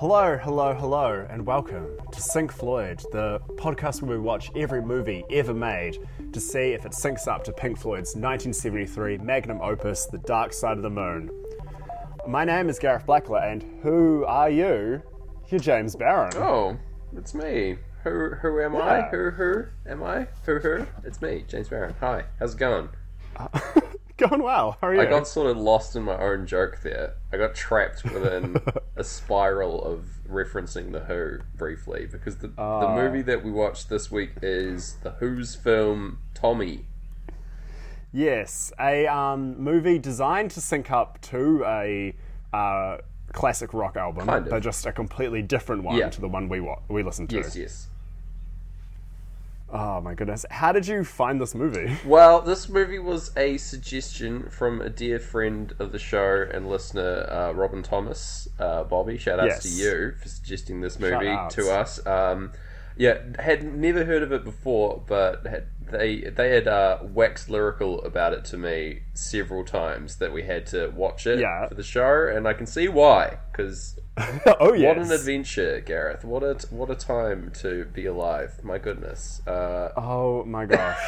[0.00, 5.24] Hello, hello, hello, and welcome to Sync Floyd, the podcast where we watch every movie
[5.28, 5.98] ever made
[6.32, 10.78] to see if it syncs up to Pink Floyd's 1973 magnum opus, The Dark Side
[10.78, 11.28] of the Moon.
[12.26, 15.02] My name is Gareth Blackler, and who are you?
[15.50, 16.32] You're James Barron.
[16.34, 16.78] Oh,
[17.14, 17.76] it's me.
[18.02, 19.02] Who who am I?
[19.02, 20.28] Who who am I?
[20.46, 20.86] Who who?
[21.04, 21.94] It's me, James Barron.
[22.00, 22.88] Hi, how's it going?
[24.28, 24.76] Going well.
[24.80, 25.00] How are you?
[25.00, 27.14] I got sort of lost in my own joke there.
[27.32, 28.56] I got trapped within
[28.96, 32.94] a spiral of referencing the Who briefly because the the Ah.
[32.94, 36.86] movie that we watched this week is the Who's film Tommy.
[38.12, 42.14] Yes, a um, movie designed to sync up to a
[42.52, 42.98] uh,
[43.32, 44.50] classic rock album, Kind of.
[44.50, 46.08] but just a completely different one Yeah.
[46.10, 47.36] to the one we wa- we listened to.
[47.36, 47.86] Yes, yes.
[49.72, 50.44] Oh my goodness!
[50.50, 51.96] How did you find this movie?
[52.04, 57.26] Well, this movie was a suggestion from a dear friend of the show and listener,
[57.30, 58.48] uh, Robin Thomas.
[58.58, 62.04] Uh, Bobby, shout outs to you for suggesting this movie to us.
[62.04, 62.52] Um,
[62.96, 68.02] yeah, had never heard of it before, but had, they they had uh, waxed lyrical
[68.04, 71.68] about it to me several times that we had to watch it Yeah.
[71.68, 73.38] for the show, and I can see why.
[73.52, 73.98] Because
[74.60, 74.96] oh yes.
[74.96, 76.24] what an adventure, Gareth!
[76.24, 78.62] What a what a time to be alive!
[78.62, 79.40] My goodness.
[79.46, 80.98] Uh, Oh my gosh!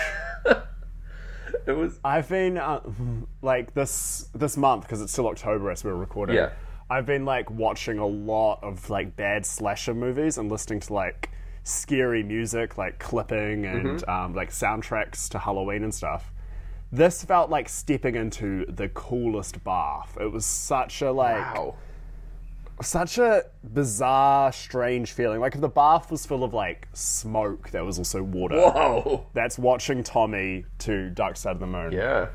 [1.67, 2.81] it was I've been uh,
[3.43, 6.37] like this this month because it's still October as we're recording.
[6.37, 6.51] Yeah.
[6.91, 11.31] I've been like watching a lot of like bad slasher movies and listening to like
[11.65, 14.11] scary music, like clipping and Mm-hmm.
[14.11, 16.33] um, like soundtracks to Halloween and stuff.
[16.91, 20.19] This felt like stepping into the coolest bath.
[20.21, 21.77] It was such a like wow.
[22.83, 25.41] Such a bizarre, strange feeling.
[25.41, 28.57] Like if the bath was full of like smoke, there was also water.
[28.57, 29.27] Whoa.
[29.35, 31.93] That's watching Tommy to Dark Side of the Moon.
[31.93, 32.29] Yeah.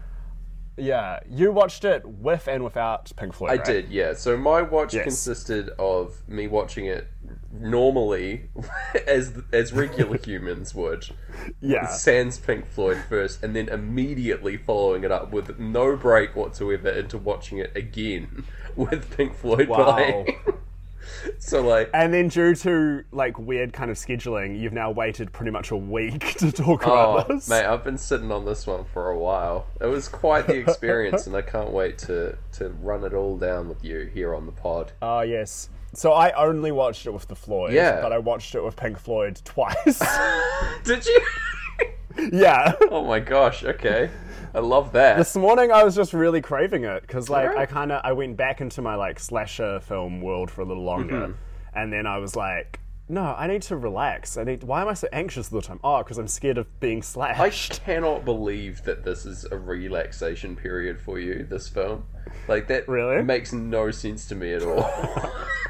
[0.79, 3.49] Yeah, you watched it with and without Pink Floyd.
[3.49, 3.65] I right?
[3.65, 4.13] did, yeah.
[4.13, 5.03] So my watch Yes.
[5.03, 7.07] consisted of me watching it
[7.51, 8.49] normally,
[9.07, 11.07] as as regular humans would.
[11.61, 16.89] Yeah, Sans Pink Floyd first, and then immediately following it up with no break whatsoever
[16.89, 19.83] into watching it again with Pink Floyd Wow.
[19.95, 20.35] playing.
[21.39, 25.51] so like, and then due to like weird kind of scheduling, you've now waited pretty
[25.51, 27.47] much a week to talk oh about this.
[27.49, 29.67] mate, I've been sitting on this one for a while.
[29.79, 33.69] It was quite the experience, and I can't wait to to run it all down
[33.69, 34.91] with you here on the pod.
[35.01, 35.69] Ah, yes.
[35.97, 37.73] So I only watched it with the Floyd.
[37.73, 38.01] Yeah.
[38.03, 39.99] but I watched it with Pink Floyd twice.
[40.83, 41.21] Did you?
[42.31, 42.73] yeah.
[42.91, 44.11] Oh my gosh, okay.
[44.53, 45.17] I love that.
[45.17, 47.57] This morning I was just really craving it because like Alright.
[47.57, 50.83] I kind of I went back into my like slasher film world for a little
[50.83, 51.79] longer, Mm-hmm.
[51.79, 54.37] and then I was like, no, I need to relax.
[54.37, 54.63] I need.
[54.63, 55.79] Why am I so anxious all the time?
[55.83, 57.39] Oh, because I'm scared of being slashed.
[57.39, 57.83] I slashed.
[57.83, 62.03] cannot believe that this is a relaxation period for you, this film.
[62.47, 63.23] Like, that Really?
[63.23, 64.81] makes no sense to me at all.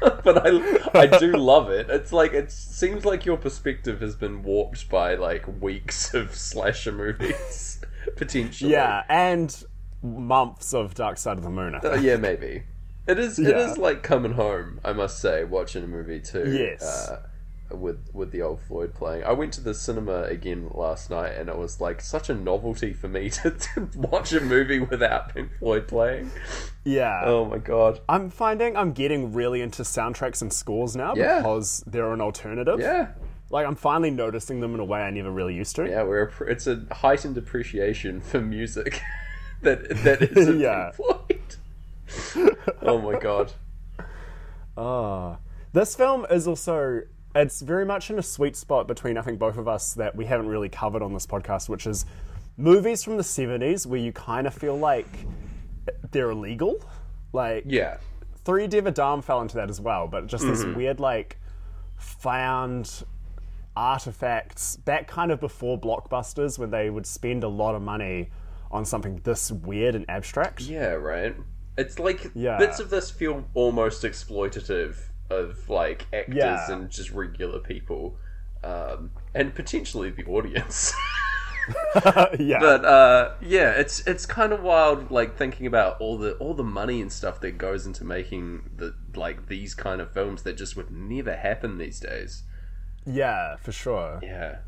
[0.00, 1.88] but I, I do love it.
[1.88, 6.92] It's like, it seems like your perspective has been warped by, like, weeks of slasher
[6.92, 7.80] movies,
[8.16, 8.72] potentially.
[8.72, 9.64] yeah, and
[10.02, 11.74] months of Dark Side of the Moon.
[11.76, 12.64] I Uh, yeah, maybe.
[13.08, 13.38] It is.
[13.38, 13.70] It Yeah.
[13.70, 14.80] is like coming home.
[14.84, 16.44] I must say, watching a movie too.
[16.50, 16.82] Yes.
[16.82, 17.22] Uh,
[17.70, 21.48] with with the old Floyd playing, I went to the cinema again last night, and
[21.50, 25.50] it was like such a novelty for me to, to watch a movie without Pink
[25.58, 26.30] Floyd playing.
[26.84, 27.22] yeah.
[27.26, 28.00] Oh my god!
[28.08, 31.38] I'm finding I'm getting really into soundtracks and scores now Yeah.
[31.38, 32.80] because they're an alternative.
[32.80, 33.08] Yeah,
[33.50, 35.86] Like I'm finally noticing them in a way I never really used to.
[35.86, 36.04] yeah.
[36.04, 39.02] We're it's a heightened appreciation for music
[39.60, 40.84] that that is Yeah.
[40.84, 41.27] Pink Floyd.
[42.82, 43.52] oh my god!
[44.76, 45.38] Ah.
[45.72, 47.02] This film is also
[47.34, 50.24] it's very much in a sweet spot between I think both of us that we
[50.24, 52.06] haven't really covered on this podcast, which is
[52.56, 55.06] movies from the seventies where you kind of feel like
[56.10, 56.82] they're illegal.
[57.32, 57.98] Like Yeah,
[58.44, 61.38] Three Dever Dam fell into that as well, but just this weird like
[61.96, 63.04] found
[63.76, 68.30] artifacts back kind of before blockbusters when they would spend a lot of money
[68.70, 70.62] on something this weird and abstract.
[70.62, 71.36] Yeah, right.
[71.78, 72.58] It's like Yeah.
[72.58, 74.96] bits of this feel almost exploitative
[75.30, 76.70] of like actors Yeah.
[76.72, 78.16] and just regular people,
[78.64, 80.92] um, and potentially the audience.
[82.38, 82.58] yeah.
[82.60, 86.64] but uh, yeah, it's it's kind of wild, like thinking about all the all the
[86.64, 90.76] money and stuff that goes into making the like these kind of films that just
[90.76, 92.42] would never happen these days.
[93.04, 94.18] yeah, for sure.
[94.22, 94.58] Yeah.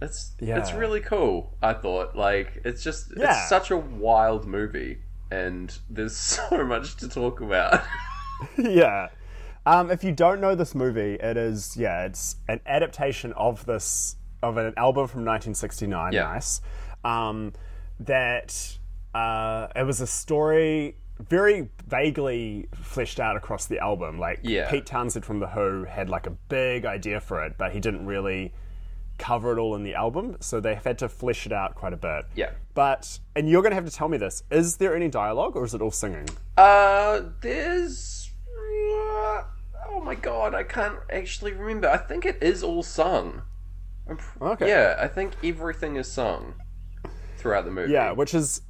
[0.00, 1.54] It's it's really cool.
[1.62, 3.30] I thought like it's just Yeah.
[3.40, 7.82] it's such a wild movie, and there's so much to talk about.
[8.58, 9.08] yeah.
[9.66, 14.16] Um, if you don't know this movie, it is yeah, it's an adaptation of this
[14.42, 16.12] of an album from 1969.
[16.12, 16.22] Yeah.
[16.22, 16.60] Nice.
[17.04, 17.52] Um,
[18.00, 18.78] that
[19.14, 24.18] uh, it was a story very vaguely fleshed out across the album.
[24.18, 24.70] Like Yeah.
[24.70, 28.06] Pete Townshend from The Who had like a big idea for it, but he didn't
[28.06, 28.52] really
[29.18, 31.96] cover it all in the album, so they've had to flesh it out quite a
[31.96, 32.24] bit.
[32.34, 32.50] Yeah.
[32.74, 35.74] But and you're gonna have to tell me this: is there any dialogue, or is
[35.74, 36.28] it all singing?
[36.56, 38.30] Uh, there's.
[38.48, 39.42] uh,
[39.90, 41.88] oh my god, I can't actually remember.
[41.88, 43.42] I think it is all sung.
[44.40, 44.68] Okay.
[44.68, 46.54] Yeah, I think everything is sung
[47.36, 47.92] throughout the movie.
[47.92, 48.62] Yeah, which is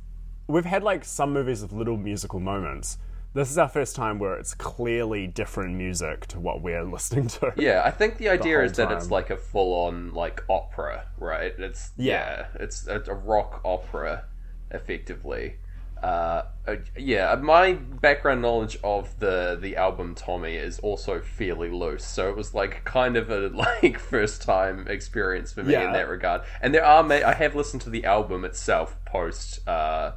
[0.48, 2.98] we've had like some movies with little musical moments.
[3.38, 7.52] This is our first time where it's clearly different music to what we're listening to.
[7.56, 11.54] Yeah, I think the idea whole is that it's like a full-on like opera, right?
[11.56, 12.46] It's Yeah.
[12.56, 14.24] yeah, it's a, a rock opera,
[14.72, 15.58] effectively.
[16.02, 22.04] Uh, uh, yeah, my background knowledge of the the album Tommy is also fairly loose,
[22.04, 23.48] so it was like kind of a
[23.82, 26.40] like first time experience for me in that regard.
[26.60, 29.60] And there are, ma- I have listened to the album itself post.
[29.68, 30.14] Uh,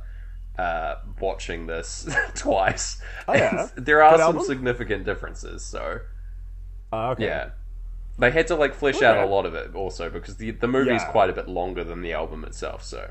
[0.58, 3.70] uh, watching this twice, Oh, yeah?
[3.76, 4.44] There are Good some album?
[4.46, 5.64] significant differences.
[5.64, 6.00] So
[6.94, 7.26] Oh, okay.
[7.26, 7.50] yeah.
[8.20, 10.94] They had to like flesh out a lot of it also because the the movie
[10.94, 11.12] is Yeah.
[11.12, 12.84] quite a bit longer than the album itself.
[12.84, 13.10] So,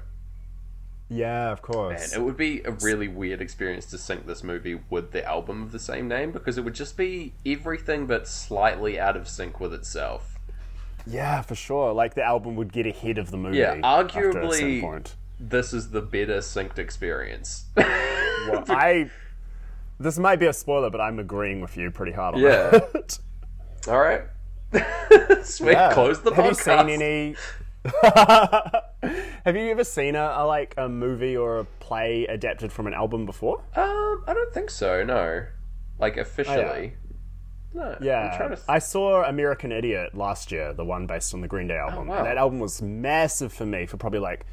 [1.09, 2.13] Yeah, of course.
[2.13, 5.63] and it would be a really weird experience to sync this movie with the album
[5.63, 9.59] of the same name because it would just be everything but slightly out of sync
[9.59, 10.39] with itself.
[11.07, 11.93] Yeah, for sure.
[11.93, 13.59] Like the album would get ahead of the movie.
[13.59, 15.17] Yeah, after a certain arguably- point.
[15.43, 17.65] This is the better synced experience.
[17.77, 19.11] Well, I.
[19.99, 22.71] This might be a spoiler, but I'm agreeing with you pretty hard on Yeah.
[22.71, 23.19] that.
[23.89, 24.23] All right,
[25.45, 25.73] sweet.
[25.73, 25.93] Yeah.
[25.95, 26.89] Close the Have podcast.
[26.89, 27.37] you seen any?
[29.45, 32.93] Have you ever seen a, a like a movie or a play adapted from an
[32.95, 33.59] album before?
[33.75, 35.03] Um, I don't think so.
[35.03, 35.47] No,
[35.99, 36.95] like officially.
[37.73, 37.83] No.
[37.99, 38.59] I'm Yeah, trying to.
[38.69, 42.09] I saw American Idiot last year, the one based on the Green Day album.
[42.09, 42.19] wow.
[42.19, 44.45] And that album was massive for me for probably like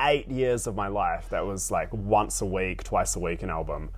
[0.00, 1.28] eight years of my life.
[1.30, 3.90] That was like once a week, twice a week an album.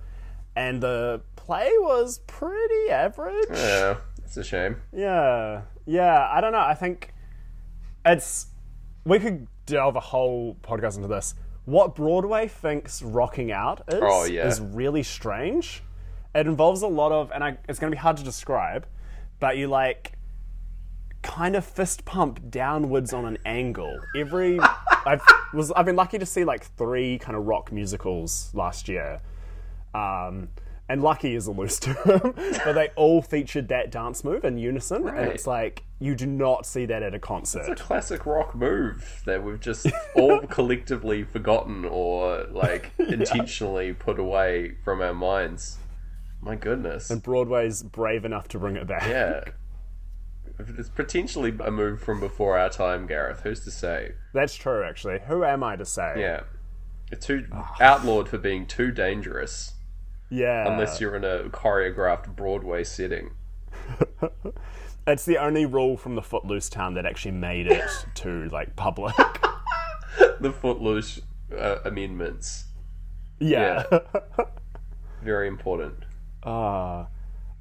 [0.55, 3.47] And the play was pretty average.
[3.51, 4.77] yeah, it's a shame.
[4.91, 6.27] Yeah, yeah.
[6.31, 6.59] I don't know.
[6.59, 7.13] I think
[8.05, 8.47] it's.
[9.05, 11.35] We could delve a whole podcast into this.
[11.65, 14.47] What Broadway thinks rocking out is Oh, yeah.
[14.47, 15.83] is really strange.
[16.35, 18.85] It involves a lot of, and I, it's going to be hard to describe,
[19.39, 20.16] but you like
[21.27, 23.99] kind of fist pump downwards on an angle.
[24.15, 24.59] Every
[25.05, 25.21] I've
[25.53, 29.21] was I've been lucky to see like three kind of rock musicals last year.
[29.93, 30.49] Um,
[30.89, 35.05] and lucky is a loose term, but they all featured that dance move in unison,
[35.07, 37.69] and it's like you do not see that at a concert.
[37.69, 44.17] It's a classic rock move that we've just all collectively forgotten or like intentionally put
[44.17, 45.77] away from our minds.
[46.41, 47.09] My goodness.
[47.09, 49.09] And Broadway's brave enough to bring it back.
[49.09, 49.43] Yeah.
[50.59, 53.41] It's potentially a move from before our time, Gareth.
[53.41, 54.13] Who's to say?
[54.33, 55.19] That's true, actually.
[55.27, 56.15] Who am I to say?
[56.17, 56.41] Yeah.
[57.11, 57.45] It's too
[57.79, 59.73] outlawed for being too dangerous
[60.29, 60.67] Yeah.
[60.71, 63.31] unless you're in a choreographed Broadway setting.
[65.09, 69.15] It's the only rule from the Footloose town that actually made it to like public.
[70.41, 71.21] The Footloose
[71.57, 72.65] uh, amendments.
[73.39, 73.83] yeah.
[75.23, 76.03] Very important.
[76.43, 77.05] Uh,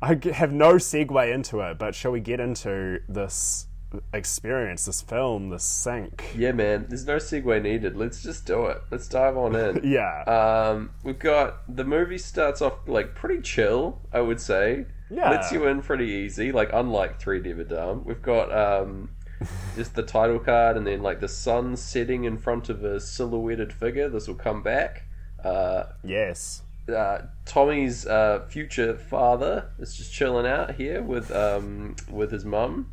[0.02, 3.66] I have no segue into it, but shall we get into this
[4.12, 6.34] experience, this film, this sync?
[6.36, 6.86] Yeah, man.
[6.88, 7.96] There's no segue needed.
[7.96, 8.82] Let's just do it.
[8.90, 9.80] Let's dive on in.
[9.96, 10.22] Yeah.
[10.24, 14.86] Um, we've got the movie starts off like pretty chill, I would say.
[15.10, 15.30] Yeah.
[15.30, 18.04] Lets you in pretty easy, like unlike Three Devadam.
[18.04, 19.10] We've got um,
[19.76, 23.72] just the title card and then like the sun setting in front of a silhouetted
[23.72, 24.08] figure.
[24.08, 25.04] This will come back.
[25.42, 26.62] Uh, yes.
[26.88, 32.92] Uh, Tommy's uh, future father is just chilling out here with um, with his mum,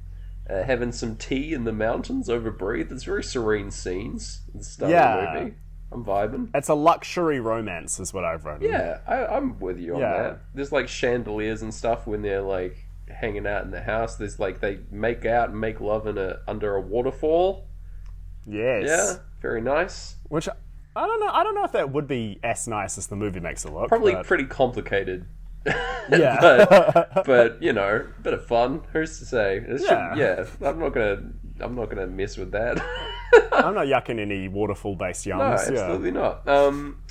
[0.50, 2.92] uh, having some tea in the mountains over Breathe.
[2.92, 5.16] It's very serene scenes at the start Yeah.
[5.18, 5.56] of the movie.
[5.92, 6.50] I'm vibing.
[6.56, 8.68] It's a luxury romance, is what I've written.
[8.68, 10.18] Yeah, I, I'm with you on Yeah.
[10.24, 10.40] that.
[10.56, 14.16] There's like chandeliers and stuff when they're like hanging out in the house.
[14.16, 17.68] There's like they make out and make love in a under a waterfall.
[18.48, 18.86] Yes.
[18.88, 20.16] Yeah, very nice.
[20.30, 20.50] Which
[20.96, 21.30] I don't know.
[21.32, 23.88] I don't know if that would be as nice as the movie makes it look.
[23.90, 25.26] Probably but- pretty complicated.
[26.12, 26.66] Yeah.
[26.94, 28.82] but, but you know, bit of fun.
[28.92, 29.58] Who's to say?
[29.58, 30.16] It should- Yeah.
[30.18, 30.46] yeah.
[30.68, 31.32] I'm not gonna.
[31.62, 32.80] I'm not gonna mess with that.
[33.54, 35.72] I'm not yucking any waterfall based no, yums.
[35.72, 35.80] yeah.
[35.80, 36.46] absolutely not.
[36.50, 37.02] Um,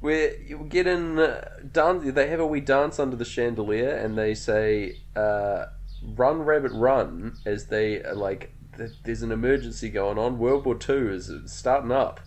[0.00, 2.12] where you get in uh, dance.
[2.12, 5.66] They have a wee dance under the chandelier, and they say, uh,
[6.02, 10.38] "Run, rabbit, run!" As they are like, th- there's an emergency going on.
[10.38, 12.18] World War Two is starting up.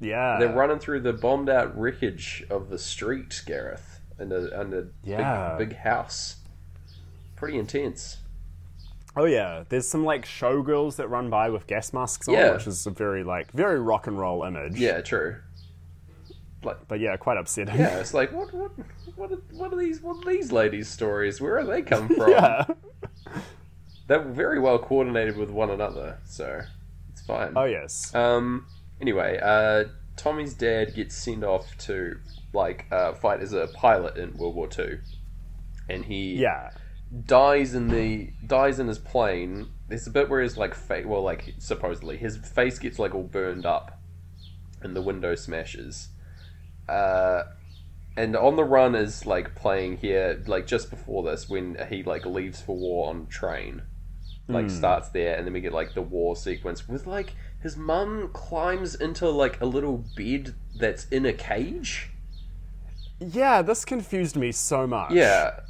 [0.00, 0.38] Yeah.
[0.38, 4.86] They're running through the bombed out wreckage of the street, Gareth, and a, and a
[5.02, 5.56] Yeah.
[5.58, 6.36] big, big house.
[7.36, 8.18] Pretty intense.
[9.16, 12.52] Oh yeah, there's some like showgirls that run by with gas masks on, Yeah.
[12.52, 14.78] which is a very like very rock and roll image.
[14.78, 15.36] Yeah, true.
[16.62, 17.76] like But yeah, quite upsetting.
[17.76, 18.70] yeah, it's like what what
[19.16, 21.40] what are, what are these what are these ladies' stories?
[21.40, 22.30] Where are they come from?
[22.30, 22.64] yeah.
[24.06, 26.62] They're very well coordinated with one another, so
[27.10, 27.52] it's fine.
[27.56, 28.14] Oh yes.
[28.14, 28.66] Um.
[29.00, 29.84] Anyway, uh,
[30.16, 32.18] Tommy's dad gets sent off to
[32.52, 34.98] like uh, fight as a pilot in World War Two,
[35.88, 36.70] and he Yeah.
[37.26, 39.68] dies in the dies in his plane.
[39.88, 43.22] There's a bit where his like face, well, like supposedly his face gets like all
[43.22, 44.00] burned up,
[44.82, 46.08] and the window smashes.
[46.88, 47.42] Uh,
[48.16, 52.26] and on the run is like playing here, like just before this when he like
[52.26, 53.82] leaves for war on train,
[54.48, 57.34] like starts there, and then we get like the war sequence with like
[57.68, 62.08] his mum climbs into like a little bed that's in a cage.
[63.20, 65.12] Yeah, this confused me so much.
[65.12, 65.60] Yeah,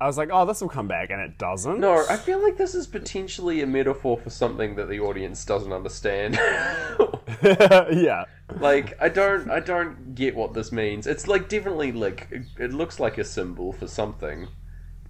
[0.00, 1.78] I was like, oh, this will come back, and it doesn't.
[1.78, 5.74] No, I feel like this is potentially a metaphor for something that the audience doesn't
[5.74, 6.36] understand.
[7.42, 8.24] yeah.
[8.60, 11.06] like, I don't, I don't get what this means.
[11.06, 14.48] It's like definitely like it, it looks like a symbol for something,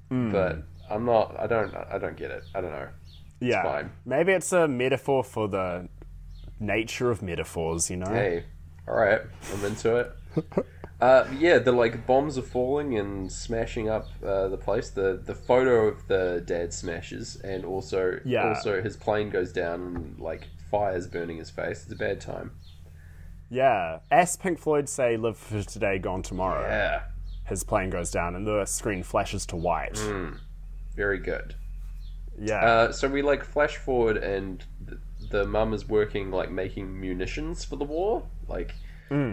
[0.09, 0.33] Hmm.
[0.33, 1.39] but I'm not.
[1.39, 1.73] I don't.
[1.73, 2.43] I don't get it.
[2.53, 2.89] I don't know.
[3.47, 3.63] Yeah.
[3.63, 3.91] fine.
[4.05, 5.89] Maybe it's a metaphor for the
[6.61, 8.07] nature of metaphors, you know?
[8.13, 8.45] Hey,
[8.89, 9.21] all right,
[9.53, 10.13] I'm into it.
[11.01, 14.91] Uh, yeah, the like bombs are falling and smashing up uh, the place.
[14.91, 18.49] The the photo of the dad smashes, and also Yeah.
[18.49, 21.83] also his plane goes down and like fires burning his face.
[21.85, 22.53] It's a bad time.
[23.51, 23.99] Yeah.
[24.11, 26.67] As Pink Floyd say, live for today, gone tomorrow.
[26.67, 27.03] Yeah,
[27.47, 29.99] His plane goes down and the screen flashes to white.
[29.99, 30.35] Hmm.
[30.97, 31.55] very good.
[32.39, 32.65] Yeah.
[32.65, 34.99] Uh, so we like flash forward, and the,
[35.31, 38.25] the mum is working like making munitions for the war.
[38.49, 38.75] Like,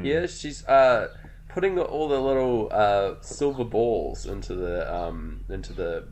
[0.05, 1.09] yeah, she's uh,
[1.49, 6.05] putting the, all the little uh, silver balls into the um, into the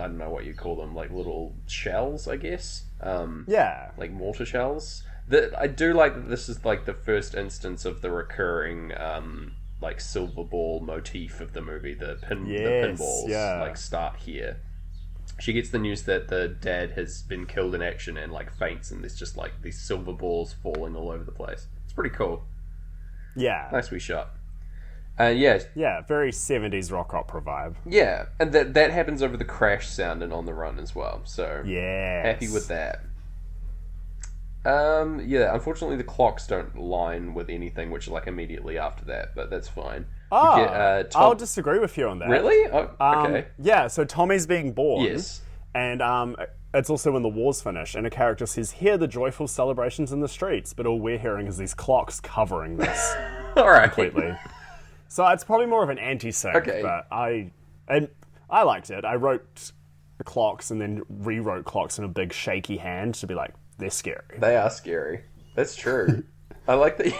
[0.00, 2.84] I don't know what you call them, like little shells, I guess.
[3.00, 3.90] Um, yeah.
[3.96, 5.02] like mortar shells.
[5.28, 9.52] That I do like that this is like the first instance of the recurring um
[9.80, 11.94] like silver ball motif of the movie.
[11.94, 13.60] The pin the pinballs yeah.
[13.60, 14.60] like start here.
[15.40, 18.90] She gets the news that the dad has been killed in action and like faints
[18.90, 21.66] and there's just like these silver balls falling all over the place.
[21.84, 22.42] It's pretty cool.
[23.36, 23.68] Yeah.
[23.72, 24.30] Nice wee shot.
[25.20, 26.00] Uh, yeah, Yeah.
[26.02, 27.74] Very 70s rock opera vibe.
[27.86, 31.22] yeah, and that that happens over the crash sound and on the run as well.
[31.24, 32.22] So Yeah.
[32.22, 33.00] happy with that.
[34.64, 39.34] Um, yeah, unfortunately the clocks don't line with anything, which is like immediately after that,
[39.34, 40.06] but that's fine.
[40.30, 42.28] Oh, get, uh, Tom- I'll disagree with you on that.
[42.28, 42.70] really?
[42.70, 43.46] Oh, Um, okay.
[43.58, 45.04] Yeah, so Tommy's being born.
[45.04, 45.40] Yes.
[45.74, 46.36] And um,
[46.74, 50.20] it's also when the war's finished, and a character says, Hear the joyful celebrations in
[50.20, 53.14] the streets, but all we're hearing is these clocks covering this
[53.56, 53.84] All right.
[53.84, 54.36] completely.
[55.08, 56.80] so it's probably more of an anti sync, Okay.
[56.82, 57.50] but I
[57.86, 58.08] and
[58.50, 59.04] I liked it.
[59.04, 59.72] I wrote
[60.24, 64.38] clocks and then rewrote clocks in a big shaky hand to be like, they're scary.
[64.38, 65.22] They are scary.
[65.54, 66.24] That's true.
[66.68, 67.14] I like that.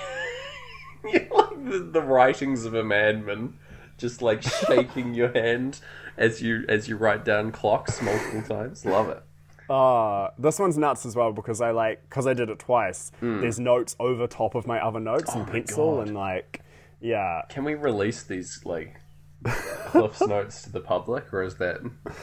[1.13, 3.55] you like the, the writings of a madman,
[3.97, 5.81] just like shaking your hand
[6.17, 8.85] as you as you write down clocks multiple times.
[8.85, 9.23] Love it.
[9.71, 13.13] Uh, this one's nuts as well because I like because I did it twice.
[13.21, 13.41] Hmm.
[13.41, 16.09] There's notes over top of my other notes in pencil God.
[16.09, 16.63] and like,
[17.01, 18.97] yeah, Can we release these like
[19.45, 21.81] Cliff's notes to the public, or is that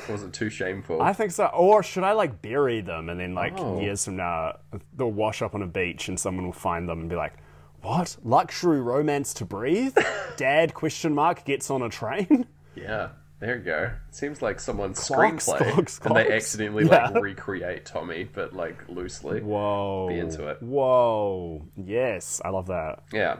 [0.10, 1.02] was it too shameful?
[1.02, 1.46] I think so.
[1.46, 3.80] Or should I like bury them and then like Oh.
[3.80, 4.58] years from now
[4.96, 7.34] they'll wash up on a beach and someone will find them and be like,
[7.86, 9.98] "What luxury romance to breathe?"
[10.38, 12.48] Dad question mark gets on a train.
[12.76, 13.92] Yeah, there you go.
[14.12, 17.10] Seems like someone's Clocks, screenplay, clocks, and they accidentally Yeah.
[17.10, 19.42] like recreate Tommy, but like loosely.
[19.42, 20.08] Whoa!
[20.10, 20.62] Be into it.
[20.62, 21.66] Whoa!
[21.78, 23.04] Yes, I love that.
[23.14, 23.38] Yeah.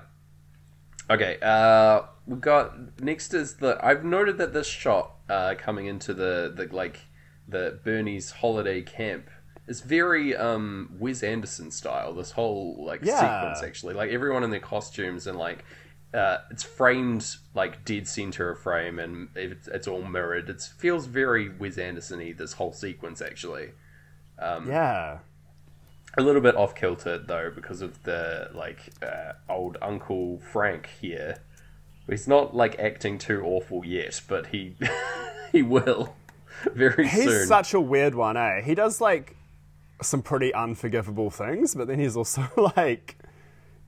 [1.10, 1.38] Okay.
[1.42, 3.78] Uh, we got next is the.
[3.84, 7.00] I've noted that this shot uh, coming into the the like
[7.48, 9.30] the Bernie's holiday camp
[9.68, 12.14] is very um Wes Anderson style.
[12.14, 13.20] This whole like Yeah.
[13.42, 15.64] sequence actually, like everyone in their costumes and like.
[16.14, 20.50] Uh, it's framed like dead center of frame, and it's, it's all mirrored.
[20.50, 22.34] It feels very Wes Anderson-y.
[22.38, 23.72] This whole sequence, actually,
[24.40, 25.18] Um, Yeah.
[26.18, 31.40] a little bit off kilter though because of the like uh, old Uncle Frank here.
[32.08, 34.78] He's not like acting too awful yet, but he
[35.52, 36.16] he will
[36.74, 37.24] very soon.
[37.24, 38.62] He's such a weird one, eh?
[38.62, 39.35] He does like
[40.02, 42.48] some pretty unforgivable things, but then he's also
[42.78, 43.18] like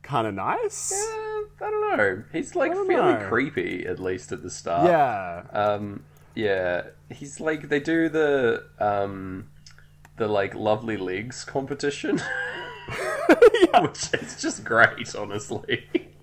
[0.03, 0.91] kind of nice.
[0.91, 2.23] Uh, I don't know.
[2.31, 3.25] He's like fairly know.
[3.27, 4.87] creepy at least at the start.
[4.87, 5.43] Yeah.
[5.51, 6.03] Um,
[6.35, 9.49] yeah, he's like they do the um,
[10.17, 12.21] the like lovely legs competition,
[13.81, 15.87] which is just great, honestly.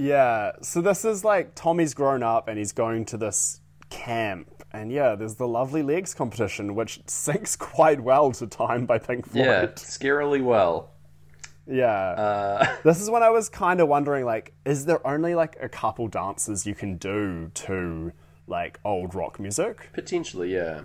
[0.00, 4.57] Yeah, so this is like Tommy's grown up and he's going to this camp.
[4.72, 9.26] And yeah, there's the Lovely Legs competition, which syncs quite well to Time by Pink
[9.26, 9.46] Floyd.
[9.46, 10.90] yeah, scarily well.
[11.66, 11.86] Yeah.
[11.86, 15.68] Uh, This is when I was kind of wondering, like, is there only like a
[15.68, 18.12] couple dances you can do to
[18.46, 19.90] like old rock music?
[19.92, 20.82] potentially, yeah.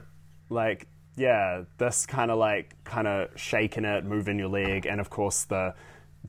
[0.50, 5.10] Like, yeah, this kind of like kind of shaking it, moving your leg, and of
[5.10, 5.74] course the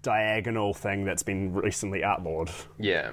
[0.03, 2.51] diagonal thing that's been recently outlawed.
[2.79, 3.13] Yeah.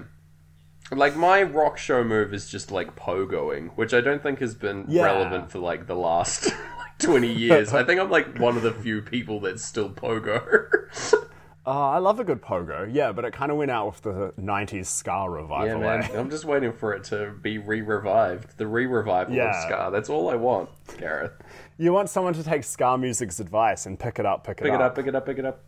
[0.91, 4.85] Like my rock show move is just like pogoing, which I don't think has been
[4.89, 5.03] Yeah.
[5.03, 7.73] relevant for like the last like 20 years.
[7.73, 11.23] I think I'm like one of the few people that's still pogo.
[11.65, 12.89] Oh, I love a good pogo.
[12.91, 15.79] Yeah, but it kind of went out with the '90s ska yeah, revival.
[15.79, 16.03] man.
[16.03, 16.19] eh?
[16.19, 18.57] I'm just waiting for it to be re-revived.
[18.57, 19.59] The re-revival of Yeah.
[19.65, 19.89] ska.
[19.93, 21.31] That's all I want, Gareth.
[21.77, 24.65] You want someone to take ska music's advice and pick it up, pick it up.
[24.65, 24.81] Pick up.
[24.81, 25.63] it up, pick it up, pick it up.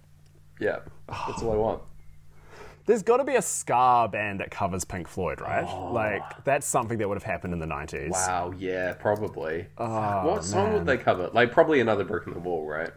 [0.60, 1.82] Yeah, that's all I want.
[2.86, 5.66] There's got to be a ska band that covers Pink Floyd, right?
[5.68, 5.94] Oh.
[5.94, 8.10] Like that's something that would have happened in the '90s.
[8.10, 9.68] Wow, yeah, probably.
[9.78, 11.30] Oh, what song would they cover?
[11.34, 12.92] Like probably another brick in the wall, right?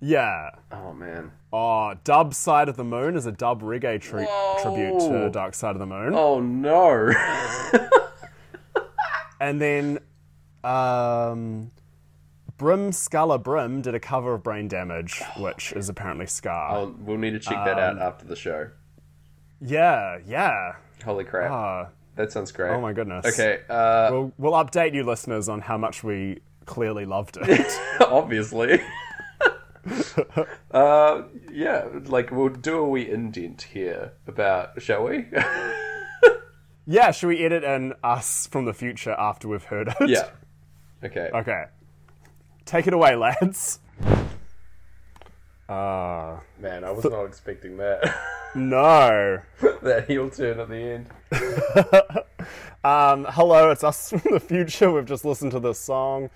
[0.00, 0.50] Yeah.
[0.70, 1.32] Oh man.
[1.52, 4.26] Oh, Dub Side of the Moon is a dub reggae tri-
[4.60, 6.12] tribute to Dark Side of the Moon.
[6.14, 7.12] Oh no.
[9.40, 9.98] And then
[10.62, 11.70] um,
[12.58, 16.50] Bim Skala Bim did a cover of Brain Damage, which is apparently ska.
[16.50, 18.70] I'll, we'll need to check that Um, out after the show.
[19.60, 20.74] Yeah, yeah.
[21.04, 21.50] Holy crap.
[21.50, 22.70] Ah, That sounds great.
[22.70, 23.26] oh my goodness.
[23.26, 27.72] Okay, uh, We'll, we'll update you listeners on how much we clearly loved it.
[28.00, 28.80] obviously.
[30.70, 35.26] uh, yeah, like we'll do a wee indent here about, shall we?
[36.86, 40.08] yeah, should we edit in us from the future after we've heard it?
[40.08, 40.28] yeah.
[41.02, 41.30] Okay.
[41.34, 41.64] Okay.
[42.64, 43.80] Take it away, lads.
[45.68, 48.14] Uh, Man, I was not expecting that.
[48.54, 49.40] no.
[49.82, 51.06] that heel turn at the end.
[52.84, 54.92] Um, hello, it's us from the future.
[54.92, 56.28] We've just listened to this song.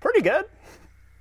[0.00, 0.44] Pretty good.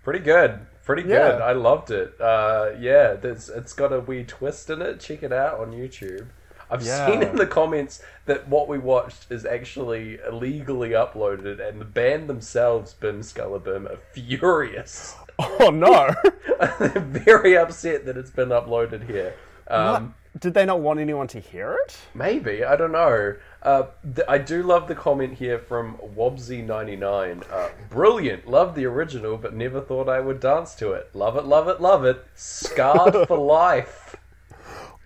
[0.04, 0.60] Pretty good.
[0.84, 1.40] Pretty good.
[1.40, 1.46] Yeah.
[1.46, 2.20] I loved it.
[2.20, 5.00] Uh, yeah, it's got a wee twist in it.
[5.00, 6.28] Check it out on YouTube.
[6.76, 7.08] I've Yeah.
[7.08, 12.28] seen in the comments that what we watched is actually illegally uploaded, and the band
[12.30, 15.16] themselves, Bim Skala Bim, are furious.
[15.38, 16.14] Oh no.
[16.80, 19.34] They're very upset that it's been uploaded here.
[19.68, 21.98] Um, Did they not want anyone to hear it?
[22.14, 23.36] Maybe I don't know.
[23.62, 23.84] Uh,
[24.16, 27.44] th- I do love the comment here from Wobsy99.
[27.52, 31.10] Uh, Brilliant, love the original, but never thought I would dance to it.
[31.14, 32.24] Love it, love it, love it.
[32.36, 34.16] Scarred for life,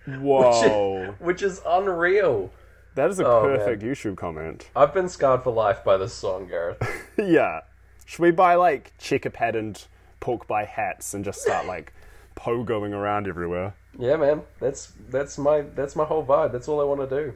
[0.06, 1.14] Whoa.
[1.18, 2.50] which is unreal.
[2.94, 4.68] that is a Oh, perfect YouTube comment.
[4.74, 6.82] I've been scarred for life by this song, Gareth.
[7.18, 7.60] yeah.
[8.06, 9.86] Should we buy like checker patterned
[10.20, 11.92] pork pie hats and just start like
[12.36, 13.74] pogoing around everywhere?
[13.98, 16.52] Yeah, man, that's that's my that's my whole vibe.
[16.52, 17.34] That's all I want to do.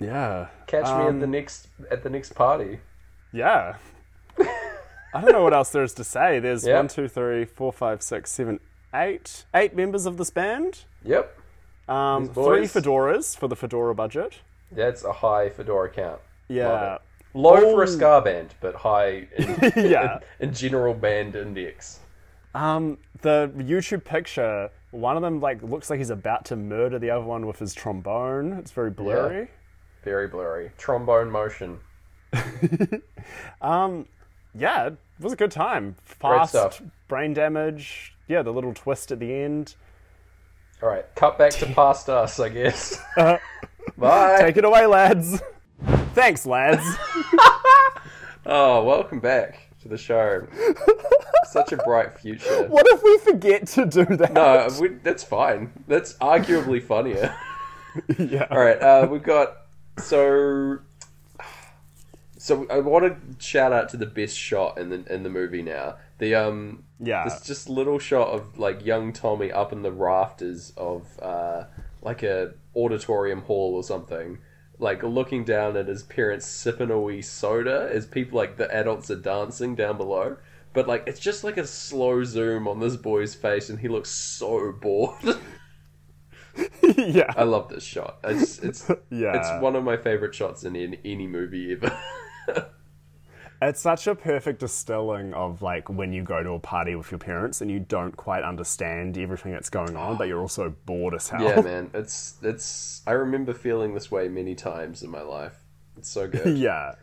[0.00, 0.48] Yeah.
[0.66, 2.80] Catch me at Um, the next at the next party.
[3.32, 3.76] Yeah.
[5.14, 6.38] I don't know what else there is to say.
[6.38, 6.76] There's Yeah.
[6.76, 8.60] one, two, three, four, five, six, seven,
[8.94, 10.84] eight, eight members of this band.
[11.04, 11.37] Yep,
[11.88, 14.40] Um, three fedoras for the fedora budget.
[14.72, 16.20] that's a high fedora count.
[16.48, 16.98] Yeah.
[17.34, 17.82] Low for Oh.
[17.82, 20.18] a ska band, but high in, Yeah.
[20.40, 22.00] in general band index.
[22.54, 27.10] Um, the YouTube picture, one of them like looks like he's about to murder the
[27.10, 28.52] other one with his trombone.
[28.54, 29.48] It's very blurry.
[30.04, 30.70] Very blurry.
[30.78, 31.78] Trombone motion.
[34.54, 35.94] Yeah, it was a good time.
[36.02, 36.82] Fast, stuff.
[37.06, 38.14] brain damage.
[38.26, 39.76] Yeah, the little twist at the end.
[40.82, 43.00] All right, cut back to past us, I guess.
[43.96, 44.38] Bye.
[44.40, 45.42] Take it away, lads.
[46.14, 46.84] Thanks, lads.
[48.50, 50.46] Oh, welcome back to the show.
[51.44, 52.66] Such a bright future.
[52.68, 54.32] what if we forget to do that?
[54.32, 55.70] No, we, that's fine.
[55.86, 57.36] That's arguably funnier.
[58.18, 58.46] yeah.
[58.50, 59.66] All right, uh, we've got
[59.98, 60.78] so.
[62.38, 65.62] So I want to shout out to the best shot in the in the movie
[65.62, 65.96] now.
[66.18, 67.24] The um Yeah.
[67.24, 71.64] this just little shot of like young Tommy up in the rafters of uh
[72.02, 74.38] like a auditorium hall or something,
[74.78, 79.10] like looking down at his parents sipping a wee soda as people like the adults
[79.10, 80.36] are dancing down below.
[80.72, 84.10] But like it's just like a slow zoom on this boy's face and he looks
[84.10, 85.22] so bored.
[86.96, 87.32] yeah.
[87.36, 88.18] I love this shot.
[88.24, 89.36] It's it's Yeah.
[89.36, 91.96] it's one of my favorite shots in, in any movie ever.
[93.60, 97.18] It's such a perfect distilling of like when you go to a party with your
[97.18, 101.28] parents and you don't quite understand everything that's going on, but you're also bored as
[101.28, 101.42] hell.
[101.42, 101.90] yeah, man.
[101.92, 103.02] It's it's.
[103.06, 105.56] I remember feeling this way many times in my life.
[105.96, 106.56] It's so good.
[106.58, 106.94] yeah.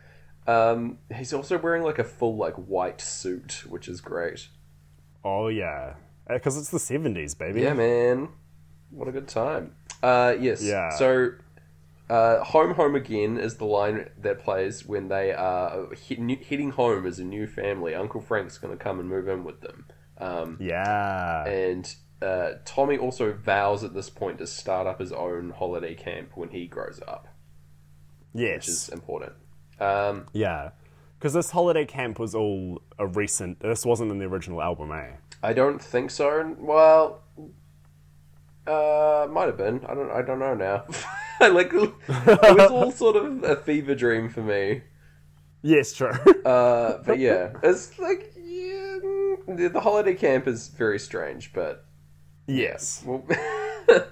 [0.46, 4.48] Um, he's also wearing like a full like white suit, which is great.
[5.24, 5.94] Oh yeah.
[6.28, 7.62] Because it's the 70s, baby.
[7.62, 8.28] Yeah, man.
[8.90, 9.74] What a good time.
[10.02, 10.62] Uh, yes.
[10.62, 10.90] Yeah.
[10.90, 11.30] So,
[12.08, 16.70] uh, home, home again is the line that plays when they are hit, new, hitting
[16.70, 17.94] home as a new family.
[17.94, 19.86] Uncle Frank's going to come and move in with them.
[20.18, 21.44] Um, Yeah.
[21.46, 26.30] and uh, Tommy also vows at this point to start up his own holiday camp
[26.34, 27.28] when he grows up,
[28.34, 28.54] Yes.
[28.56, 29.32] which is important.
[29.80, 30.70] Um, Yeah.
[31.18, 33.60] Because this holiday camp was all a recent.
[33.60, 35.12] This wasn't in the original album, eh?
[35.42, 36.54] I don't think so.
[36.58, 37.22] Well,
[38.66, 39.84] uh, might have been.
[39.86, 40.10] I don't.
[40.10, 40.84] I don't know now.
[41.40, 44.82] Like it was all sort of a fever dream for me.
[45.62, 46.10] Yes, true.
[46.44, 48.98] Uh, but yeah, it's like yeah,
[49.46, 51.84] the, holiday camp is very strange, but
[52.46, 53.02] yes.
[53.04, 53.24] well,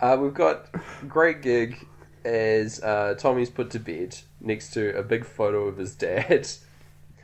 [0.00, 0.70] uh, we've got
[1.06, 1.86] great gig
[2.24, 6.48] as uh, Tommy's put to bed next to a big photo of his dad.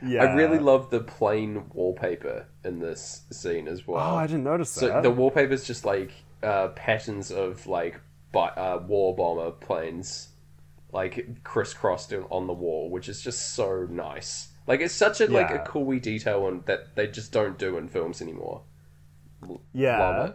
[0.03, 0.23] Yeah.
[0.23, 3.99] I really love the plain wallpaper in this scene as well.
[3.99, 5.03] Oh, I didn't notice So that.
[5.03, 7.99] the wallpaper is just like uh, patterns of like
[8.31, 10.29] bi- uh, war bomber planes,
[10.91, 14.49] like crisscrossed on the wall, which is just so nice.
[14.67, 15.63] Like it's such a like a Yeah.
[15.65, 18.61] cool wee detail and that they just don't do in films anymore.
[19.41, 20.31] Love yeah.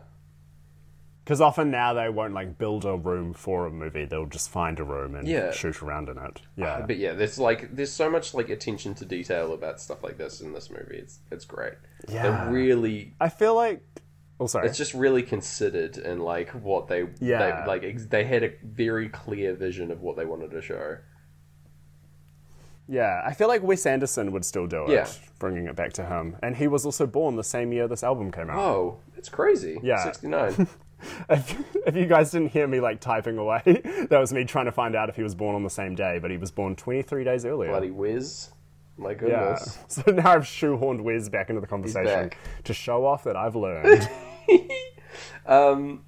[1.25, 4.79] Because often now they won't like build a room for a movie; they'll just find
[4.79, 5.51] a room and Yeah.
[5.51, 6.41] shoot around in it.
[6.57, 6.85] Yeah.
[6.87, 10.41] But yeah, there's like there's so much like attention to detail about stuff like this
[10.41, 10.99] in this movie.
[10.99, 11.75] It's it's great.
[12.09, 12.23] Yeah.
[12.23, 13.81] They're really I feel like.
[14.39, 14.69] Oh, sorry.
[14.69, 17.63] it's just really considered and like what they Yeah.
[17.63, 20.99] they, like ex- they had a very clear vision of what they wanted to show.
[22.89, 25.09] Yeah, I feel like Wes Anderson would still do it, Yeah.
[25.41, 26.37] bringing it back to him.
[26.43, 28.59] And he was also born the same year this album came out.
[28.59, 29.79] Oh, it's crazy.
[29.83, 30.05] Yeah.
[30.05, 30.69] 69.
[31.29, 33.61] If, if you guys didn't hear me like typing away,
[34.09, 36.19] that was me trying to find out if he was born on the same day,
[36.19, 37.69] but he was born 23 days earlier.
[37.69, 38.49] Bloody whiz.
[38.99, 39.15] My yeah.
[39.15, 39.79] goodness.
[39.89, 42.31] So now I've shoehorned Wes back into the conversation
[42.65, 44.09] to show off that I've learned.
[45.47, 46.05] Um,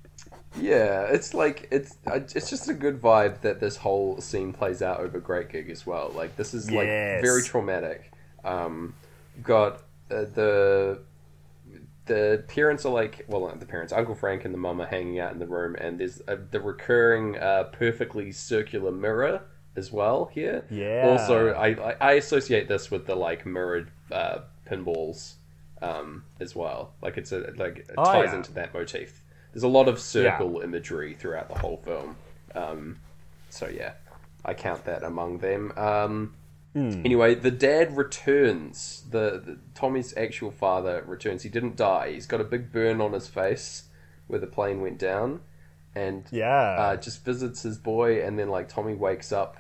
[0.61, 1.97] yeah, it's like, it's
[2.35, 5.87] it's just a good vibe that this whole scene plays out over Great Gig as
[5.87, 6.11] well.
[6.15, 7.23] Like, this is like Yes.
[7.23, 8.13] very traumatic.
[8.45, 8.95] Um,
[9.43, 11.01] got uh, the.
[12.07, 15.21] The parents are like, well, not the parents, Uncle Frank and the mum are hanging
[15.21, 19.43] out in the room, and there's a, the recurring, uh, perfectly circular mirror
[19.77, 20.65] as well here.
[20.71, 21.05] Yeah.
[21.07, 25.35] Also, I, I I associate this with the like mirrored uh, pinballs
[25.83, 26.93] um, as well.
[27.03, 28.37] Like it's a like it Oh, ties yeah.
[28.37, 29.23] into that motif.
[29.53, 32.17] There's a lot of circle imagery throughout the whole film.
[32.55, 32.99] Um,
[33.51, 33.93] so yeah,
[34.45, 35.73] I count that among them.
[35.77, 36.35] Um,
[36.75, 37.01] Hmm.
[37.03, 39.05] Anyway, the dad returns.
[39.11, 41.43] The, the Tommy's actual father returns.
[41.43, 42.13] He didn't die.
[42.13, 43.85] He's got a big burn on his face
[44.27, 45.41] where the plane went down,
[45.99, 46.77] and yeah.
[46.79, 49.57] uh, just visits his boy, and then like Tommy wakes up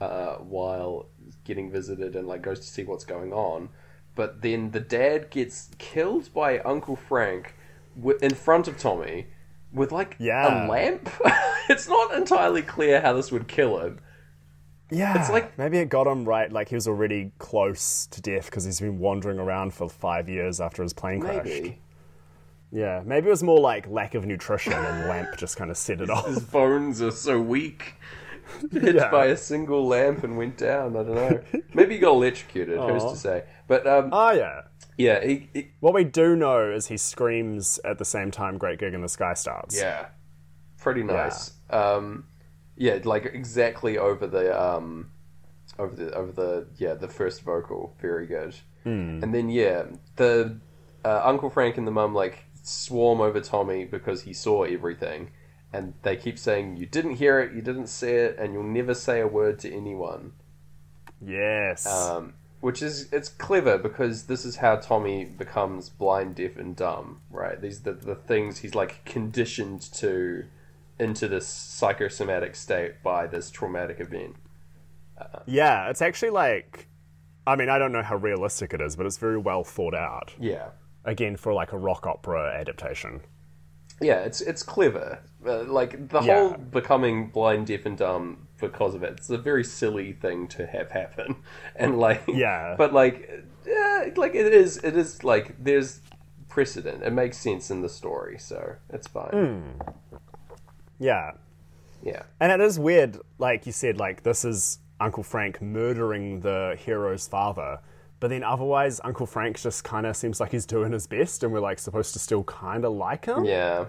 [0.00, 1.06] uh, while
[1.44, 3.68] getting visited and like goes to see what's going on.
[4.14, 7.54] But then the dad gets killed by Uncle Frank
[7.96, 9.26] wi- in front of Tommy
[9.72, 10.66] with like Yeah.
[10.66, 11.08] a lamp.
[11.68, 14.00] it's not entirely clear how this would kill him.
[14.90, 15.20] yeah.
[15.20, 16.50] it's like- maybe it got him right.
[16.52, 20.60] Like he was already close to death because he's been wandering around for five years
[20.60, 21.44] after his plane crashed.
[21.46, 21.78] Maybe
[22.72, 26.00] Yeah, maybe it was more like lack of nutrition and lamp just kind of set
[26.00, 26.26] it off.
[26.26, 27.94] his bones are so weak.
[28.72, 29.10] Hit Yeah.
[29.10, 30.96] by a single lamp and went down.
[30.96, 31.40] I don't know.
[31.74, 32.78] Maybe he got electrocuted.
[32.80, 33.44] Who's to say?
[33.68, 34.62] But um, Oh yeah.
[34.96, 38.78] yeah, he, he, What we do know is he screams at the same time Great
[38.78, 39.76] Gig in the Sky starts.
[39.76, 40.06] Yeah,
[40.78, 41.52] pretty nice.
[41.70, 42.24] Um,
[42.76, 45.10] yeah, like exactly over the um,
[45.78, 48.54] over the over the yeah the first vocal, very good.
[48.84, 49.84] And then yeah,
[50.16, 50.58] the
[51.04, 55.30] uh, Uncle Frank and the mum like swarm over Tommy because he saw everything,
[55.72, 58.94] and they keep saying, "You didn't hear it, you didn't see it, and you'll never
[58.94, 60.32] say a word to anyone."
[61.20, 61.86] Yes.
[61.86, 67.20] Um, which is it's clever because this is how Tommy becomes blind, deaf, and dumb.
[67.30, 67.60] Right?
[67.60, 70.44] These the the things he's like conditioned to
[71.00, 74.36] into this psychosomatic state by this traumatic event.
[75.46, 76.88] yeah, it's actually like,
[77.46, 80.34] I mean, I don't know how realistic it is, but it's very well thought out.
[80.38, 80.68] Yeah,
[81.04, 83.20] Again, for like a rock opera adaptation.
[84.02, 85.18] yeah, it's it's clever.
[85.44, 86.34] Uh, like the Yeah.
[86.48, 89.12] whole becoming blind, deaf, and dumb because of it.
[89.12, 91.36] It's a very silly thing to have happen,
[91.76, 92.74] and like Yeah.
[92.78, 93.30] but like
[93.66, 96.00] yeah, like it is it is like there's
[96.48, 97.02] precedent.
[97.02, 99.80] It makes sense in the story, so it's fine.
[100.98, 101.32] Yeah.
[102.02, 102.22] Yeah.
[102.40, 107.26] And it is weird, like you said, like this is Uncle Frank murdering the hero's
[107.26, 107.80] father.
[108.20, 111.52] But then otherwise, Uncle Frank just kind of seems like he's doing his best, and
[111.52, 113.44] we're like supposed to still kind of like him.
[113.44, 113.86] Yeah.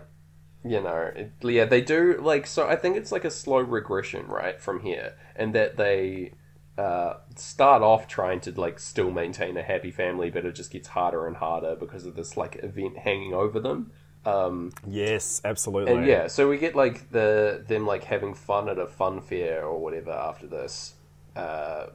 [0.64, 2.68] You know, it, yeah, they do like so.
[2.68, 6.34] I think it's like a slow regression, right, from here, and that they
[6.78, 10.90] uh, start off trying to like still maintain a happy family, but it just gets
[10.90, 13.92] harder and harder because of this like event hanging over them.
[14.24, 15.94] Um, Yes, absolutely.
[15.94, 19.66] and yeah, so we get like the them like having fun at a fun fair
[19.66, 20.94] or whatever after this,
[21.36, 21.88] uh,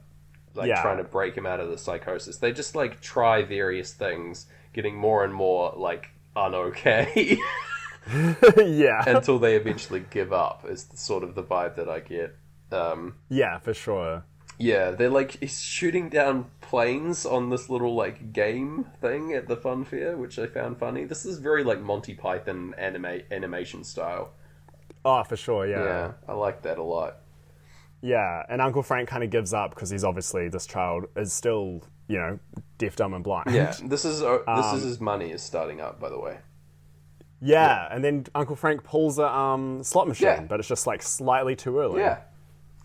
[0.56, 0.82] like Yeah.
[0.82, 2.38] trying to break him out of the psychosis.
[2.38, 7.38] They just like try various things, getting more and more like unokay
[8.56, 9.02] yeah.
[9.08, 10.64] until they eventually give up.
[10.68, 12.36] Is the, sort of the vibe that I get.
[12.72, 14.24] Um, yeah, for sure.
[14.58, 19.56] yeah, they're like he's shooting down planes on this little like game thing at the
[19.56, 21.04] fun fair, which I found funny.
[21.04, 24.32] This is very like Monty Python anime animation style.
[25.04, 25.84] Oh, for sure, yeah.
[25.84, 27.18] Yeah, I like that a lot.
[28.06, 31.82] Yeah, and Uncle Frank kind of gives up because he's obviously this child is still,
[32.08, 32.38] you know,
[32.78, 33.50] deaf, dumb, and blind.
[33.52, 36.38] Yeah, this is uh, this Um, is his money is starting up, by the way.
[37.40, 40.40] yeah, and then Uncle Frank pulls a um, slot machine, Yeah.
[40.42, 42.00] but it's just like slightly too early.
[42.00, 42.18] Yeah.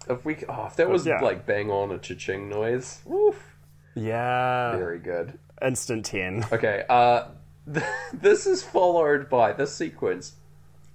[0.10, 1.22] If we oh, if that was yeah.
[1.22, 3.56] like bang on a cha-ching noise, woof,
[3.96, 4.76] Yeah.
[4.78, 5.38] very good.
[5.62, 6.46] Instant 10.
[6.52, 7.26] Okay, uh,
[8.14, 10.34] this is followed by this sequence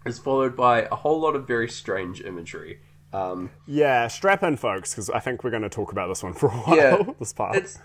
[0.05, 2.81] is followed by a whole lot of very strange imagery.
[3.12, 6.35] Um, Yeah, strap in, folks, because I think we're going to talk about this one
[6.35, 6.77] for a while.
[6.77, 7.57] yeah, this part.
[7.57, 7.79] It's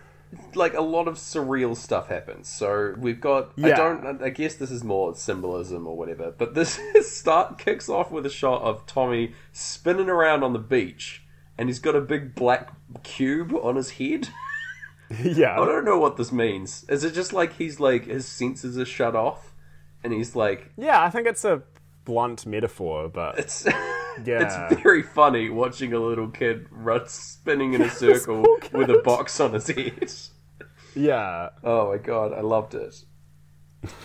[0.56, 2.48] like a lot of surreal stuff happens.
[2.48, 3.52] So we've got.
[3.62, 4.22] I don't.
[4.24, 6.32] I guess this is more symbolism or whatever.
[6.38, 11.24] But this start kicks off with a shot of Tommy spinning around on the beach,
[11.58, 12.72] and he's got a big black
[13.04, 14.30] cube on his head.
[15.22, 15.60] Yeah.
[15.60, 16.86] I don't know what this means.
[16.88, 19.54] Is it just like he's like his senses are shut off,
[20.06, 21.64] and he's like Yeah, I think it's a
[22.06, 23.68] blunt metaphor, but it's.
[24.26, 24.68] Yeah.
[24.70, 28.42] It's very funny watching a little kid run spinning in a circle
[28.74, 30.12] with a box on his head.
[30.94, 31.50] yeah.
[31.64, 32.94] Oh my god, I loved it.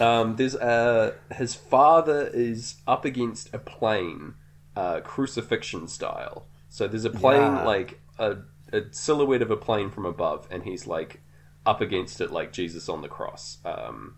[0.01, 4.35] Um, there's uh, his father is up against a plane,
[4.77, 6.47] uh, crucifixion style.
[6.69, 7.65] So there's a plane Yeah.
[7.65, 8.37] like a,
[8.73, 11.21] a silhouette of a plane from above, and he's like
[11.67, 13.59] up against it like Jesus on the cross.
[13.65, 14.15] Um,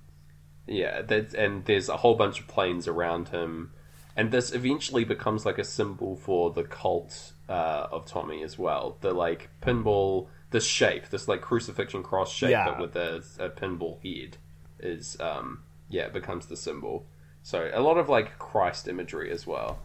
[0.69, 3.73] yeah, that, and there's a whole bunch of planes around him,
[4.17, 8.97] and this eventually becomes like a symbol for the cult uh, of Tommy as well.
[9.01, 12.67] The like pinball, this shape, this like crucifixion cross shape, Yeah.
[12.67, 14.37] but with a, a pinball head,
[14.81, 17.07] is um, yeah, it becomes the symbol.
[17.43, 19.79] So a lot of like Christ imagery as well.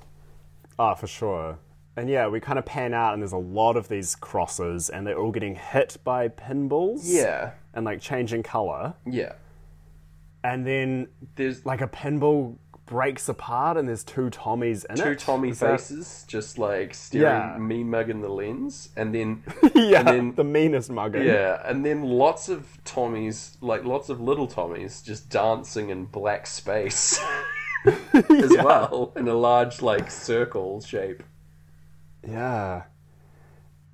[0.79, 1.59] Ah, for sure.
[1.95, 5.05] And yeah, we kind of pan out, and there's a lot of these crosses, and
[5.05, 7.01] they're all getting hit by pinballs.
[7.03, 8.95] Yeah, And like changing color.
[9.05, 9.33] yeah.
[10.43, 15.19] And then There's like a pinball breaks apart, and there's two Tommies in two it.
[15.19, 17.57] Tommy Is that- faces just like staring Yeah.
[17.57, 19.41] me mugging the lens, and then
[19.73, 21.23] yeah, and then the meanest mugging.
[21.23, 26.45] Yeah, and then lots of Tommies, like lots of little Tommies, just dancing in black
[26.45, 27.17] space
[28.13, 31.23] as well, in a large like circle shape.
[32.27, 32.83] Yeah.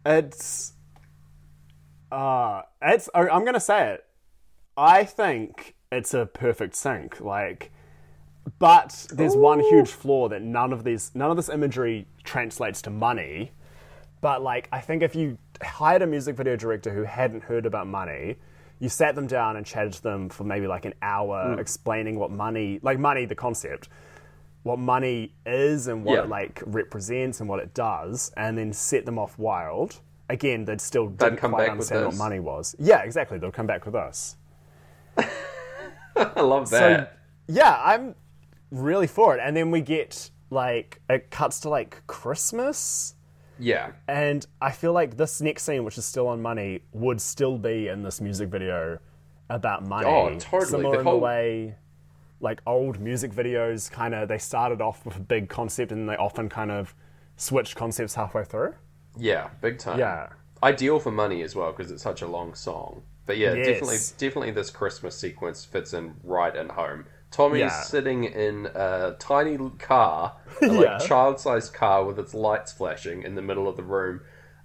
[0.05, 0.73] It's
[2.11, 4.05] uh it's I'm going to say it.
[4.75, 7.71] I think it's a perfect sync like
[8.57, 12.89] but there's one huge flaw that none of these none of this imagery translates to
[12.89, 13.51] money.
[14.21, 17.87] But like I think if you hired a music video director who hadn't heard about
[17.87, 18.37] money,
[18.79, 21.59] you sat them down and chatted to them for maybe like an hour hmm.
[21.59, 23.89] explaining what money like money the concept
[24.63, 26.23] what money is and what Yeah.
[26.23, 30.01] it like represents and what it does, and then set them off wild.
[30.27, 32.75] Again, they'd still didn't come quite back with understand what money was.
[32.77, 33.37] Yeah, exactly.
[33.37, 34.35] They'll come back with us.
[36.35, 37.13] I love that.
[37.47, 38.15] So yeah, I'm
[38.71, 39.41] really for it.
[39.43, 43.15] And then we get like it cuts to like Christmas,
[43.59, 47.57] yeah, and I feel like this next scene, which is still on money, would still
[47.57, 48.99] be in this music video
[49.49, 50.07] about money.
[50.07, 50.65] Oh, totally.
[50.71, 51.75] Similar The in whole- the way
[52.41, 56.15] like old music videos kind of they started off with a big concept and they
[56.15, 56.95] often kind of
[57.35, 58.73] switched concepts halfway through.
[59.17, 59.99] yeah, big time.
[59.99, 60.29] Yeah.
[60.63, 63.01] ideal for money as well because it's such a long song.
[63.29, 63.67] But yeah, Yes.
[63.67, 67.05] definitely, definitely, this Christmas sequence fits in right at home.
[67.29, 67.81] Tommy's Yeah.
[67.83, 70.97] sitting in a tiny car, a like Yeah.
[70.97, 74.21] child-sized car with its lights flashing in the middle of the room,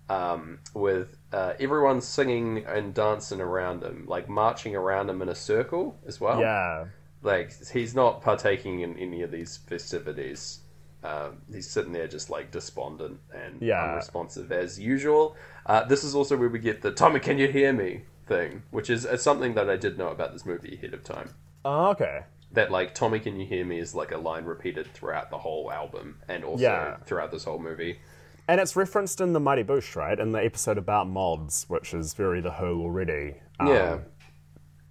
[0.09, 5.35] um, with uh, everyone singing and dancing around him, like marching around him in a
[5.35, 6.41] circle as well.
[6.41, 6.87] Yeah.
[7.21, 10.61] like he's not partaking in any of these festivities.
[11.03, 13.83] Um, he's sitting there just like despondent and Yeah.
[13.91, 15.37] unresponsive as usual.
[15.67, 18.91] Uh, this is also where we get the "Tommy, can you hear me?" Thing, which
[18.91, 21.31] is uh, something that I did know about this movie ahead of time.
[21.65, 22.25] Oh, okay.
[22.53, 25.73] That like "Tommy, can you hear me?" is like a line repeated throughout the whole
[25.73, 26.97] album and also Yeah.
[27.05, 27.99] throughout this whole movie.
[28.47, 30.19] And it's referenced in the Mighty Boosh, right?
[30.21, 33.37] In the episode about mods, which is very The Who already.
[33.59, 33.99] Um, yeah,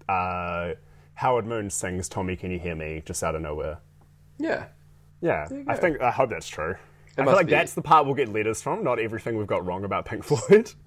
[0.09, 0.73] Uh,
[1.15, 3.77] Howard Moon sings "Tommy, Can You Hear Me?" just out of nowhere.
[4.37, 4.65] yeah,
[5.21, 5.81] Yeah, you I go.
[5.81, 6.75] think I hope that's true.
[7.13, 7.51] I feel must like be.
[7.51, 8.83] that's the part we'll get letters from.
[8.83, 10.71] Not everything we've got wrong about Pink Floyd.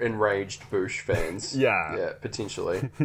[0.00, 1.56] Enraged Boosh fans.
[1.56, 1.96] Yeah.
[1.96, 2.90] yeah, potentially.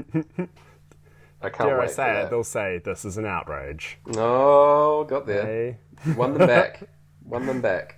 [1.44, 2.30] I can't Dare I wait for say it?
[2.30, 3.98] They'll say this is an outrage.
[4.16, 5.46] Oh, got there.
[5.46, 5.78] Hey.
[6.16, 6.84] Won them back.
[7.26, 7.98] Won them back.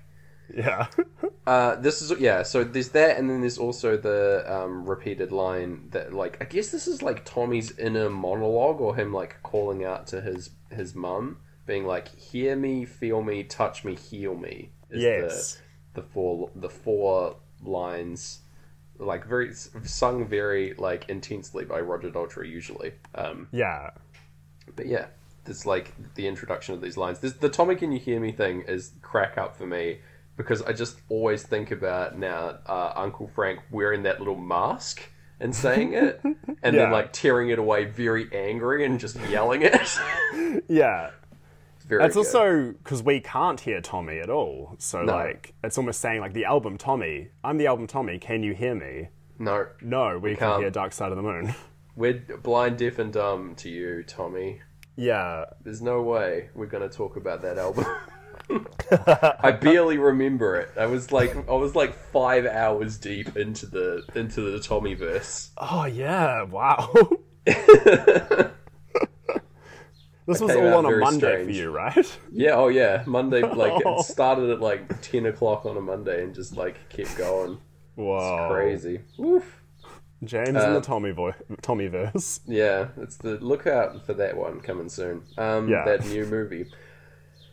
[0.53, 0.87] Yeah.
[1.45, 2.41] Uh, this is yeah.
[2.41, 6.69] So there's that, and then there's also the um, repeated line that, like, I guess
[6.69, 11.39] this is like Tommy's inner monologue, or him like calling out to his his mum,
[11.65, 15.61] being like, "Hear me, feel me, touch me, heal me." Is Yes.
[15.93, 18.39] The, the four the four lines,
[18.99, 22.93] like very sung very like intensely by Roger Daltrey usually.
[23.15, 23.91] Um, Yeah.
[24.75, 25.07] but yeah,
[25.45, 27.19] it's like the introduction of these lines.
[27.19, 29.99] This, the Tommy Can You Hear Me thing is crack up for me
[30.37, 35.01] because I just always think about now uh, Uncle Frank wearing that little mask
[35.39, 36.71] and saying it, and Yeah.
[36.71, 39.75] then like tearing it away, very angry and just yelling it.
[40.69, 41.09] Yeah.
[41.83, 42.19] It's very It's good.
[42.25, 44.75] also because we can't hear Tommy at all.
[44.79, 45.13] So, No.
[45.13, 48.73] like, it's almost saying, like, the album Tommy, I'm the album Tommy, can you hear
[48.73, 49.09] me?
[49.37, 50.61] no, No, we, can can't.
[50.61, 51.53] hear Dark Side of the Moon.
[51.97, 54.61] we're blind, deaf, and dumb to you, Tommy.
[54.95, 55.43] yeah.
[55.61, 57.85] There's no way we're going to talk about that album.
[59.43, 60.69] I barely remember it.
[60.77, 65.51] I was like, I was like five hours deep into the into the Tommy verse.
[65.57, 66.43] Oh, yeah.
[66.43, 66.93] Wow.
[70.27, 71.45] this was all on a Monday strange.
[71.45, 72.19] for you, right?
[72.31, 73.41] Yeah, oh yeah, Monday.
[73.41, 77.57] Like it started at like ten o'clock on a Monday and just like kept going.
[77.95, 78.49] Whoa.
[78.51, 79.01] Crazy.
[79.17, 79.59] Woof.
[80.23, 82.39] James and Uh, the Tommy vo- Tommy verse.
[82.47, 85.23] Yeah, it's the look out for that one coming soon.
[85.37, 85.83] Um, Yeah.
[85.85, 86.65] that new movie.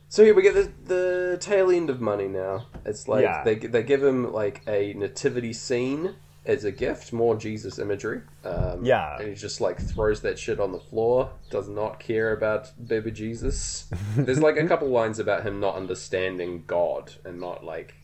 [0.08, 2.66] So here we get the the tail end of money now.
[2.86, 3.42] It's like Yeah.
[3.44, 6.14] they they give him like a nativity scene
[6.46, 8.22] as a gift, more Jesus imagery.
[8.44, 9.18] Um, Yeah.
[9.18, 11.30] and he just like throws that shit on the floor.
[11.50, 13.88] Does not care about baby Jesus.
[14.16, 17.94] There's like a couple lines about him not understanding God and not like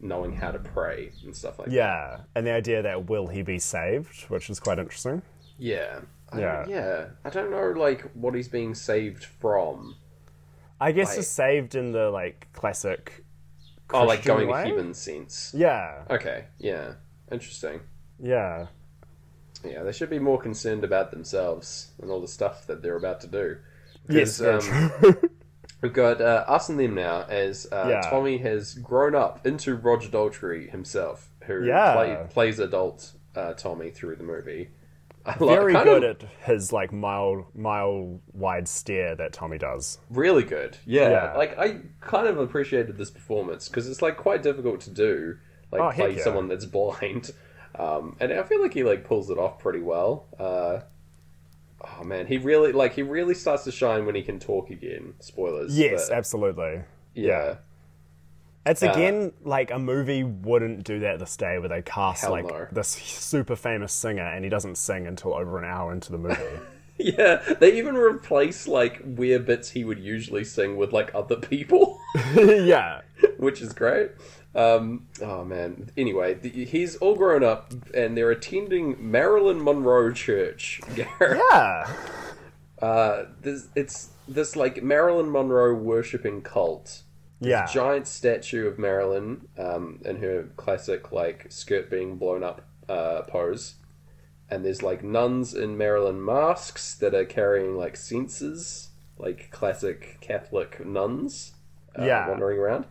[0.00, 1.74] knowing how to pray and stuff like that.
[1.74, 2.20] Yeah.
[2.34, 5.22] And the idea that will he be saved, which is quite interesting.
[5.58, 6.00] Yeah.
[6.30, 6.64] I Yeah.
[6.66, 7.04] yeah.
[7.24, 9.96] I don't know like what he's being saved from.
[10.80, 13.22] I guess Like- saved in the, like, classic.
[13.94, 14.64] Oh, like going way?
[14.64, 15.52] to heaven sense.
[15.54, 16.02] Yeah.
[16.10, 16.94] Okay, yeah.
[17.32, 17.80] Interesting.
[18.20, 18.66] Yeah.
[19.64, 23.20] Yeah, they should be more concerned about themselves and all the stuff that they're about
[23.22, 23.56] to do.
[24.08, 25.16] Yes, Because, um,
[25.80, 28.00] we've got uh, us and them now as uh, Yeah.
[28.10, 31.94] Tommy has grown up into Roger Daltrey himself, who Yeah.
[31.94, 34.70] play, plays adult uh, Tommy through the movie.
[35.24, 39.98] I Very good of- at his, like, mile, mile wide stare that Tommy does.
[40.10, 40.78] Really good.
[40.84, 41.10] Yeah.
[41.10, 41.32] Yeah.
[41.34, 45.36] Like, I kind of appreciated this performance because it's, like, quite difficult to do.
[45.72, 46.22] Like, Oh, play yeah.
[46.22, 47.30] someone that's blind.
[47.74, 50.26] Um, and I feel like he, like, pulls it off pretty well.
[50.38, 50.80] Uh,
[51.82, 52.26] oh, man.
[52.26, 55.14] He really, like, he really starts to shine when he can talk again.
[55.20, 55.76] Spoilers.
[55.76, 56.82] Yes, but, absolutely.
[57.14, 57.56] yeah.
[58.64, 62.44] It's Uh, again like a movie wouldn't do that this day where they cast like
[62.46, 62.68] no.
[62.70, 66.36] this super famous singer and he doesn't sing until over an hour into the movie.
[66.98, 67.36] Yeah.
[67.58, 71.98] They even replace, like, weird bits he would usually sing with, like, other people.
[72.36, 73.00] yeah.
[73.38, 74.10] which is great.
[74.54, 75.90] Um, oh man.
[75.96, 80.80] Anyway, the, he's all grown up, and they're attending Marilyn Monroe Church.
[80.94, 81.40] Gareth.
[81.52, 81.86] Yeah.
[82.80, 87.02] Uh, this, it's this like Marilyn Monroe worshipping cult.
[87.40, 87.66] Yeah.
[87.66, 93.76] Giant statue of Marilyn um, in her classic like skirt being blown up uh, pose,
[94.50, 100.84] and there's like nuns in Marilyn masks that are carrying like censers, like classic Catholic
[100.84, 101.52] nuns.
[101.98, 102.28] Uh, Yeah.
[102.28, 102.86] wandering around.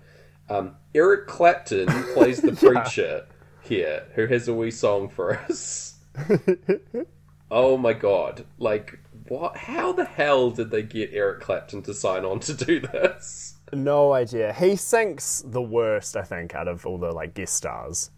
[0.49, 3.25] Um, Eric Clapton plays the preacher
[3.61, 5.99] here, who has a wee song for us.
[7.51, 8.45] oh my god!
[8.57, 9.55] Like, what?
[9.55, 13.55] How the hell did they get Eric Clapton to sign on to do this?
[13.73, 14.51] No idea.
[14.53, 18.11] He sinks the worst, I think, out of all the like guest stars.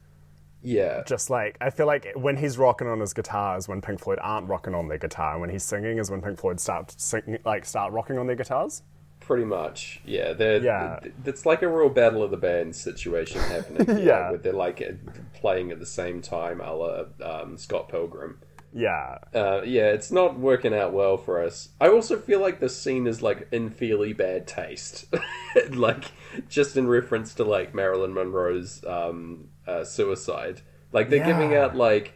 [0.65, 3.99] Yeah, Just like I feel like when he's rocking on his guitar is when Pink
[3.99, 6.93] Floyd aren't rocking on their guitar, and when he's singing is when Pink Floyd start
[6.97, 8.81] singing, like start rocking on their guitars.
[9.25, 10.01] Pretty much.
[10.05, 10.99] Yeah, they're, Yeah.
[11.25, 13.85] it's like a real battle of the bands situation happening.
[13.97, 14.29] here, Yeah.
[14.29, 14.93] where they're like uh,
[15.33, 18.39] playing at the same time, a la um, Scott Pilgrim.
[18.75, 19.19] Yeah.
[19.33, 21.69] Uh, yeah, it's not working out well for us.
[21.79, 25.05] I also feel like the scene is like in fairly bad taste,
[25.69, 26.05] like
[26.49, 30.61] just in reference to like Marilyn Monroe's um, uh, suicide.
[30.91, 32.13] Like they're giving out like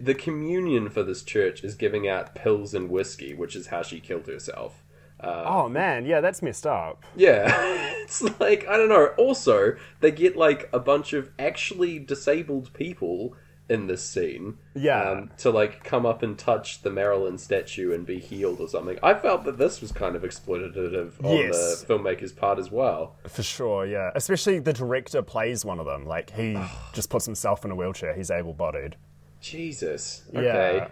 [0.00, 4.00] the communion for this church is giving out pills and whiskey, which is how she
[4.00, 4.84] killed herself.
[5.26, 7.04] Oh man, yeah, that's messed up.
[7.16, 7.46] Yeah,
[8.02, 9.06] it's like I don't know.
[9.18, 13.34] Also, they get like a bunch of actually disabled people
[13.68, 14.58] in this scene.
[14.76, 15.10] Yeah.
[15.10, 18.96] um, to like come up and touch the Marilyn statue and be healed or something.
[19.02, 21.82] I felt that this was kind of exploitative on Yes.
[21.82, 23.16] the filmmaker's part as well.
[23.26, 24.12] For sure, yeah.
[24.14, 26.06] Especially the director plays one of them.
[26.06, 26.56] Like he
[26.92, 28.14] just puts himself in a wheelchair.
[28.14, 28.94] He's able-bodied.
[29.40, 30.22] Jesus.
[30.32, 30.38] Yeah.
[30.40, 30.86] Okay.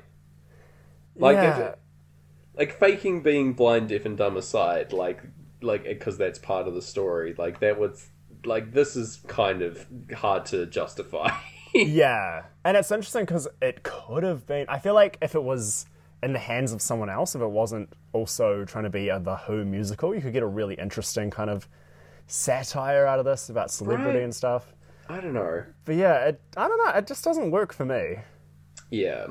[1.17, 1.59] Like, Yeah.
[1.59, 1.75] if-
[2.57, 5.23] like faking being blind, deaf, and dumb aside, like,
[5.63, 7.35] like because that's part of the story.
[7.37, 8.09] Like that was
[8.45, 11.31] like this is kind of hard to justify.
[11.77, 14.67] Yeah, and it's interesting because it could have been.
[14.69, 15.87] I feel like if it was
[16.23, 19.35] in the hands of someone else, if it wasn't also trying to be a The
[19.39, 21.67] Who musical, you could get a really interesting kind of
[22.29, 24.23] satire out of this about celebrity Right.
[24.23, 24.73] and stuff.
[25.09, 25.65] I don't know.
[25.85, 26.93] But yeah, it, I don't know.
[26.97, 28.19] It just doesn't work for me.
[28.91, 29.27] Yeah.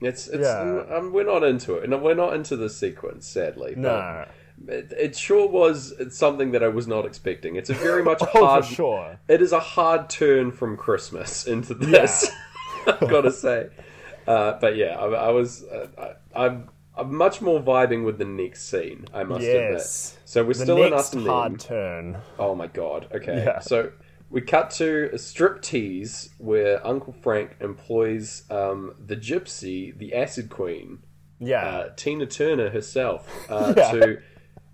[0.00, 0.84] It's it's Yeah.
[0.96, 1.88] um, we're not into it.
[1.88, 3.74] No, we're not into the sequence, sadly.
[3.76, 4.24] No.
[4.68, 7.56] It, it sure was something that I was not expecting.
[7.56, 8.64] It's a very much Oh, hard.
[8.66, 9.20] for sure.
[9.28, 12.30] It is a hard turn from Christmas into this.
[12.86, 13.68] I've got to say.
[14.26, 15.64] Uh, but yeah, I, I was.
[15.64, 15.88] Uh,
[16.34, 16.68] I, I'm.
[16.96, 19.06] I'm much more vibing with the next scene.
[19.14, 19.54] I must Yes.
[20.12, 20.28] admit.
[20.28, 21.58] So we're The still in us and hard them.
[21.58, 22.18] turn.
[22.38, 23.06] Oh my god.
[23.14, 23.42] Okay.
[23.44, 23.60] Yeah.
[23.60, 23.92] So
[24.30, 30.48] we cut to a strip tease where Uncle Frank employs um, the gypsy, the acid
[30.48, 31.00] queen,
[31.40, 31.66] Yeah.
[31.68, 33.90] uh, Tina Turner herself, uh, Yeah.
[33.92, 34.22] to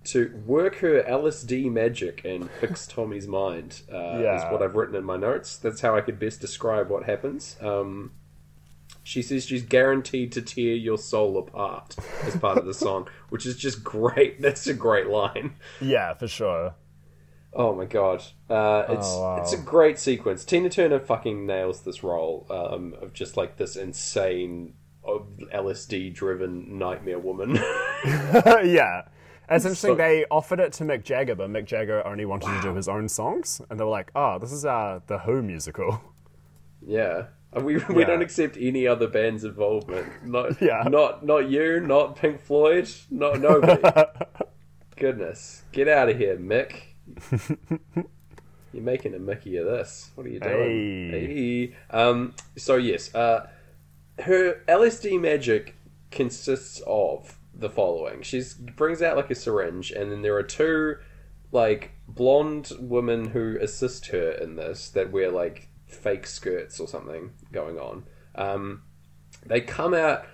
[0.04, 3.80] to work her LSD magic and fix Tommy's mind.
[3.92, 5.56] Uh, Is what I've written in my notes.
[5.56, 7.56] That's how I could best describe what happens.
[7.60, 8.12] Um,
[9.02, 13.46] she says she's guaranteed to tear your soul apart as part of the song, which
[13.46, 14.40] is just great.
[14.40, 15.54] That's a great line.
[15.80, 16.74] yeah, for sure.
[17.58, 19.36] Oh my god, uh, it's Oh, wow.
[19.40, 20.44] it's a great sequence.
[20.44, 27.18] Tina Turner fucking nails this role um, of just like this insane LSD driven nightmare
[27.18, 27.54] woman.
[28.04, 29.02] yeah.
[29.48, 29.92] It's interesting.
[29.92, 32.88] So- they offered it to Mick Jagger, but Mick Jagger only wanted to do his
[32.88, 36.00] own songs, and they were like, "Oh, this is uh, the Who musical."
[36.86, 38.06] yeah, we we Yeah.
[38.08, 40.08] don't accept any other band's involvement.
[40.26, 40.82] Not Yeah.
[40.88, 43.82] not not you, not Pink Floyd, not nobody.
[44.96, 46.80] Goodness, get out of here, Mick.
[48.72, 50.10] You're making a Mickey of this.
[50.14, 51.10] What are you doing?
[51.10, 51.26] Hey.
[51.26, 51.76] Hey.
[51.90, 53.48] Um, so yes, uh,
[54.18, 55.76] her LSD magic
[56.10, 58.22] consists of the following.
[58.22, 58.42] She
[58.76, 60.96] brings out like a syringe, and then there are two
[61.52, 67.32] like blonde women who assist her in this that wear like fake skirts or something
[67.52, 68.04] going on.
[68.34, 68.82] Um,
[69.44, 70.26] they come out,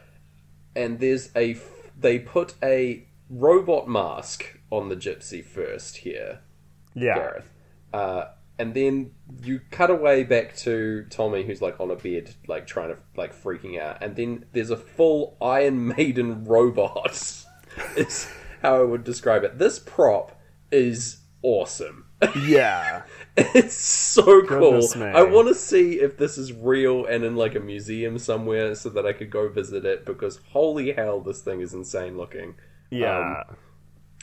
[0.74, 6.40] and there's a f- they put a robot mask on the gypsy first here.
[6.94, 7.14] Yeah.
[7.14, 7.50] Gareth.
[7.92, 8.24] Uh,
[8.58, 9.10] and then
[9.42, 13.34] you cut away back to Tommy, who's like on a bed, like trying to like
[13.34, 14.02] freaking out.
[14.02, 17.44] And then there's a full Iron Maiden robot.
[17.96, 18.28] is
[18.60, 19.58] how I would describe it.
[19.58, 20.38] This prop
[20.70, 22.06] is awesome.
[22.46, 23.02] Yeah.
[23.36, 24.80] it's so cool.
[24.94, 25.06] Me.
[25.06, 28.90] I want to see if this is real and in like a museum somewhere, so
[28.90, 30.06] that I could go visit it.
[30.06, 32.54] Because holy hell, this thing is insane looking.
[32.90, 33.42] Yeah.
[33.48, 33.56] Um,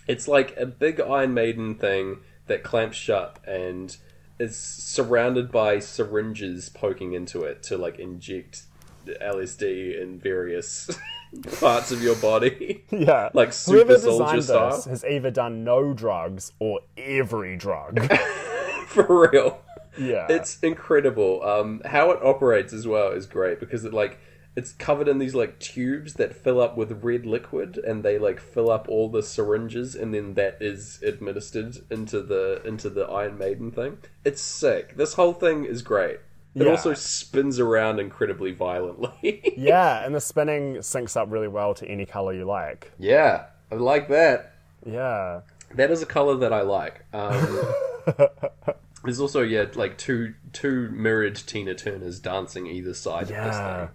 [0.08, 2.20] it's like a big Iron Maiden thing
[2.50, 3.96] that clamps shut and
[4.38, 8.64] is surrounded by syringes poking into it to like inject
[9.06, 10.90] LSD in various
[11.60, 12.84] parts of your body.
[12.92, 13.30] yeah.
[13.34, 14.76] like Whoever Super Soldier style.
[14.76, 18.00] this has either done no drugs or every drug.
[18.88, 19.62] For real.
[20.00, 20.28] yeah.
[20.30, 21.44] It's incredible.
[21.44, 24.20] Um, how it operates as well is great because it like
[24.56, 28.40] it's covered in these like tubes that fill up with red liquid and they like
[28.40, 33.38] fill up all the syringes and then that is administered into the into the Iron
[33.38, 34.00] Maiden thing.
[34.26, 34.98] It's sick.
[34.98, 36.20] This whole thing is great.
[36.56, 36.72] It Yeah.
[36.72, 39.54] also spins around incredibly violently.
[39.58, 42.92] yeah, and the spinning syncs up really well to any color you like.
[42.98, 44.56] yeah, I like that.
[44.86, 45.42] Yeah.
[45.76, 47.06] That is a color that I like.
[47.14, 47.74] Um,
[49.04, 53.90] there's also yeah like two two mirrored Tina Turners dancing either side of this thing.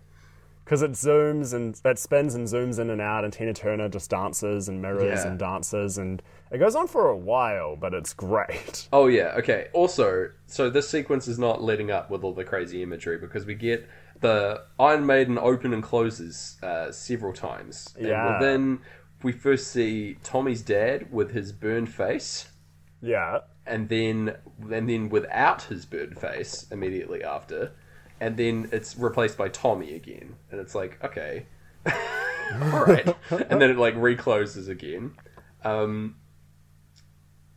[0.64, 4.08] Because it zooms and it spins and zooms in and out, and Tina Turner just
[4.10, 5.28] dances and mirrors Yeah.
[5.28, 8.88] and dances, and it goes on for a while, but it's great.
[8.92, 9.68] Oh yeah, okay.
[9.74, 13.54] Also, so this sequence is not letting up with all the crazy imagery because we
[13.54, 13.86] get
[14.20, 17.92] the Iron Maiden open and closes uh, several times.
[17.98, 18.38] And Yeah.
[18.40, 18.78] then
[19.22, 22.48] we first see Tommy's dad with his burned face,
[23.02, 23.40] Yeah.
[23.66, 24.36] and then
[24.70, 27.72] and then without his burned face immediately after,
[28.20, 31.46] and then it's replaced by Tommy again, and it's like okay,
[31.86, 35.12] all right, and then it like recloses again.
[35.64, 36.16] Um,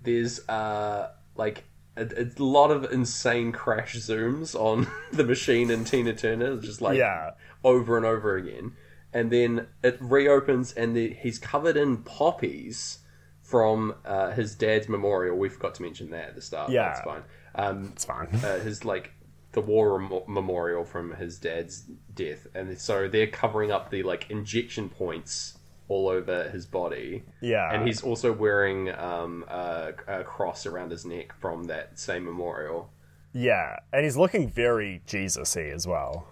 [0.02, 6.14] there's uh like a, a lot of insane crash zooms on the machine and Tina
[6.14, 7.32] Turner, just like Yeah.
[7.64, 8.74] over and over again.
[9.14, 13.00] And then it reopens, and the, he's covered in poppies
[13.42, 15.38] from uh, his dad's memorial.
[15.38, 16.70] We forgot to mention that at the start.
[16.70, 16.90] Yeah.
[16.90, 17.24] that's fine.
[17.56, 18.28] Um, It's fine.
[18.44, 19.14] uh, his like
[19.54, 24.30] the war rem- memorial from his dad's death, and so they're covering up the like
[24.30, 27.24] injection points all over his body.
[27.42, 27.74] Yeah.
[27.74, 32.92] and he's also wearing um, a, a cross around his neck from that same memorial.
[33.34, 33.78] Yeah.
[33.94, 36.28] And he's looking very Jesus y as well.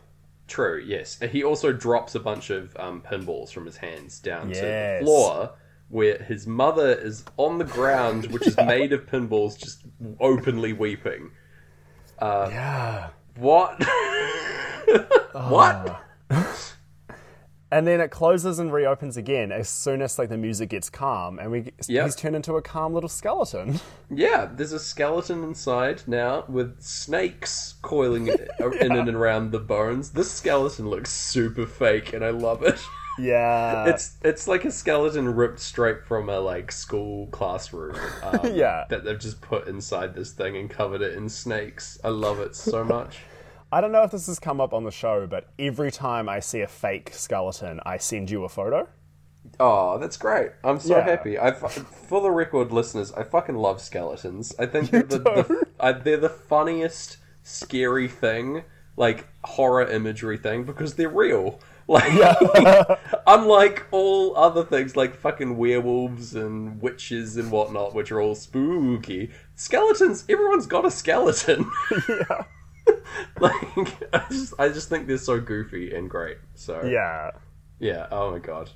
[0.47, 1.17] True, yes.
[1.21, 4.99] And he also drops a bunch of um, pinballs from his hands down to the
[5.01, 5.51] floor,
[5.89, 9.85] where his mother is on the ground, which is made of pinballs, just
[10.19, 11.31] openly weeping.
[12.19, 13.09] Um, yeah.
[13.37, 13.79] What?
[15.31, 16.01] what?
[16.31, 16.51] Ah.
[17.71, 21.39] And then it closes and reopens again as soon as like the music gets calm,
[21.39, 22.05] and we Yep.
[22.05, 23.81] he's turned into a calm little skeleton.
[24.09, 28.27] Yeah, there's a skeleton inside now with snakes coiling
[28.79, 30.11] in and around the bones.
[30.11, 32.79] This skeleton looks super fake, and I love it.
[33.17, 38.13] yeah, It's it's like a skeleton ripped straight from a like school classroom.
[38.21, 38.85] Um, Yeah.
[38.89, 41.99] that they've just put inside this thing and covered it in snakes.
[42.03, 43.29] I love it so much.
[43.71, 46.39] I don't know if this has come up on the show, but every time I
[46.39, 48.87] see a fake skeleton, I send you a photo.
[49.59, 50.51] Oh, that's great!
[50.63, 51.01] I'm so Yeah.
[51.01, 51.37] happy.
[51.39, 54.53] I, for the record, listeners, I fucking love skeletons.
[54.59, 58.63] I think they're the, the I, they're the funniest, scary thing,
[58.97, 61.59] like horror imagery thing, because they're real.
[61.87, 62.11] Like,
[63.27, 69.31] unlike all other things, like fucking werewolves and witches and whatnot, which are all spooky.
[69.55, 71.69] Skeletons, everyone's got a skeleton.
[72.09, 72.43] yeah,
[73.39, 76.37] like, I just, I just think they're so goofy and great.
[76.55, 77.31] So yeah.
[77.79, 78.07] yeah.
[78.11, 78.71] Oh my god.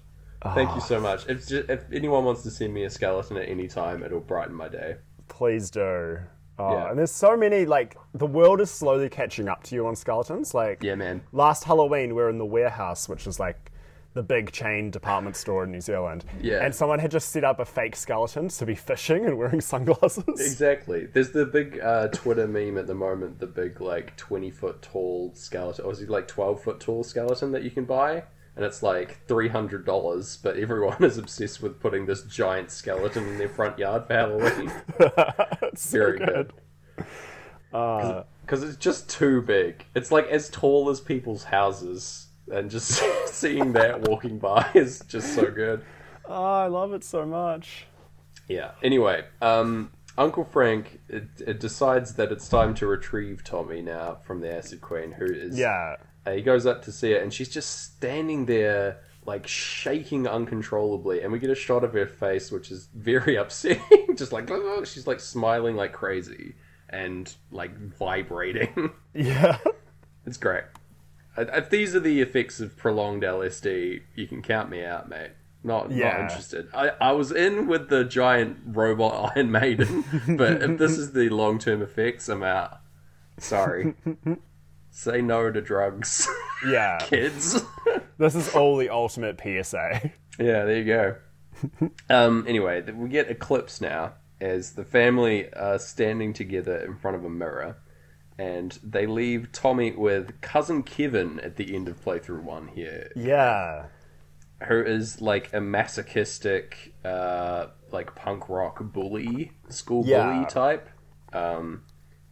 [0.54, 1.02] Thank you so ah.
[1.02, 1.28] much.
[1.28, 4.70] If if anyone wants to send me a skeleton at any time, it'll brighten my
[4.70, 4.96] day.
[5.28, 6.20] Please do.
[6.60, 6.90] Oh, Yeah.
[6.90, 10.54] and there's so many like the world is slowly catching up to you on skeletons.
[10.54, 11.22] Like Yeah, man.
[11.32, 13.72] last Halloween, we were in the warehouse, which is like
[14.16, 16.26] the big chain department store in New Zealand.
[16.42, 16.64] Yeah.
[16.66, 20.24] And someone had just set up a fake skeleton to be fishing and wearing sunglasses.
[20.28, 21.06] Exactly.
[21.06, 23.40] There's the big uh, Twitter meme at the moment.
[23.40, 27.52] The big like 20 foot tall skeleton, or is it like 12 foot tall skeleton
[27.52, 28.24] that you can buy?
[28.60, 33.26] And it's like three hundred dollars, but everyone is obsessed with putting this giant skeleton
[33.26, 34.70] in their front yard for Halloween.
[35.62, 36.52] it's so Very good.
[37.72, 38.26] good.
[38.42, 39.86] Because it's just too big.
[39.96, 45.34] It's like as tall as people's houses, and just seeing that walking by is just
[45.36, 45.82] so good.
[46.26, 47.88] Oh, I love it so much.
[48.50, 48.72] Yeah.
[48.84, 54.42] Anyway, um, Uncle Frank it, it decides that it's time to retrieve Tommy now from
[54.42, 55.96] the Acid Queen, who is Yeah.
[56.26, 61.22] Uh, he goes up to see her, and she's just standing there, like shaking uncontrollably.
[61.22, 64.16] And we get a shot of her face, which is very upsetting.
[64.16, 64.50] just like
[64.86, 66.56] she's like smiling like crazy
[66.90, 68.92] and like vibrating.
[69.14, 69.58] Yeah.
[70.26, 70.64] it's great.
[71.38, 75.32] Uh, If these are the effects of prolonged LSD, you can count me out, mate.
[75.64, 76.12] Not, Yeah.
[76.12, 76.68] not interested.
[76.74, 80.04] I, I was in with the giant robot Iron Maiden,
[80.38, 82.80] but if this is the long term effects, I'm out.
[83.40, 83.94] Sorry.
[84.92, 86.28] Say no to drugs,
[86.68, 86.98] Yeah.
[87.00, 87.64] kids.
[88.18, 90.12] This is all the ultimate PSA.
[90.38, 91.16] yeah, there you go.
[92.10, 96.98] Um, anyway, th- we get a clips now as the family are standing together in
[96.98, 97.78] front of a mirror,
[98.38, 103.86] and they leave Tommy with cousin Kevin at the end of playthrough one here, Yeah.
[104.68, 110.32] who is like a masochistic, uh, like punk rock bully, school Yeah.
[110.34, 110.90] bully type.
[111.32, 111.84] Um,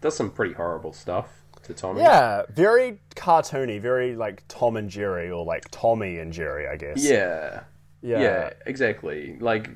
[0.02, 1.37] does some pretty horrible stuff
[1.68, 2.02] to Tommy.
[2.02, 2.44] Yeah.
[2.50, 7.04] Very cartoony, very like Tom and Jerry or like Tommy and Jerry, I guess.
[7.04, 7.62] Yeah.
[8.02, 8.22] Yeah.
[8.22, 9.38] Yeah, exactly.
[9.40, 9.70] Like,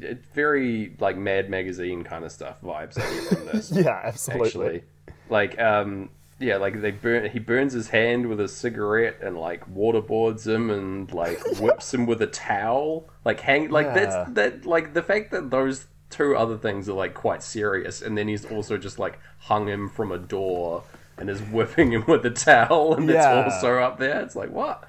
[0.00, 2.94] it's very like Mad Magazine kind of stuff vibes
[3.28, 3.70] from this.
[3.70, 4.46] Yeah, absolutely.
[4.46, 4.82] actually,
[5.28, 6.10] like, um,
[6.40, 7.30] yeah, like they burn.
[7.30, 12.06] He burns his hand with a cigarette and like waterboards him and like whips him
[12.06, 13.08] with a towel.
[13.24, 13.94] Like hang, like Yeah.
[13.94, 14.66] that's that.
[14.66, 18.44] Like the fact that those two other things are like quite serious, and then he's
[18.46, 20.82] also just like hung him from a door
[21.18, 23.46] and is whipping him with a towel, and Yeah.
[23.46, 24.20] it's also up there.
[24.20, 24.84] It's like what?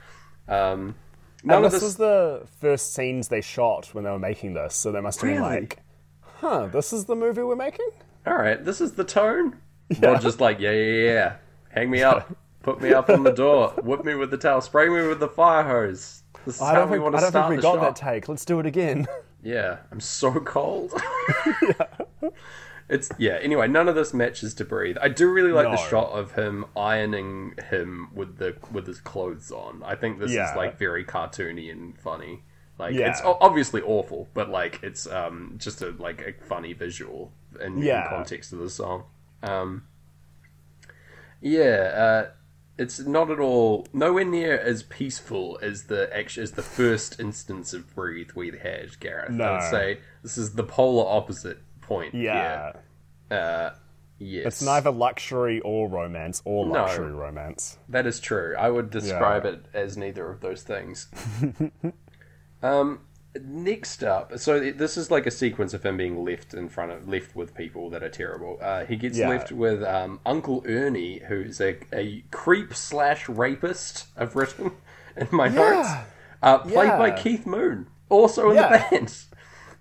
[0.48, 0.96] Um,
[1.44, 4.76] none And this this was the first scenes they shot when they were making this,
[4.76, 5.80] so they must have been like,
[6.22, 7.88] huh, this is the movie we're making?
[8.28, 9.56] all right, this is the tone.
[10.02, 11.36] Or just like, yeah, yeah, yeah.
[11.70, 12.36] Hang me up.
[12.64, 13.70] Put me up on the door.
[13.84, 14.60] Whip me with the towel.
[14.62, 16.24] Spray me with the fire hose.
[16.44, 17.62] This is I how don't we think, want I to don't start think we the
[17.62, 17.96] got shot.
[17.96, 18.28] that take.
[18.28, 19.06] Let's do it again.
[19.44, 20.92] Yeah, I'm so cold.
[22.88, 23.40] It's yeah.
[23.42, 24.98] Anyway, none of this matches to breathe.
[25.02, 29.52] I do really like the shot of him ironing him with the with his clothes
[29.52, 29.82] on.
[29.84, 30.52] I think this Yeah.
[30.52, 32.44] is like very cartoony and funny.
[32.78, 33.10] Like Yeah.
[33.10, 38.04] it's obviously awful, but like it's um just a like a funny visual in, in
[38.10, 39.06] context of the song.
[39.42, 39.88] Um,
[41.42, 41.92] yeah,
[42.28, 42.30] uh,
[42.78, 47.74] it's not at all nowhere near as peaceful as the act- as the first instance
[47.74, 49.32] of breathe we had, Gareth.
[49.32, 49.54] No.
[49.56, 52.14] I'd say this is the polar opposite point.
[52.14, 52.74] yeah.
[53.30, 53.38] here.
[53.40, 53.70] Uh,
[54.20, 56.74] yes, It's neither luxury or romance or No.
[56.74, 57.78] luxury romance.
[57.90, 58.56] That is true.
[58.58, 59.52] I would describe Yeah.
[59.52, 61.08] it as neither of those things.
[62.64, 63.02] um,
[63.42, 67.08] next up, so this is like a sequence of him being left in front of
[67.08, 68.58] left with people that are terrible.
[68.62, 69.30] Uh, he gets Yeah.
[69.30, 74.06] left with um, Uncle Ernie, who's a, a creep slash rapist.
[74.18, 74.72] I've written
[75.18, 75.90] in my notes,
[76.42, 77.88] uh, played by Keith Moon.
[78.10, 78.88] also in Yeah.
[78.90, 79.16] the band.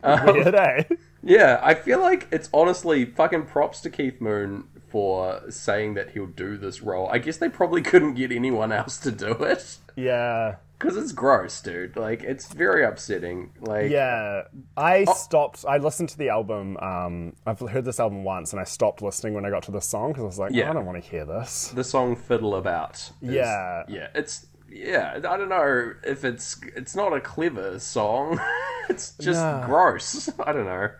[0.06, 0.82] Um, Weird, eh?
[1.24, 6.26] Yeah, I feel like it's honestly fucking props to Keith Moon for saying that he'll
[6.26, 7.08] do this role.
[7.10, 10.56] I guess they probably couldn't get anyone else to do it Yeah.
[10.78, 11.96] because it's gross, dude.
[11.96, 13.50] Like it's very upsetting.
[13.60, 14.42] Like Yeah,
[14.76, 15.64] I stopped.
[15.66, 16.76] I listened to the album.
[16.76, 19.86] Um, I've heard this album once, and I stopped listening when I got to this
[19.86, 20.70] song because I was like, Yeah.
[20.70, 21.68] I don't want to hear this.
[21.74, 23.82] the song "Fiddle About." is- Yeah.
[23.88, 25.14] yeah, it's yeah.
[25.16, 28.38] I don't know if it's it's not a clever song.
[28.88, 29.62] it's just No.
[29.66, 30.28] gross.
[30.46, 30.90] I don't know.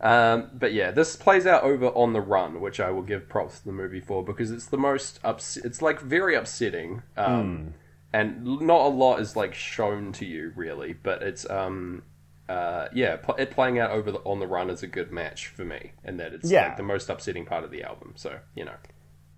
[0.00, 3.58] Um, but yeah, this plays out over on the run, which I will give props
[3.60, 7.74] to the movie for because it's the most ups- It's like very upsetting, um,
[8.12, 10.94] and not a lot is like shown to you really.
[10.94, 12.02] But it's um,
[12.48, 15.48] uh, yeah, pl- it playing out over the on the run is a good match
[15.48, 16.68] for me, and that it's Yeah.
[16.68, 18.14] like the most upsetting part of the album.
[18.16, 18.76] So you know,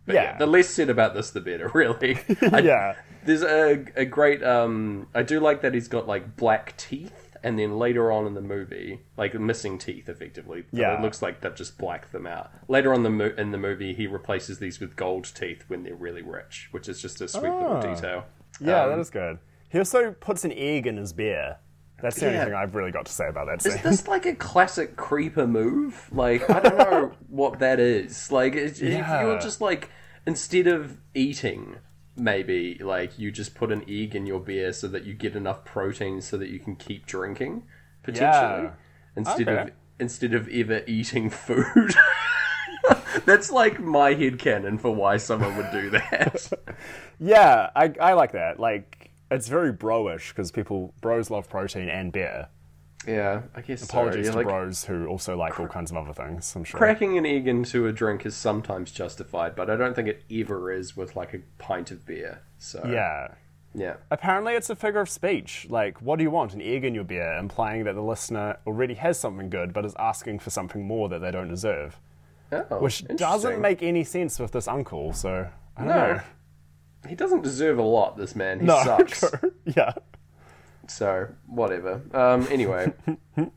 [0.07, 0.23] but Yeah.
[0.23, 1.69] yeah, the less said about this, the better.
[1.75, 2.19] Really,
[2.53, 2.95] I- Yeah.
[3.25, 5.09] there's a a great um.
[5.13, 8.41] I do like that he's got like black teeth, and then later on in the
[8.41, 10.65] movie, like missing teeth, effectively.
[10.73, 10.97] Yeah.
[10.97, 12.51] it looks like they've just blacked them out.
[12.69, 15.95] Later on the mo- in the movie, he replaces these with gold teeth when they're
[15.95, 17.95] really rich, which is just a sweet little Ah.
[17.95, 18.25] detail.
[18.61, 19.39] Yeah, Um, that is good.
[19.71, 21.57] He also puts an egg in his beer.
[22.01, 23.83] That's the only thing I've really got to say about that Is scene.
[23.85, 26.09] this like a classic creeper move?
[26.13, 28.31] Like I don't know what that is.
[28.33, 29.23] Like if Yeah.
[29.23, 29.89] you're just like
[30.27, 31.77] instead of eating,
[32.17, 35.65] maybe like you just put an egg in your beer so that you get enough
[35.65, 37.63] protein so that you can keep drinking
[38.03, 38.71] potentially Yeah.
[39.17, 39.63] instead Okay.
[39.63, 41.95] of instead of ever eating food.
[43.25, 46.51] That's like my head canon for why someone would do that.
[47.21, 48.59] Yeah, I, I like that.
[48.59, 52.49] Like, it's very bro-ish because people bros love protein and beer.
[53.07, 54.33] Yeah, I guess Apologies so.
[54.33, 56.55] to Like, bros who also like all kinds of other things.
[56.57, 56.79] I'm sure.
[56.79, 60.71] cracking an egg into a drink is sometimes justified, but I don't think it ever
[60.73, 62.41] is with like a pint of beer.
[62.59, 63.29] So Yeah.
[63.75, 65.67] yeah, Apparently, it's a figure of speech.
[65.69, 66.55] Like, what do you want?
[66.55, 69.95] An egg in your beer, implying that the listener already has something good, but is
[69.99, 71.99] asking for something more that they don't deserve.
[72.53, 75.13] oh, Which doesn't make any sense with this uncle.
[75.13, 76.13] So I don't No.
[76.15, 76.21] know.
[77.09, 78.17] He doesn't deserve a lot.
[78.17, 79.19] This man, he No, sucks.
[79.21, 79.53] true.
[79.65, 79.93] Yeah.
[80.89, 82.03] So whatever.
[82.13, 82.93] Um, anyway,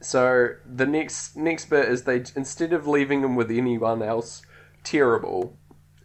[0.00, 4.42] so the next next bit is they instead of leaving him with anyone else
[4.84, 5.56] terrible,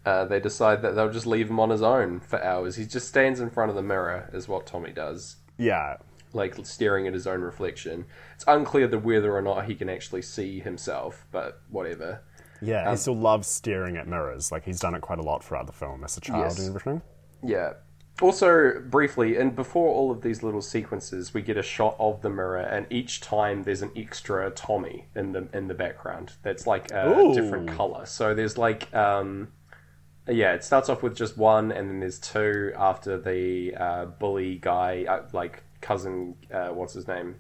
[0.06, 2.76] uh, they decide that they'll just leave him on his own for hours.
[2.76, 5.38] He just stands in front of the mirror, is what Tommy does.
[5.58, 5.98] Yeah.
[6.34, 8.06] like staring at his own reflection.
[8.34, 12.24] It's unclear the whether or not he can actually see himself, but whatever.
[12.60, 12.86] Yeah.
[12.88, 14.52] Um, he still loves staring at mirrors.
[14.52, 16.58] Like, he's done it quite a lot throughout the film as a child Yes.
[16.60, 17.02] and everything.
[17.44, 17.74] Yeah.
[18.22, 22.30] Also, briefly, and before all of these little sequences, we get a shot of the
[22.30, 26.34] mirror, and each time there's an extra Tommy in the in the background.
[26.44, 27.34] That's like a Ooh.
[27.34, 28.06] different color.
[28.06, 29.52] So there's like, um,
[30.28, 34.56] yeah, it starts off with just one, and then there's two after the uh, bully
[34.62, 37.38] guy, uh, like cousin, uh, what's his name?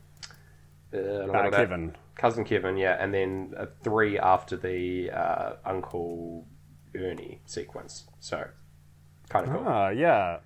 [0.93, 1.95] Uh, I don't know Uh, Kevin.
[2.15, 6.47] cousin Kevin, yeah, and then uh, three after the uh, Uncle
[6.95, 8.05] Ernie sequence.
[8.19, 8.47] So,
[9.29, 9.63] kind of cool.
[9.67, 10.39] Ah, yeah.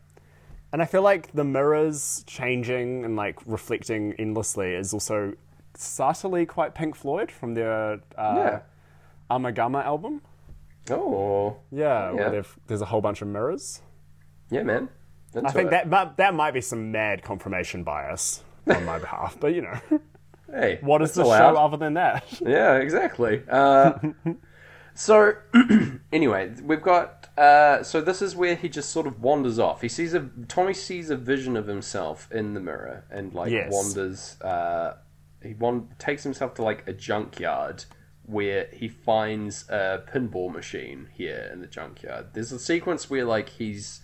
[0.74, 5.34] And I feel like the mirrors changing and like reflecting endlessly is also
[5.76, 8.60] subtly quite Pink Floyd from their uh, Yeah.
[9.32, 10.22] Ummagumma album.
[10.90, 12.30] Oh, Yeah, Yeah.
[12.30, 13.82] where there's a whole bunch of mirrors.
[14.50, 14.90] yeah, man.
[15.46, 19.54] I think that, that that might be some mad confirmation bias on my behalf, but
[19.54, 19.80] you know,
[20.52, 21.54] Hey, what is the allowed.
[21.54, 22.24] show other than that?
[22.42, 23.44] Yeah, exactly.
[23.50, 24.00] Uh,
[24.96, 25.34] so,
[26.14, 27.27] anyway, we've got.
[27.38, 29.82] Uh, so this is where he just sort of wanders off.
[29.82, 33.72] He sees a Tommy sees a vision of himself in the mirror and like Yes.
[33.72, 34.42] wanders.
[34.42, 34.98] Uh,
[35.44, 37.86] he wan- takes himself to like a junkyard
[38.24, 42.28] where he finds a pinball machine here in the junkyard.
[42.34, 44.02] There's a sequence where like he's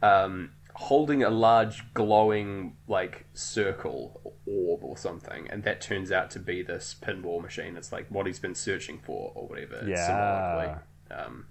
[0.00, 6.38] um, holding a large glowing like circle orb or something, and that turns out to
[6.38, 7.76] be this pinball machine.
[7.76, 9.82] It's like what he's been searching for or whatever.
[9.86, 10.06] Yeah.
[10.06, 10.82] Symbolically.
[11.10, 11.46] Um,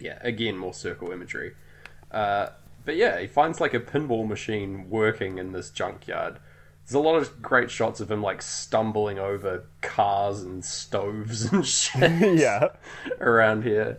[0.00, 1.54] yeah, again, more circle imagery.
[2.10, 2.48] Uh,
[2.84, 6.38] but yeah, he finds like a pinball machine working in this junkyard.
[6.84, 11.66] There's a lot of great shots of him like stumbling over cars and stoves and
[11.66, 12.68] shit yeah,
[13.20, 13.98] around here.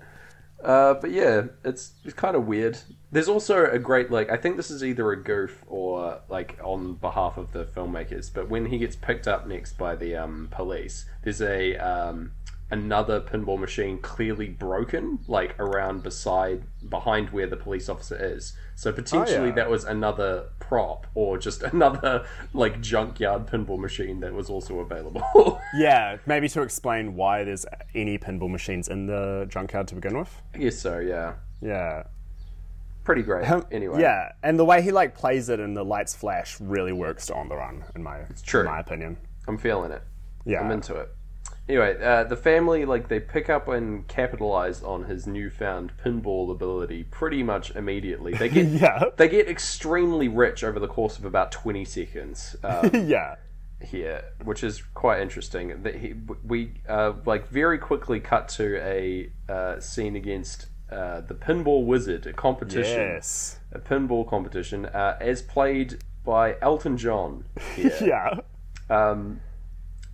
[0.63, 2.77] Uh, but yeah, it's, it's kind of weird.
[3.11, 6.93] There's also a great like I think this is either a goof or like on
[6.95, 8.31] behalf of the filmmakers.
[8.33, 12.31] But when he gets picked up next by the um, police, there's a um,
[12.71, 18.53] another pinball machine clearly broken, like around beside behind where the police officer is.
[18.75, 19.55] So oh, potentially yeah.
[19.55, 25.21] that was another prop or just another like junkyard pinball machine that was also available.
[25.77, 26.17] yeah.
[26.25, 30.41] Maybe to explain why there's any pinball machines in the junkyard to begin with.
[30.55, 30.99] I guess so.
[30.99, 31.33] Yeah.
[31.61, 32.03] Yeah.
[33.03, 33.47] pretty great.
[33.71, 37.29] anyway, Yeah, and the way he like plays it and the lights flash really works
[37.29, 38.61] On the Run, in my it's true.
[38.61, 39.17] in my opinion.
[39.47, 40.03] I'm feeling it.
[40.45, 40.61] Yeah.
[40.61, 41.09] I'm into it.
[41.69, 47.03] Anyway, uh, the family like they pick up and capitalize on his newfound pinball ability
[47.03, 48.33] pretty much immediately.
[48.33, 49.05] They get Yeah.
[49.17, 52.55] they get extremely rich over the course of about 20 seconds.
[52.63, 53.35] Um, yeah.
[53.81, 55.81] here, which is quite interesting.
[55.83, 61.35] That he, we uh, like very quickly cut to a uh, scene against uh, the
[61.35, 63.59] Pinball Wizard, a competition, Yes.
[63.71, 67.45] a pinball competition, uh, as played by Elton John.
[67.77, 67.93] Here.
[68.01, 68.39] Yeah.
[68.89, 69.39] Um,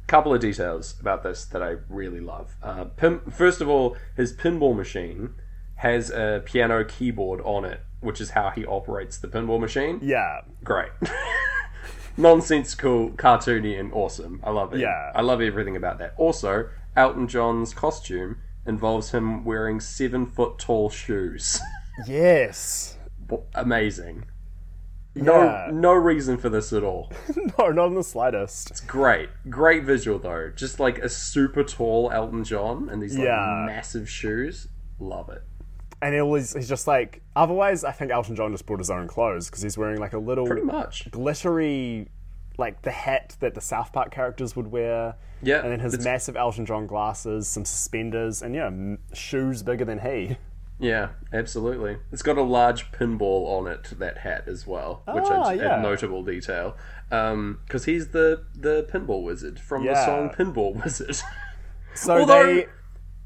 [0.07, 2.55] couple of details about this that I really love.
[2.63, 5.33] Uh, pin- first of all, his pinball machine
[5.75, 9.99] has a piano keyboard on it, which is how he operates the pinball machine.
[10.01, 10.41] Yeah.
[10.63, 10.89] Great.
[12.17, 14.39] Nonsensical, cartoony, and awesome.
[14.43, 14.79] I love it.
[14.79, 15.11] Yeah.
[15.13, 16.13] I love everything about that.
[16.17, 21.59] Also, Elton John's costume involves him wearing seven foot tall shoes.
[22.05, 22.95] Yes.
[23.55, 24.25] Amazing.
[25.23, 25.69] No, Yeah.
[25.73, 27.11] no reason for this at all.
[27.59, 28.69] No, not in the slightest.
[28.71, 30.51] It's great, great visual though.
[30.55, 33.63] Just like a super tall Elton John and these like Yeah.
[33.65, 34.67] massive shoes.
[34.99, 35.41] Love it.
[36.01, 39.07] And it was he's just like otherwise I think Elton John just brought his own
[39.07, 41.09] clothes because he's wearing like a little Pretty much.
[41.09, 42.09] glittery
[42.59, 45.15] like the hat that the South Park characters would wear.
[45.43, 49.85] Yeah, And then his massive Elton John glasses, some suspenders, and yeah, m- shoes bigger
[49.85, 50.37] than he.
[50.79, 51.97] Yeah, absolutely.
[52.11, 55.79] It's got a large pinball on it, that hat as well, which Ah, is yeah.
[55.79, 56.75] a notable detail.
[57.09, 61.17] Because he's the, the pinball wizard from the song Pinball Wizard.
[61.95, 62.67] So Although- they,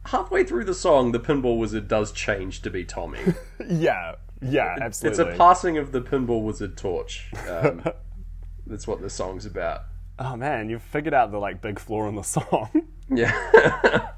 [0.06, 3.20] Halfway through the song, the pinball wizard does change to be Tommy.
[3.70, 5.26] yeah, yeah, absolutely.
[5.26, 7.32] it's a passing of the pinball wizard torch.
[7.48, 7.84] Um,
[8.66, 9.82] that's what the song's about.
[10.18, 12.70] oh man, you've figured out the like big flaw in the song.
[13.10, 14.10] Yeah.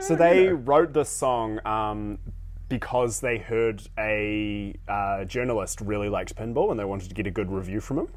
[0.00, 2.18] So they wrote this song um,
[2.68, 7.30] because they heard a uh, journalist really liked pinball and they wanted to get a
[7.30, 8.08] good review from him.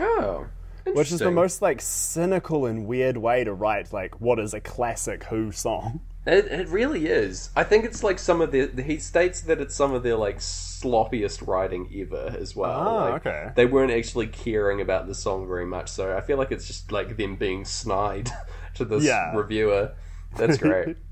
[0.00, 0.46] oh.
[0.94, 4.60] Which is the most like cynical and weird way to write like what is a
[4.60, 6.00] classic Who song.
[6.26, 7.50] It, it really is.
[7.54, 8.70] I think it's like some of the.
[8.82, 12.70] He states that it's some of their like sloppiest writing ever as well.
[12.72, 13.50] Ah, Like, okay.
[13.54, 16.90] They weren't actually caring about the song very much, so I feel like it's just
[16.90, 18.30] like them being snide
[18.74, 19.34] to this Yeah.
[19.36, 19.92] reviewer.
[20.36, 20.96] That's great.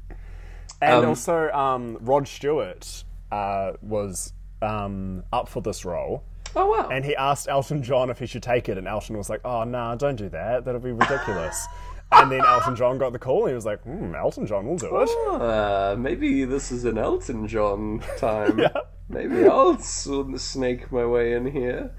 [0.80, 6.24] And Um, also, um, Rod Stewart uh, was um, up for this role,
[6.56, 6.88] oh wow.
[6.88, 9.64] and he asked Elton John if he should take it, and Elton was like, "Oh
[9.64, 10.64] no, don't do that.
[10.64, 11.66] That'll be ridiculous."
[12.12, 14.76] and then Elton John got the call, and he was like, hmm, "Elton John will
[14.78, 18.58] do it." Uh, maybe this is an Elton John time.
[18.58, 18.68] Yeah.
[19.10, 21.90] Maybe I'll snake my way in here.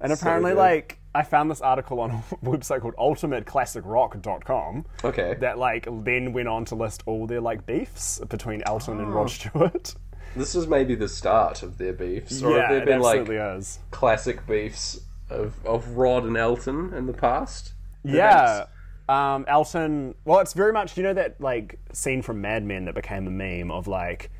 [0.00, 0.58] And apparently, good.
[0.58, 5.36] like, I found this article on a website called ultimateclassicrock.com Okay.
[5.40, 9.10] that, like, then went on to list all their, like, beefs between Elton and Oh.
[9.16, 9.94] Rod Stewart.
[10.34, 13.78] This is maybe the start of their beefs, or yeah, have there been like is.
[13.90, 15.00] classic beefs
[15.30, 17.72] of, of Rod and Elton in the past?
[18.04, 18.66] Yeah.
[19.08, 22.94] Um, Elton, well, it's very much, you know, that, like, scene from Mad Men that
[22.94, 24.30] became a meme of, like,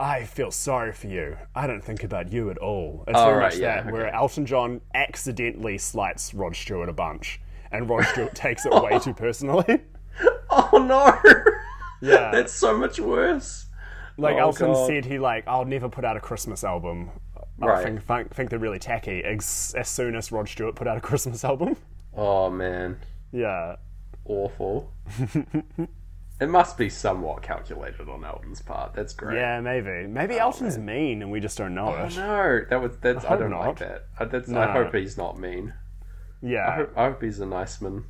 [0.00, 1.36] I feel sorry for you.
[1.54, 3.04] I don't think about you at all.
[3.06, 4.12] It's Oh, very right, much yeah, that, where.
[4.12, 7.40] Elton John accidentally slights Rod Stewart a bunch,
[7.70, 9.64] and Rod Stewart takes it way too personally.
[10.50, 11.18] Oh no!
[12.00, 12.30] Yeah.
[12.30, 13.66] That's so much worse.
[14.18, 14.86] Like Oh, Elton God.
[14.86, 17.10] said, he like, I'll never put out a Christmas album.
[17.60, 17.82] I Right.
[17.82, 19.24] think, think, think they're really tacky.
[19.24, 21.76] As, as soon as Rod Stewart put out a Christmas album.
[22.16, 22.98] Oh man,
[23.32, 23.76] Yeah.
[24.26, 24.92] awful.
[26.40, 28.92] It must be somewhat calculated on Elton's part.
[28.94, 29.36] That's great.
[29.36, 30.06] Yeah, maybe.
[30.06, 32.16] Maybe Elton's mean and we just don't know Oh it.
[32.16, 33.24] no, that was that's.
[33.24, 33.66] I, hope don't not.
[33.66, 34.06] like that.
[34.18, 34.72] I, that's, I No.
[34.72, 35.74] hope he's not mean.
[36.42, 36.74] I Yeah.
[36.76, 38.04] hope, I hope he's a nice man.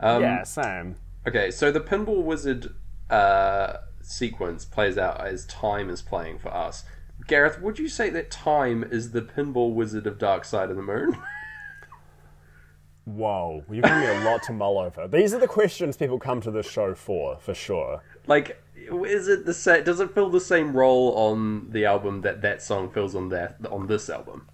[0.00, 0.96] Um, yeah, same.
[1.26, 2.74] Okay, so the Pinball Wizard
[3.10, 6.84] uh, sequence plays out as time is playing for us.
[7.26, 10.82] Gareth, would you say that time is the Pinball Wizard of Dark Side of the
[10.82, 11.16] Moon?
[13.04, 13.64] Whoa.
[13.70, 15.06] You're giving me a lot to mull over.
[15.06, 18.02] These are the questions people come to this show for, for sure.
[18.26, 19.84] like, is it the same?
[19.84, 23.56] Does it fill the same role on the album that that song fills on that
[23.70, 24.48] on this album?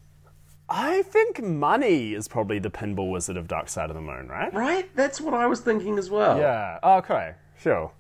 [0.69, 4.55] I think money is probably the pinball wizard of Dark Side of the Moon, right?
[4.55, 6.39] Right, that's what I was thinking as well.
[6.39, 6.79] Yeah.
[6.83, 7.35] Oh, okay.
[7.61, 7.93] Sure.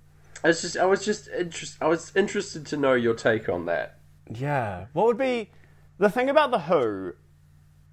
[0.45, 3.67] I was just, I was just interest, I was interested to know your take on
[3.67, 3.99] that.
[4.33, 4.87] Yeah.
[4.93, 5.51] What would be
[5.99, 7.15] the thing about the Who?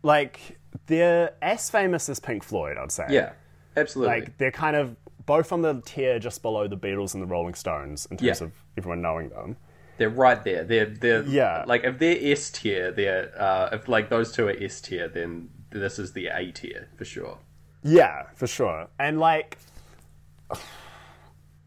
[0.04, 0.57] Like
[0.88, 3.06] they're as famous as Pink Floyd, I'd say.
[3.10, 3.32] Yeah,
[3.76, 4.22] absolutely.
[4.22, 4.96] Like they're kind of
[5.26, 8.46] both on the tier just below the Beatles and the Rolling Stones in terms Yeah.
[8.48, 9.58] of everyone knowing them.
[9.98, 10.64] They're right there.
[10.64, 11.64] They're they're Yeah.
[11.68, 15.50] Like if they're S tier, they're uh, if like those two are S tier, then
[15.72, 17.40] this is the A tier for sure.
[17.84, 18.88] Yeah, for sure.
[19.00, 19.58] And like,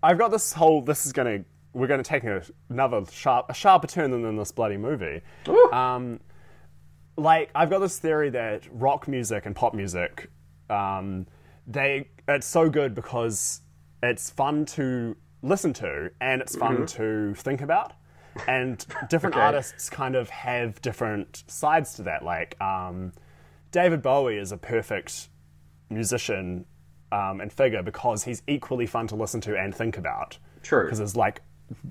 [0.02, 0.82] I've got this whole.
[0.82, 1.44] This is gonna.
[1.72, 5.20] We're gonna take a, another sharp, a sharper turn than in this bloody movie.
[5.48, 5.70] Ooh.
[5.72, 6.20] Um,
[7.16, 10.30] like I've got this theory that rock music and pop music,
[10.68, 11.26] um,
[11.66, 13.60] they it's so good because
[14.02, 17.92] it's fun to listen to and it's fun to think about,
[18.46, 19.44] and different Okay.
[19.44, 22.24] artists kind of have different sides to that.
[22.24, 23.12] Like um,
[23.72, 25.28] David Bowie is a perfect
[25.90, 26.64] musician
[27.12, 30.38] um, and figure because he's equally fun to listen to and think about.
[30.62, 30.84] True.
[30.84, 31.42] Because there's like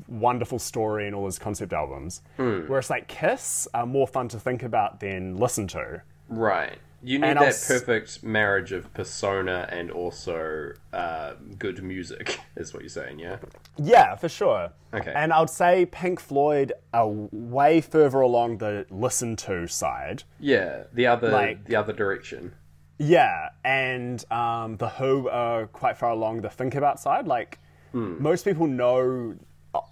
[0.08, 2.22] wonderful story in all his concept albums.
[2.38, 2.62] Hmm.
[2.68, 6.02] Whereas like Kiss are more fun to think about than listen to.
[6.28, 6.78] Right.
[7.02, 12.82] You need And that perfect marriage of persona and also uh, good music, is what
[12.84, 13.38] you're saying, yeah?
[13.78, 14.72] Yeah, for sure.
[14.94, 15.14] Okay.
[15.16, 20.24] And I would say Pink Floyd are way further along the listen to side.
[20.42, 22.54] Yeah, the other Like- the other direction.
[22.98, 27.28] Yeah, and um, the Who are quite far along the think about side.
[27.28, 27.60] Like
[27.94, 28.22] Hmm.
[28.22, 29.36] most people know,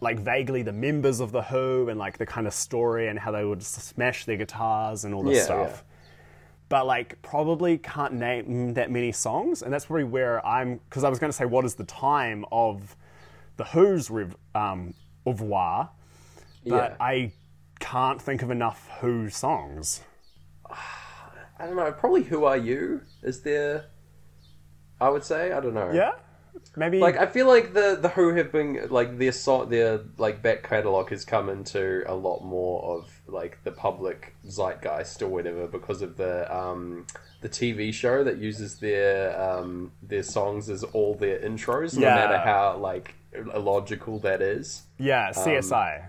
[0.01, 3.31] like vaguely the members of the Who and like the kind of story and how
[3.31, 5.83] they would smash their guitars and all this Yeah, stuff.
[5.87, 5.93] yeah.
[6.69, 10.79] But like probably can't name that many songs, and that's probably where I'm.
[10.89, 12.95] Because I was going to say, what is the time of
[13.55, 14.93] the Who's rev, um,
[15.25, 15.89] revoir?
[16.65, 16.95] But Yeah.
[16.99, 17.31] I
[17.79, 20.01] can't think of enough Who songs.
[21.59, 23.85] I don't know, probably Who Are You is there
[24.99, 25.91] I would say, I don't know.
[25.91, 26.11] Yeah,
[26.75, 26.99] maybe.
[26.99, 30.63] Like I feel like the the Who have been like their song their like back
[30.63, 36.01] catalogue has come into a lot more of like the public zeitgeist or whatever because
[36.01, 37.05] of the um
[37.41, 42.15] the TV show that uses their um their songs as all their intros, no Yeah.
[42.15, 43.13] matter how like
[43.53, 44.83] illogical that is.
[44.97, 46.05] yeah, CSI.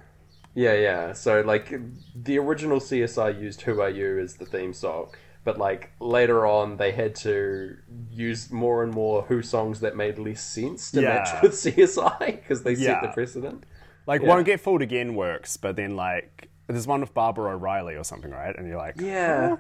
[0.55, 1.13] Yeah, yeah.
[1.13, 1.73] So like
[2.15, 5.11] the original CSI used "Who Are You" as the theme song,
[5.49, 7.75] but like later on they had to
[8.11, 11.09] use more and more Who songs that made less sense to Yeah.
[11.15, 13.65] match with CSI because they set the precedent.
[14.07, 14.29] like, yeah.
[14.29, 18.31] won't get fooled again works, but then like there's one with Baba O'Riley or something,
[18.31, 18.55] right?
[18.59, 19.57] And you're like, Yeah.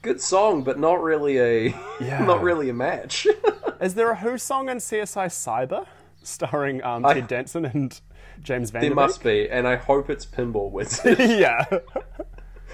[0.00, 2.24] Good song, but not really a Yeah.
[2.24, 3.26] not really a match.
[3.82, 5.84] is there a Who song in CSI Cyber
[6.22, 8.00] starring um, I- Ted Danson and
[8.42, 11.64] James Van there must be, and I hope it's Pinball Wizard yeah,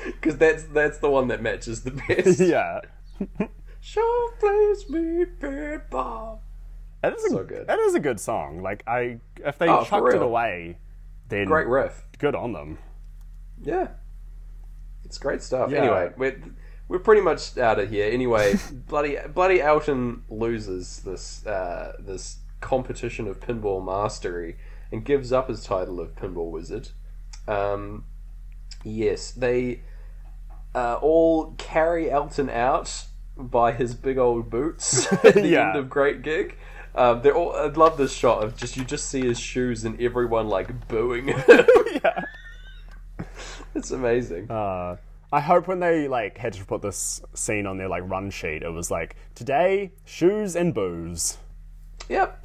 [0.04, 2.40] because that's that's the one that matches the best.
[2.40, 2.80] yeah.
[3.80, 6.38] Show plays me pinball.
[7.02, 7.66] It is a, So good.
[7.66, 8.62] That is a good song.
[8.62, 10.78] Like I, if they Oh, chucked it away,
[11.28, 12.04] then Great riff.
[12.18, 12.78] good on them.
[13.60, 13.88] Yeah,
[15.04, 15.70] it's great stuff.
[15.70, 15.78] Yeah.
[15.78, 16.42] Anyway, we're
[16.88, 18.10] we're pretty much out of here.
[18.12, 18.54] Anyway,
[18.88, 24.56] bloody bloody Elton loses this uh, this competition of pinball mastery
[24.92, 26.90] and gives up his title of pinball wizard.
[27.48, 28.04] Um,
[28.84, 29.82] yes, they
[30.74, 33.04] uh, all carry Elton out
[33.36, 35.68] by his big old boots at the Yeah.
[35.68, 36.56] end of Great Gig.
[36.94, 37.54] Um, they're all.
[37.56, 41.28] I love this shot of just you just see his shoes and everyone like booing.
[41.48, 42.24] yeah.
[43.74, 44.50] it's amazing.
[44.50, 44.96] Uh,
[45.32, 48.62] I hope when they like had to put this scene on their like run sheet,
[48.62, 51.38] it was like today shoes and booze.
[52.10, 52.44] Yep.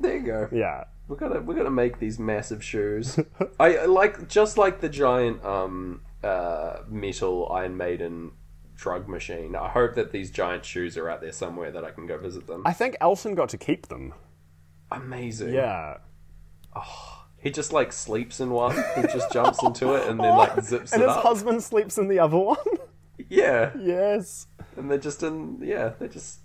[0.00, 0.48] There you go.
[0.52, 0.84] Yeah.
[1.08, 3.18] We're gonna we're gonna make these massive shoes.
[3.58, 8.32] I I like just like the giant um uh metal Iron Maiden
[8.74, 9.54] drug machine.
[9.56, 12.46] I hope that these giant shoes are out there somewhere that I can go visit
[12.46, 12.62] them.
[12.64, 14.14] I think Elton got to keep them.
[14.90, 15.52] Amazing.
[15.54, 15.98] Yeah.
[16.74, 18.76] Oh, He just like sleeps in one.
[18.96, 21.22] He just jumps into it and then like zips and it his up.
[21.22, 22.56] husband sleeps in the other one.
[23.28, 23.70] Yeah.
[23.78, 24.46] yes.
[24.76, 26.40] And they're just in yeah, they just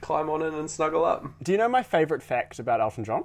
[0.00, 1.24] climb on in and snuggle up.
[1.42, 3.24] Do you know my favorite fact about Elton John?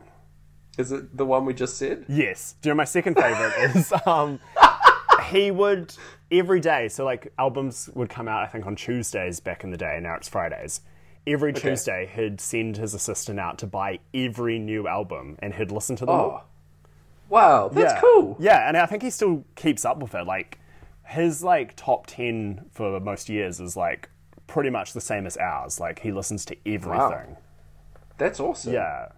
[0.78, 2.06] Is it the one we just said?
[2.08, 2.56] Yes.
[2.62, 4.40] Do you know my second favorite is um
[5.30, 5.94] he would
[6.32, 9.78] every day, so like albums would come out I think on Tuesdays back in the
[9.78, 10.82] day, now it's Fridays.
[11.28, 15.96] Every Tuesday he'd send his assistant out to buy every new album and he'd listen
[15.98, 16.20] to them oh.
[16.20, 16.44] all.
[16.44, 16.50] Oh.
[17.30, 18.02] Wow, that's yeah.
[18.02, 18.38] cool.
[18.40, 20.26] Yeah, and I think he still keeps up with it.
[20.26, 20.58] Like
[21.06, 24.10] his like top ten for most years is like
[24.48, 25.80] pretty much the same as ours.
[25.80, 27.38] Like he listens to everything.
[28.18, 28.74] That's awesome.
[28.74, 29.10] Yeah.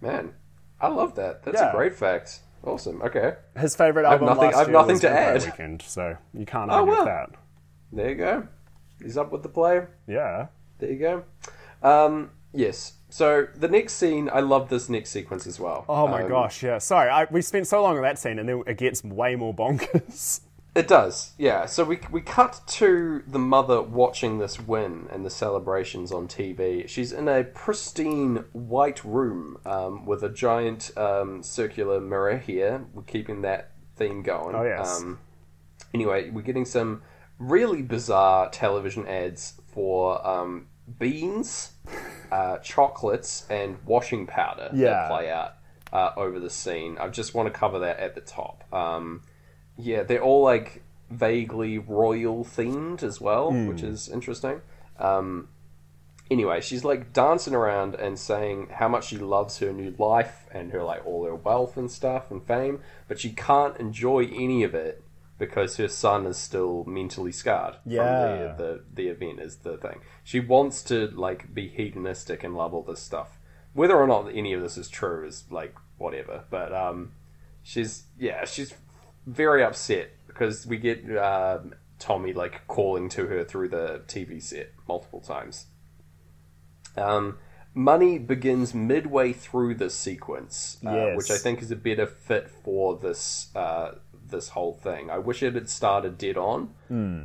[0.00, 0.34] Man,
[0.80, 1.44] I love that.
[1.44, 1.70] That's Yeah.
[1.70, 2.40] a great fact.
[2.66, 3.00] Awesome.
[3.02, 3.34] Okay.
[3.58, 5.44] His favorite have album nothing- last I have year nothing was to Vampire add.
[5.44, 7.04] Weekend, so you can't Oh, argue well.
[7.04, 7.30] with that.
[7.92, 8.48] There you go.
[9.02, 9.82] He's up with the play.
[10.06, 10.46] Yeah.
[10.78, 11.22] There you go.
[11.82, 12.94] Um, yes.
[13.08, 15.84] So the next scene, I love this next sequence as well.
[15.88, 16.78] Oh my Um, gosh, yeah.
[16.78, 19.54] Sorry, I, we spent so long on that scene, and then it gets way more
[19.54, 20.40] bonkers.
[20.76, 21.64] It does, yeah.
[21.64, 26.86] So we we cut to the mother watching this win and the celebrations on TV.
[26.86, 32.84] She's in a pristine white room um, with a giant um, circular mirror here.
[32.92, 34.54] We're keeping that theme going.
[34.54, 35.00] Oh, yes.
[35.00, 35.18] Um,
[35.94, 37.00] anyway, we're getting some
[37.38, 40.66] really bizarre television ads for um,
[40.98, 41.72] beans,
[42.30, 44.90] uh, chocolates, and washing powder Yeah.
[44.90, 45.54] that play out
[45.90, 46.98] uh, over the scene.
[46.98, 48.62] I just want to cover that at the top.
[48.74, 49.22] Um,
[49.78, 53.66] yeah, they're all like vaguely royal themed as well, Hmm.
[53.68, 54.60] which is interesting.
[54.98, 55.48] Um,
[56.30, 60.72] anyway, she's like dancing around and saying how much she loves her new life and
[60.72, 64.74] her like all her wealth and stuff and fame, but she can't enjoy any of
[64.74, 65.02] it
[65.38, 68.02] because her son is still mentally scarred Yeah.
[68.56, 70.00] from the, the the event is the thing.
[70.24, 73.38] She wants to like be hedonistic and love all this stuff.
[73.74, 77.12] Whether or not any of this is true is like whatever, but um,
[77.62, 78.72] she's yeah she's
[79.26, 84.72] very upset because we get um, Tommy like calling to her through the TV set
[84.88, 85.66] multiple times.
[86.96, 87.38] Um,
[87.74, 91.16] Money begins midway through this sequence, uh, Yes.
[91.18, 93.96] which I think is a better fit for this uh,
[94.28, 95.10] this whole thing.
[95.10, 96.70] I wish it had started dead on,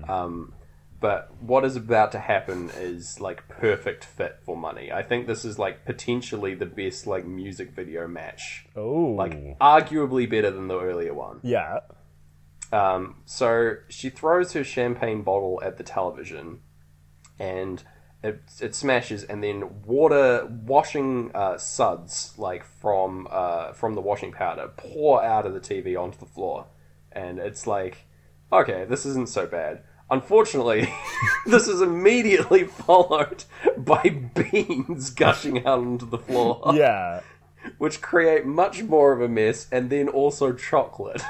[0.10, 0.54] um,
[1.02, 4.92] but what is about to happen is like perfect fit for Money.
[4.92, 10.30] I think this is like potentially the best like music video match, Oh, like arguably
[10.30, 11.40] better than the earlier one.
[11.44, 11.80] yeah.
[12.72, 16.62] Um, so she throws her champagne bottle at the television,
[17.38, 17.84] and
[18.24, 24.32] it, it smashes, and then water washing uh, suds like from uh, from the washing
[24.32, 26.68] powder pour out of the TV onto the floor,
[27.12, 28.06] and it's like,
[28.54, 29.84] okay, this isn't so bad.
[30.12, 30.94] Unfortunately,
[31.48, 33.46] this is immediately followed
[33.78, 37.22] by beans gushing out onto the floor Yeah.
[37.78, 41.22] which create much more of a mess, and then also chocolate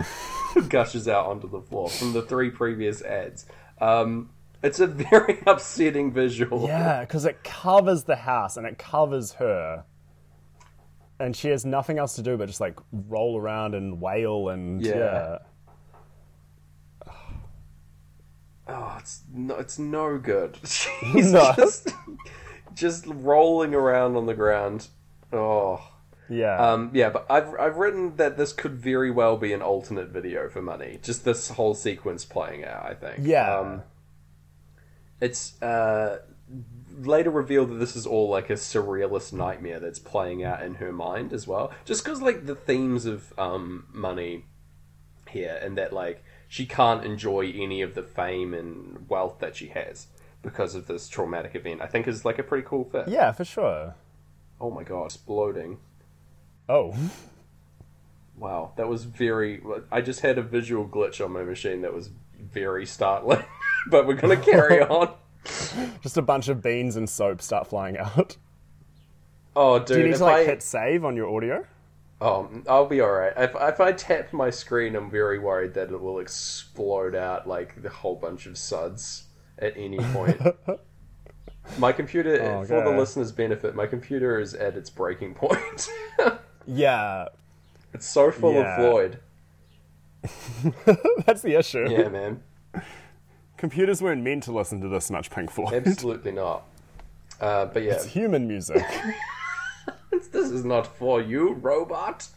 [0.68, 3.46] gushes out onto the floor from the three previous ads.
[3.80, 4.30] Um,
[4.64, 6.68] it's a very upsetting visual.
[6.68, 9.86] Yeah, because it covers the house and it covers her.
[11.20, 14.82] And she has nothing else to do but just like roll around and wail and
[14.84, 14.96] Yeah.
[14.98, 15.38] yeah.
[18.68, 20.58] Oh, it's no, it's no good.
[20.66, 21.54] She's No.
[21.58, 21.90] just
[22.74, 24.88] just rolling around on the ground.
[25.34, 25.82] Oh.
[26.30, 26.58] Yeah.
[26.58, 30.48] Um, yeah, but I've I've written that this could very well be an alternate video
[30.48, 31.00] for money.
[31.02, 32.86] Just this whole sequence playing out.
[32.86, 33.20] I think.
[33.22, 33.58] Yeah.
[33.60, 33.84] Um,
[35.20, 36.20] it's uh,
[37.00, 40.94] later revealed that this is all like a surrealist nightmare that's playing out in her
[40.94, 41.72] mind as well.
[41.84, 44.46] Just because like the themes of um, money
[45.30, 49.68] here, and that like she can't enjoy any of the fame and wealth that she
[49.68, 50.08] has
[50.42, 51.82] because of this traumatic event.
[51.82, 53.08] I think is like a pretty cool fit.
[53.08, 53.96] yeah, for sure.
[54.60, 55.80] Oh my god, exploding.
[56.68, 56.94] Oh.
[58.36, 59.62] Wow, that was very.
[59.94, 63.46] I just had a visual glitch on my machine that was very startling.
[63.90, 65.14] but we're gonna carry on.
[66.02, 68.36] Just a bunch of beans and soap start flying out.
[69.56, 71.66] Oh, dude, Do you need to like I hit save on your audio?
[72.22, 73.34] Oh, I'll be all right.
[73.36, 77.82] If if I tap my screen, I'm very worried that it will explode out like
[77.82, 79.26] the whole bunch of suds
[79.60, 80.40] at any point.
[81.78, 85.90] my computer, Oh, for the listeners' benefit, my computer is at its breaking point.
[86.68, 87.28] Yeah.
[87.94, 88.80] it's so full Yeah.
[88.80, 89.20] of Floyd.
[91.26, 91.88] That's the issue.
[91.90, 92.44] Yeah, man.
[93.58, 95.74] Computers weren't meant to listen to this much Pink Floyd.
[95.88, 96.64] Absolutely not.
[97.40, 98.84] Uh, but yeah, It's human music.
[100.32, 102.28] this is not for you, robot.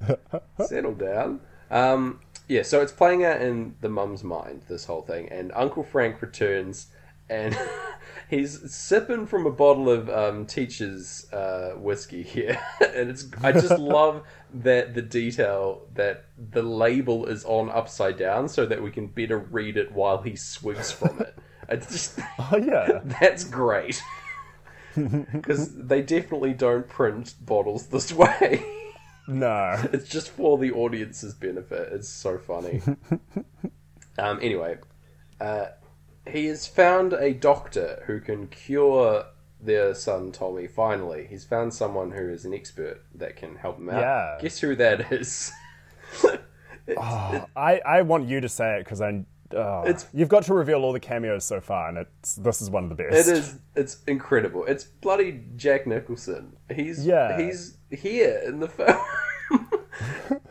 [0.64, 1.40] Settle down.
[1.70, 5.84] Um, yeah, so it's playing out in the mum's mind, this whole thing, and Uncle
[5.84, 6.88] Frank returns
[7.30, 7.56] and
[8.28, 12.60] he's sipping from a bottle of um, teacher's uh, whiskey here,
[12.94, 18.48] and it's I just love that the detail that the label is on upside down
[18.48, 21.38] so that we can better read it while he swigs from it.
[21.68, 23.00] It's just oh yeah.
[23.04, 24.02] that's great.
[25.32, 28.64] Because they definitely don't print bottles this way.
[29.28, 29.76] No.
[29.92, 31.92] it's just for the audience's benefit.
[31.92, 32.82] It's so funny.
[34.18, 34.78] um, anyway,
[35.40, 35.66] uh,
[36.26, 39.26] he has found a doctor who can cure
[39.60, 40.66] their son Tommy.
[40.66, 44.00] Finally, he's found someone who is an expert that can help him out.
[44.00, 44.38] Yeah.
[44.40, 45.52] Guess who that is?
[46.98, 49.24] I, I want you to say it because I.
[49.52, 52.70] Oh, It's- you've got to reveal all the cameos so far, and it's this is
[52.70, 53.28] one of the best.
[53.28, 53.58] It is.
[53.74, 54.64] It's incredible.
[54.66, 56.56] It's bloody Jack Nicholson.
[56.72, 57.36] He's Yeah.
[57.40, 58.96] He's here in the film.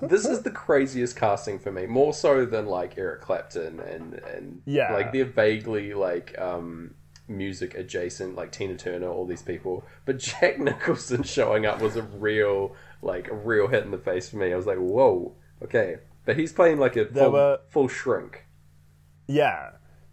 [0.02, 4.62] this is the craziest casting for me, more so than like Eric Clapton and and
[4.66, 4.94] Yeah.
[4.94, 6.96] like they're vaguely like um
[7.28, 9.86] music adjacent, like Tina Turner, all these people.
[10.06, 14.30] But Jack Nicholson showing up was a real like a real hit in the face
[14.30, 14.52] for me.
[14.52, 15.98] I was like, whoa, okay.
[16.26, 18.46] But he's playing like a full, were- full shrink.
[19.30, 19.72] Yeah.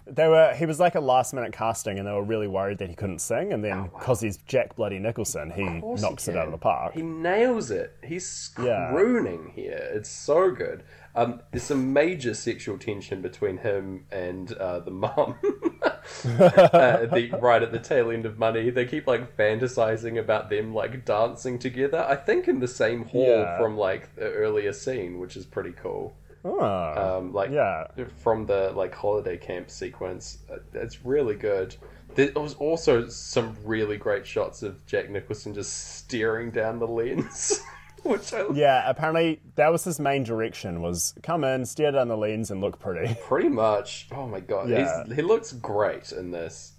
[0.09, 0.55] They were.
[0.55, 3.19] He was like a last minute casting, and they were really worried that he couldn't
[3.19, 3.53] sing.
[3.53, 6.53] And then, because he's Jack Bloody Nicholson, he Oh, course knocks he it out of
[6.53, 6.95] the park.
[6.95, 7.93] He nails it.
[8.05, 8.91] He's Yeah.
[8.93, 9.91] crooning here.
[9.95, 10.85] It's so good.
[11.17, 15.35] Um, there's some major sexual tension between him and uh, the mum.
[15.83, 20.73] uh, the, right at the tail end of Money, they keep like fantasizing about them
[20.73, 22.07] like dancing together.
[22.09, 23.59] I think in the same hall Yeah.
[23.59, 26.14] from like the earlier scene, which is pretty cool.
[26.47, 27.85] Oh, um, like yeah.
[28.23, 30.39] from the like holiday camp sequence.
[30.51, 31.75] Uh, It's really good.
[32.15, 37.61] There was also some really great shots of Jack Nicholson just staring down the lens,
[38.05, 42.17] which I Yeah, apparently that was his main direction was come in, stare down the
[42.17, 43.15] lens and look pretty.
[43.27, 44.09] pretty much.
[44.13, 45.05] Oh my god, Yeah.
[45.07, 46.73] He's, he looks great in this.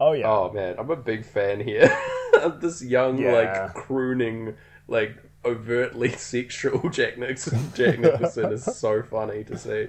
[0.00, 0.28] Oh yeah.
[0.28, 1.96] Oh man, I'm a big fan here
[2.40, 3.32] of this young, Yeah.
[3.32, 4.56] like crooning,
[4.88, 5.16] like
[5.46, 7.72] overtly sexual Jack Nicholson.
[7.74, 9.88] Jack Nicholson is so funny to see.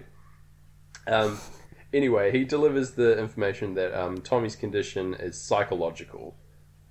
[1.07, 1.39] Um,
[1.93, 6.35] anyway, he delivers the information that um, Tommy's condition is psychological,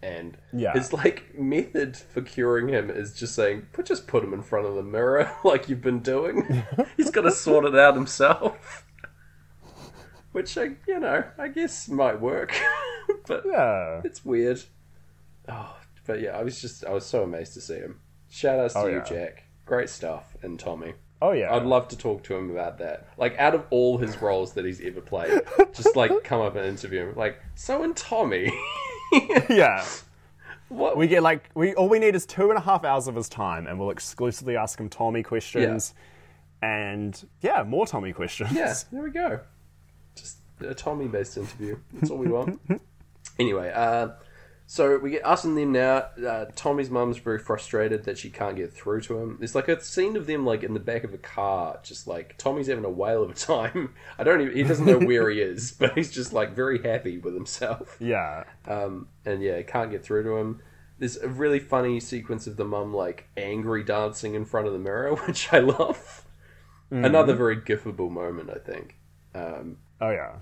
[0.02, 0.72] and Yeah.
[0.72, 4.66] his like method for curing him is just saying, "Put just put him in front
[4.66, 6.64] of the mirror like you've been doing.
[6.96, 8.84] He's got to sort it out himself."
[10.32, 12.54] Which I, you know, I guess might work,
[13.26, 14.02] but Yeah.
[14.04, 14.62] it's weird.
[15.48, 18.00] Oh, but yeah, I was just I was so amazed to see him.
[18.36, 19.04] Shout outs to Oh, you, yeah.
[19.04, 19.44] Jack.
[19.64, 20.92] Great stuff, and Tommy.
[21.22, 21.54] Oh yeah.
[21.54, 23.08] I'd love to talk to him about that.
[23.16, 25.40] Like, out of all his roles that he's ever played,
[25.72, 27.16] just like come up and interview him.
[27.16, 28.52] Like, so and Tommy,
[29.48, 29.82] yeah.
[30.68, 30.98] what?
[30.98, 33.30] We get like we all we need is two and a half hours of his
[33.30, 35.94] time, and we'll exclusively ask him Tommy questions,
[36.60, 38.52] and yeah, more Tommy questions.
[38.52, 39.40] yeah, there we go.
[40.14, 41.78] Just a Tommy-based interview.
[41.94, 42.60] That's all we want.
[43.38, 44.08] anyway, uh,
[44.68, 46.08] so we get us and them now.
[46.26, 49.36] Uh, Tommy's mum's very frustrated that she can't get through to him.
[49.38, 52.36] There's like a scene of them like in the back of a car, just like
[52.36, 53.94] Tommy's having a whale of a time.
[54.18, 54.56] I don't even.
[54.56, 57.96] He doesn't know where he is, but he's just like very happy with himself.
[58.00, 60.62] yeah, Um, and yeah, can't get through to him.
[60.98, 64.78] There's a really funny sequence of the mum like angry dancing in front of the
[64.78, 66.24] mirror, which I love.
[66.90, 68.96] Another very gifable moment, I think.
[69.34, 70.36] Um, Oh yeah.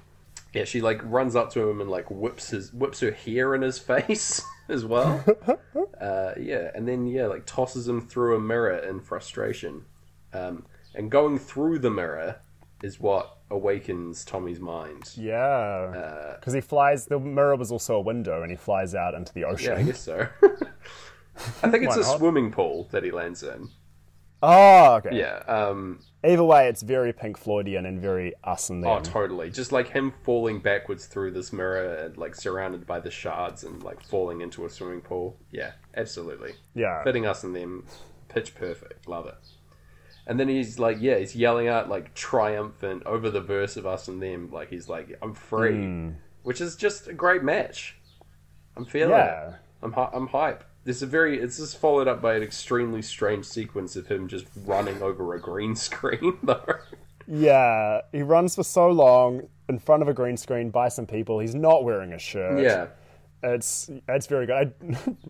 [0.54, 3.62] Yeah, she like runs up to him and like whips his whips her hair in
[3.62, 5.22] his face as well.
[6.00, 9.84] uh, yeah, and then yeah, like tosses him through a mirror in frustration.
[10.32, 12.36] Um, and going through the mirror
[12.82, 15.10] is what awakens Tommy's mind.
[15.16, 15.36] Yeah.
[15.36, 17.06] Uh, Because he flies.
[17.06, 19.86] The mirror was also a window, and he flies out into the yeah, I ocean.
[19.86, 20.26] guess so.
[21.62, 22.18] I think it's Why a not?
[22.18, 23.68] swimming pool that he lands in.
[24.46, 25.16] Oh, okay.
[25.18, 25.42] Yeah.
[25.46, 28.90] Um, Either way, it's very Pink Floydian and very us and them.
[28.90, 29.50] oh, totally.
[29.50, 33.82] Just like him falling backwards through this mirror and like surrounded by the shards and
[33.82, 35.36] like falling into a swimming pool.
[35.50, 36.52] Yeah, absolutely.
[36.74, 37.02] yeah.
[37.04, 37.86] Fitting us and them,
[38.28, 39.06] pitch perfect.
[39.06, 39.34] Love it.
[40.26, 44.08] And then he's like, yeah, he's yelling out like triumphant over the verse of us
[44.08, 44.50] and them.
[44.50, 46.10] Like he's like, I'm free, Hmm.
[46.42, 47.96] which is just a great match.
[48.76, 49.48] I'm feeling Yeah.
[49.50, 49.54] it.
[49.82, 50.64] I'm hy- I'm hype.
[50.84, 51.38] This is a very.
[51.40, 55.40] It's just followed up by an extremely strange sequence of him just running over a
[55.40, 56.62] green screen, though.
[57.26, 58.02] Yeah.
[58.12, 61.38] He runs for so long in front of a green screen by some people.
[61.38, 62.62] He's not wearing a shirt.
[62.62, 62.86] yeah,
[63.44, 64.72] It's it's very good.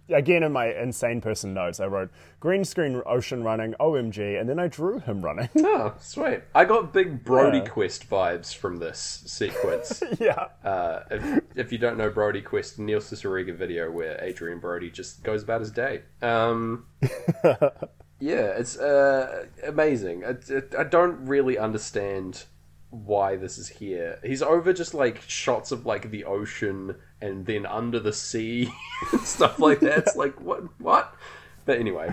[0.09, 4.49] I, again, in my insane person notes, I wrote green screen ocean running, OMG, and
[4.49, 5.49] then I drew him running.
[5.77, 6.43] Oh, sweet.
[6.55, 7.65] I got big Brody Yeah.
[7.65, 10.03] Quest vibes from this sequence.
[10.21, 10.47] yeah.
[10.63, 15.25] uh, if, if you don't know Brody Quest, Neil Cicerega video where Adrien Brody just
[15.25, 16.03] goes about his day.
[16.23, 16.87] Um,
[18.21, 20.23] yeah, it's uh, amazing.
[20.23, 22.45] It, I don't really understand
[22.95, 24.19] why this is here.
[24.23, 28.71] He's over just like shots of like the ocean and then under the sea
[29.13, 29.99] and stuff like that.
[29.99, 31.15] It's like what what?
[31.65, 32.13] But anyway,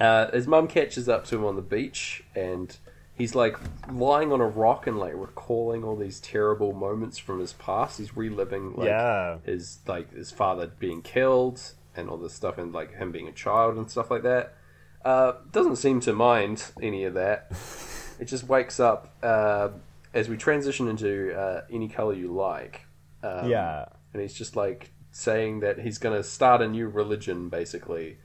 [0.00, 2.76] uh, his mum catches up to him on the beach and
[3.16, 3.56] he's like
[3.90, 7.98] lying on a rock and like recalling all these terrible moments from his past.
[7.98, 9.38] He's reliving like Yeah.
[9.44, 11.60] his like his father being killed
[11.96, 14.54] and all this stuff and like him being a child and stuff like that.
[15.04, 17.50] Uh, doesn't seem to mind any of that.
[18.20, 19.70] It just wakes up uh,
[20.12, 22.82] as we transition into uh, any color you like.
[23.22, 23.86] Um, Yeah.
[24.12, 28.18] and he's just like saying that he's going to start a new religion, basically.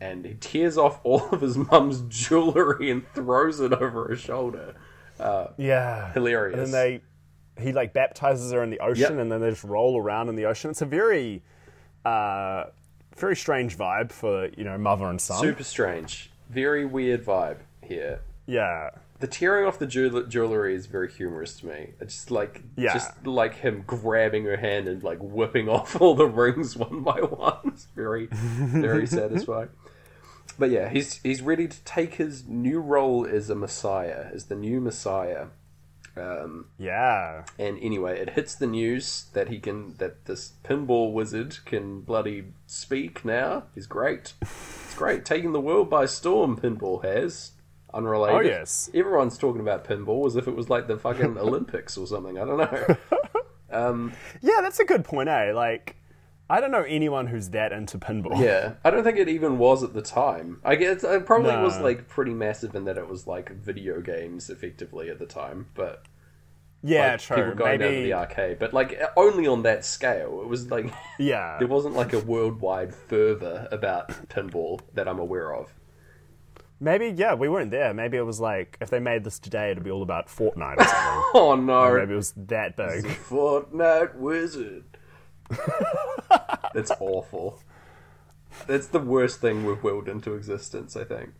[0.00, 4.74] And he tears off all of his mum's jewelry and throws it over her shoulder.
[5.56, 6.12] Yeah.
[6.12, 6.58] Hilarious.
[6.58, 7.00] And then
[7.56, 9.20] they, he like baptizes her in the ocean, Yep.
[9.20, 10.70] and then they just roll around in the ocean.
[10.70, 11.42] It's a very,
[12.04, 12.64] uh,
[13.16, 15.38] very strange vibe for you know mother and son.
[15.40, 16.30] Super strange.
[16.50, 18.20] Very weird vibe here.
[18.46, 18.90] Yeah.
[19.22, 21.94] The tearing off the jewel- jewelry is very humorous to me.
[22.00, 22.92] It's just like Yeah.
[22.92, 27.20] just like him grabbing her hand and like whipping off all the rings one by
[27.20, 27.58] one.
[27.66, 29.68] It's very very satisfying.
[30.58, 34.56] But yeah, he's he's ready to take his new role as a messiah, as the
[34.56, 35.46] new messiah.
[36.16, 37.44] Um, Yeah.
[37.60, 42.46] and anyway, it hits the news that he can that this pinball wizard can bloody
[42.66, 43.62] speak now.
[43.74, 44.34] He's great.
[44.42, 45.24] It's great.
[45.32, 47.52] Taking the world by storm, pinball has.
[47.94, 48.36] Unrelated.
[48.36, 48.90] Oh, yes.
[48.94, 52.38] Everyone's talking about pinball as if it was like the fucking Olympics or something.
[52.38, 52.96] I don't know.
[54.42, 55.52] Yeah, that's a good point, eh?
[55.54, 55.96] Like,
[56.50, 58.38] I don't know anyone who's that into pinball.
[58.38, 60.60] Yeah, I don't think it even was at the time.
[60.64, 61.62] I guess it probably No.
[61.62, 65.68] was like pretty massive in that it was like video games effectively at the time,
[65.74, 66.04] but
[66.82, 67.36] yeah, like, true.
[67.36, 70.40] people going down to the arcade, but like only on that scale.
[70.42, 75.54] It was like yeah, there wasn't like a worldwide fervor about pinball that I'm aware
[75.54, 75.72] of.
[76.82, 77.94] Maybe yeah, we weren't there.
[77.94, 80.84] Maybe it was like if they made this today, it'd be all about Fortnite or
[80.84, 81.22] something.
[81.34, 83.04] Oh no, maybe it was that big.
[83.04, 84.84] Fortnite Wizard.
[86.74, 87.60] That's awful.
[88.66, 91.30] That's the worst thing we've willed into existence, I think.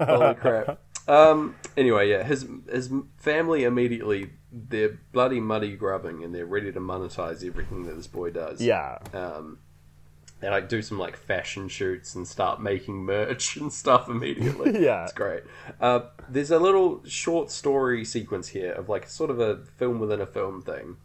[0.00, 0.80] Holy crap.
[1.08, 6.80] Um, anyway, yeah, his his family immediately they're bloody muddy grubbing and they're ready to
[6.80, 8.60] monetize everything that this boy does.
[8.60, 9.58] Yeah, Um,
[10.42, 14.80] and like do some like fashion shoots and start making merch and stuff immediately.
[14.84, 15.04] Yeah.
[15.04, 15.44] it's great.
[15.80, 20.20] Uh, there's a little short story sequence here of like sort of a film within
[20.20, 20.96] a film thing.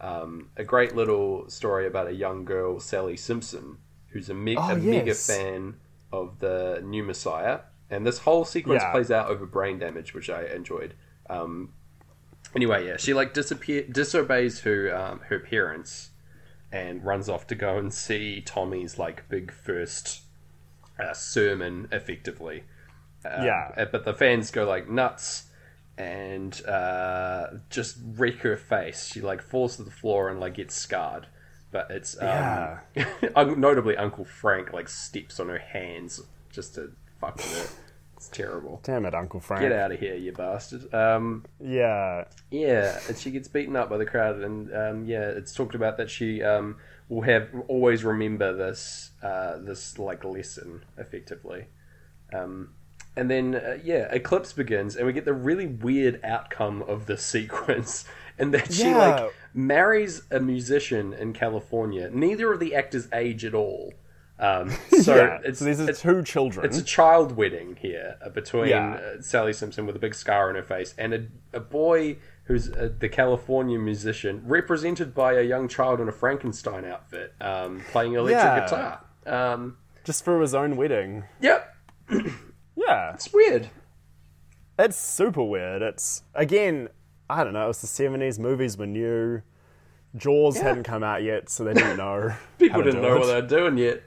[0.00, 4.70] Um, a great little story about a young girl, Sally Simpson, who's a, me- Oh,
[4.72, 5.76] a mega fan
[6.12, 7.60] of the new Messiah.
[7.90, 8.92] And this whole sequence Yeah.
[8.92, 10.94] plays out over brain damage, which I enjoyed.
[11.30, 11.72] Um,
[12.54, 16.10] anyway, yeah, she like disappear disobeys her um, her parents
[16.72, 20.22] and runs off to go and see Tommy's like big first
[20.98, 22.64] uh, sermon, effectively.
[23.24, 23.72] Um, Yeah.
[23.76, 25.44] uh, But the fans go like nuts
[25.98, 29.06] and uh, just wreck her face.
[29.12, 31.26] She like falls to the floor and like gets scarred.
[31.70, 32.78] But it's um, Yeah.
[33.56, 36.20] notably Uncle Frank like steps on her hands
[36.50, 37.82] just to fuck with her.
[38.16, 38.80] It's terrible.
[38.82, 39.60] damn it, Uncle Frank.
[39.62, 40.92] Get out of here, you bastard.
[40.94, 45.52] Um, Yeah, yeah, and she gets beaten up by the crowd, and um, yeah, it's
[45.54, 46.76] talked about that she um,
[47.08, 51.66] will have always remember this uh, this like lesson effectively.
[52.32, 52.70] Um,
[53.14, 57.18] and then uh, yeah, eclipse begins, and we get the really weird outcome of the
[57.32, 58.06] sequence,
[58.38, 58.96] and that she Yeah.
[59.24, 62.08] like marries a musician in California.
[62.12, 63.92] Neither of the actors age at all.
[64.38, 64.70] Um,
[65.02, 65.38] so yeah.
[65.44, 66.66] it's so these are it's- two children.
[66.66, 68.94] it's a child wedding here uh, between Yeah.
[69.18, 72.70] uh, Sally Simpson with a big scar on her face and a, a boy who's
[72.70, 78.12] uh, the California musician, represented by a young child in a Frankenstein outfit, um, playing
[78.12, 78.60] electric Yeah.
[78.60, 79.00] guitar.
[79.54, 81.24] Um, just for his own wedding.
[81.40, 81.74] yep,
[82.76, 83.70] Yeah, it's weird.
[84.78, 85.82] it's super weird.
[85.82, 86.88] It's again,
[87.28, 87.64] I don't know.
[87.64, 88.38] It was the seventies.
[88.38, 89.42] Movies were new.
[90.16, 92.32] Jaws hadn't come out yet, so they didn't know.
[92.58, 93.20] People didn't know it.
[93.20, 94.02] what they were doing yet.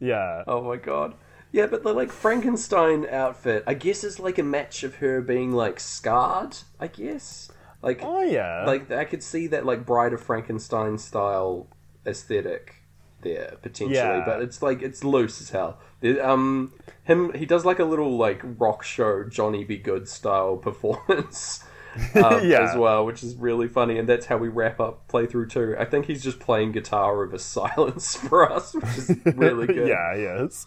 [0.00, 1.14] Yeah, Oh my god.
[1.52, 5.52] Yeah, but the like Frankenstein outfit, I guess, is like a match of her being
[5.52, 6.56] like scarred.
[6.78, 7.50] I guess,
[7.82, 11.68] like oh yeah, like I could see that like Bride of Frankenstein style
[12.04, 12.82] aesthetic
[13.22, 14.24] there potentially, Yeah.
[14.26, 15.78] but it's like it's loose as hell.
[16.20, 16.72] Um,
[17.04, 19.78] him he does like a little like rock show Johnny B.
[19.78, 21.64] Goode style performance.
[22.16, 22.70] Um, Yeah.
[22.70, 25.74] as well, which is really funny, and that's how we wrap up playthrough two.
[25.78, 29.88] I think he's just playing guitar over silence for us, which is really good.
[29.88, 30.66] yeah, he is.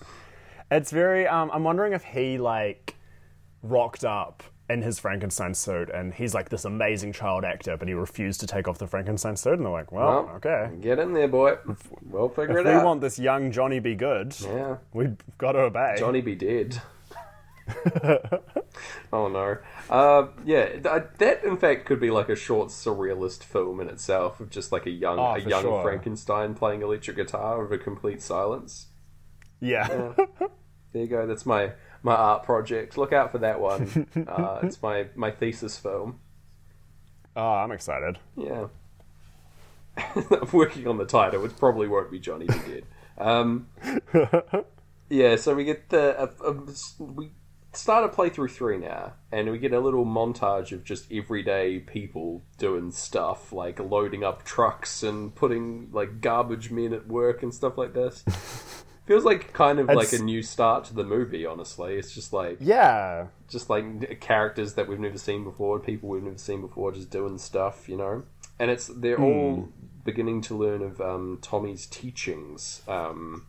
[0.72, 1.27] It's very.
[1.27, 2.95] Um, I'm wondering if he like
[3.64, 7.95] rocked up in his Frankenstein suit, and he's like this amazing child actor, but he
[7.95, 11.14] refused to take off the Frankenstein suit, and they're like, "Well, Well, okay, Get in
[11.14, 11.57] there, boy.
[12.07, 12.81] We'll figure if it we out.
[12.81, 14.77] We want this young Johnny be good, yeah.
[14.93, 16.80] we've got to obey." Johnny be dead.
[19.14, 19.58] oh no.
[19.90, 24.40] Uh, yeah, th- that in fact could be like a short surrealist film in itself
[24.40, 25.84] of just like a young Oh, a young sure.
[25.84, 28.88] Frankenstein playing electric guitar over complete silence.
[29.60, 30.14] yeah,
[30.94, 31.26] There you go.
[31.28, 31.72] That's my
[32.04, 32.98] my art project.
[32.98, 34.08] Look out for that one.
[34.28, 36.20] uh, it's my my thesis film.
[37.36, 38.18] oh, I'm excited.
[38.36, 38.68] Yeah.
[39.98, 42.84] I'm working on the title, which probably won't be Johnny Dead.
[43.18, 43.68] Um,
[45.10, 46.54] yeah, so we get the uh, uh,
[47.00, 47.32] we
[47.74, 52.44] start a playthrough three now, and we get a little montage of just everyday people
[52.58, 57.78] doing stuff like loading up trucks and putting like garbage men at work and stuff
[57.78, 58.24] like this.
[59.06, 61.44] Feels like kind of like a new start to the movie.
[61.44, 66.22] Honestly, it's just like Yeah, just like characters that we've never seen before, people we've
[66.22, 68.24] never seen before, just doing stuff, you know.
[68.60, 69.70] And it's they're all
[70.04, 72.84] beginning to learn of um, Tommy's teachings.
[72.88, 73.48] Um,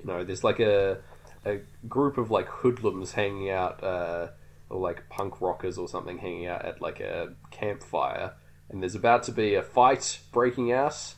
[0.00, 0.98] you know, there's like a
[1.46, 4.28] a group of like hoodlums hanging out, uh,
[4.68, 8.34] or like punk rockers or something hanging out at like a campfire,
[8.68, 11.14] and there's about to be a fight breaking out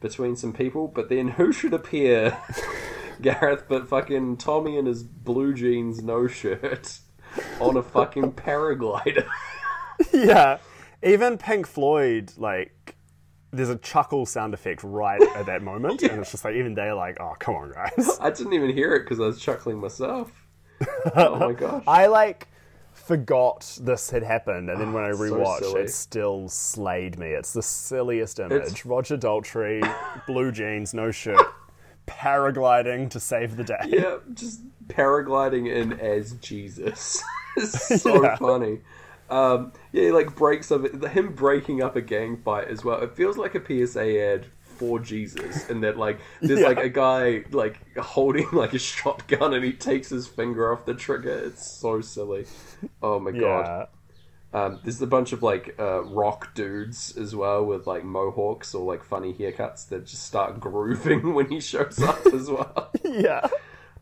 [0.00, 0.86] between some people.
[0.86, 2.38] But then who should appear?
[3.20, 7.00] Gareth, but fucking Tommy in his blue jeans, no shirt,
[7.60, 9.26] on a fucking paraglider.
[10.12, 10.58] yeah.
[11.02, 12.96] Even Pink Floyd, like,
[13.50, 16.94] there's a chuckle sound effect right at that moment, and it's just like even they're
[16.94, 20.30] like, "Oh, come on, guys." I didn't even hear it because I was chuckling myself.
[21.16, 21.82] Oh my gosh.
[21.88, 22.46] I like
[22.92, 27.28] forgot this had happened, and then when I Ah, so rewatched, it still slayed me.
[27.28, 28.84] It's the silliest image.
[28.84, 29.80] Roger Daltrey,
[30.26, 31.40] blue jeans, no shirt,
[32.06, 33.78] paragliding to save the day.
[33.86, 37.22] Yeah, just paragliding in as Jesus.
[37.56, 38.36] it's so Yeah.
[38.36, 38.80] funny.
[39.30, 43.00] Um, yeah, he like breaks up him breaking up a gang fight as well.
[43.02, 46.68] It feels like a PSA ad for Jesus, and that like there's Yeah.
[46.68, 50.94] like a guy like holding like a shotgun and he takes his finger off the
[50.94, 51.36] trigger.
[51.46, 52.46] It's so silly.
[53.02, 53.40] Oh my god.
[53.40, 53.84] Yeah.
[54.50, 58.82] Um, there's a bunch of like uh, rock dudes as well with like mohawks or
[58.90, 62.90] like funny haircuts that just start grooving when he shows up as well.
[63.04, 63.46] Yeah.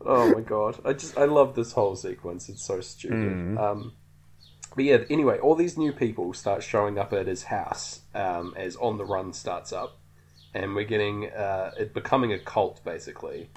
[0.05, 0.79] Oh my god!
[0.85, 2.49] I just I love this whole sequence.
[2.49, 3.57] It's so stupid.
[3.57, 3.93] Um,
[4.77, 8.75] but yeah, anyway, all these new people start showing up at his house um, as
[8.75, 9.97] On the Run starts up,
[10.53, 13.49] and we're getting uh, it becoming a cult basically.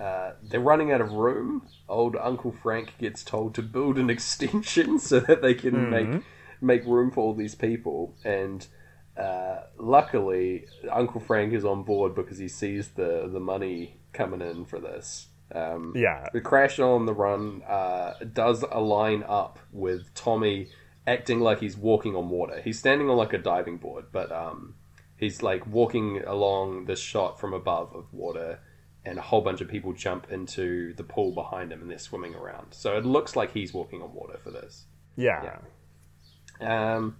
[0.00, 1.68] Uh, they're running out of room.
[1.90, 6.22] Old Uncle Frank gets told to build an extension so that they can make
[6.62, 8.16] make room for all these people.
[8.24, 8.66] And
[9.14, 14.64] uh, luckily, Uncle Frank is on board because he sees the the money coming in
[14.64, 15.26] for this.
[15.54, 16.28] Um, Yeah.
[16.32, 20.68] the crash on the run uh, does a line up with Tommy
[21.06, 22.60] acting like he's walking on water.
[22.62, 24.74] He's standing on like a diving board, but um,
[25.16, 28.60] he's like walking along this shot from above of water,
[29.04, 32.34] and a whole bunch of people jump into the pool behind him and they're swimming
[32.36, 32.68] around.
[32.72, 34.84] So it looks like he's walking on water for this.
[35.16, 35.58] Yeah.
[36.60, 37.16] Um,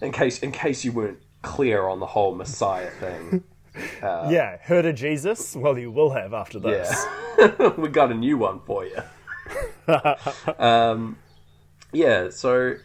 [0.00, 3.44] in case in case you weren't clear on the whole Messiah thing,
[4.02, 4.56] Yeah.
[4.62, 5.54] Heard of Jesus?
[5.54, 7.06] Well, you will have after this.
[7.38, 9.02] Yeah, we got a new one for you.
[10.58, 11.18] um,
[11.92, 12.76] yeah, so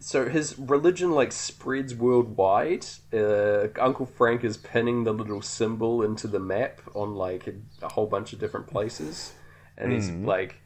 [0.00, 2.86] so his religion like spreads worldwide.
[3.12, 7.54] Uh, Uncle Frank is pinning the little symbol into the map on like a,
[7.84, 9.32] a whole bunch of different places,
[9.76, 10.56] and he's like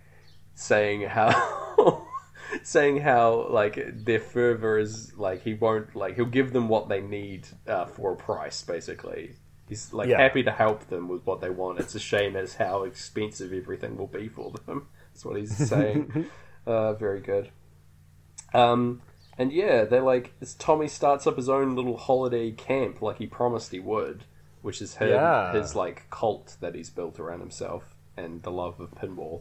[0.54, 2.06] saying how.
[2.62, 7.00] saying how like their fervor is like he won't like he'll give them what they
[7.00, 9.36] need uh, for a price basically.
[9.68, 10.18] He's like Yeah.
[10.20, 11.80] happy to help them with what they want.
[11.80, 14.88] It's a shame as how expensive everything will be for them.
[15.12, 16.26] That's what he's saying.
[16.64, 17.50] Uh, very good.
[18.54, 19.02] Um
[19.38, 23.72] and yeah they're like tommy starts up his own little holiday camp like he promised
[23.72, 24.24] he would
[24.60, 25.52] which is his, Yeah.
[25.54, 29.40] his like cult that he's built around himself and the love of pinball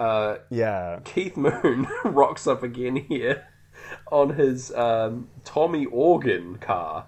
[0.00, 1.00] uh, Yeah.
[1.04, 3.46] Keith Moon rocks up again here
[4.10, 7.06] on his um, Tommy Organ car.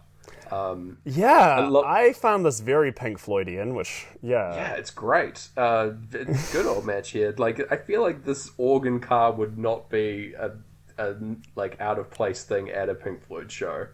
[0.51, 1.57] Um, Yeah.
[1.61, 4.55] I, lo- found this very Pink Floydian, which, yeah.
[4.55, 5.49] yeah, it's great.
[5.57, 7.35] Uh, it's good old match here.
[7.39, 10.53] Like, I feel like this organ car would not be a,
[10.99, 11.15] a
[11.57, 13.87] like out of place thing at a Pink Floyd show.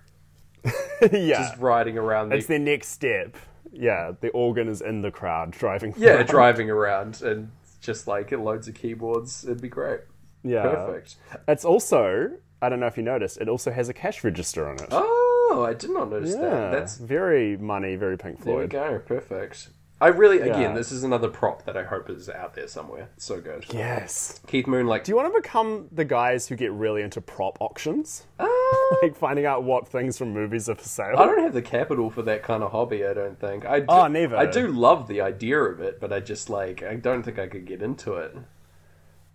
[1.13, 1.39] Yeah.
[1.43, 3.37] Just riding around the It's their next step.
[3.73, 5.95] Yeah, the organ is in the crowd driving.
[5.97, 6.27] yeah, around.
[6.27, 9.45] driving around and just like loads of keyboards.
[9.45, 10.01] It'd be great.
[10.43, 10.63] Yeah.
[10.63, 11.17] Perfect.
[11.47, 12.31] It's also,
[12.63, 14.89] I don't know if you noticed, it also has a cash register on it.
[14.91, 16.41] Oh, I did not notice yeah.
[16.41, 16.73] that.
[16.73, 18.71] That's very money, very Pink Floyd.
[18.71, 19.03] There we go.
[19.05, 19.69] Perfect.
[20.01, 23.09] I really, again, this is another prop that I hope is out there somewhere.
[23.17, 23.65] It's so good.
[23.73, 24.41] Yes.
[24.47, 27.59] Keith Moon, like, Do you want to become the guys who get really into prop
[27.61, 28.27] auctions?
[28.39, 28.47] uh,
[29.03, 31.17] Like finding out what things from movies are for sale?
[31.19, 33.05] I don't have the capital for that kind of hobby.
[33.05, 33.67] I don't think.
[33.67, 34.37] I do, Oh, neither.
[34.37, 37.49] I do love the idea of it, but I just like I don't think I
[37.49, 38.37] could get into it.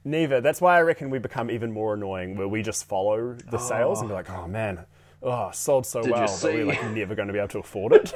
[0.05, 0.41] Neither.
[0.41, 3.99] That's why I reckon we become even more annoying, where we just follow the sales
[4.01, 4.85] and be like, oh man,
[5.21, 7.93] oh, sold so you well, but we're like never going to be able to afford
[7.93, 8.13] it.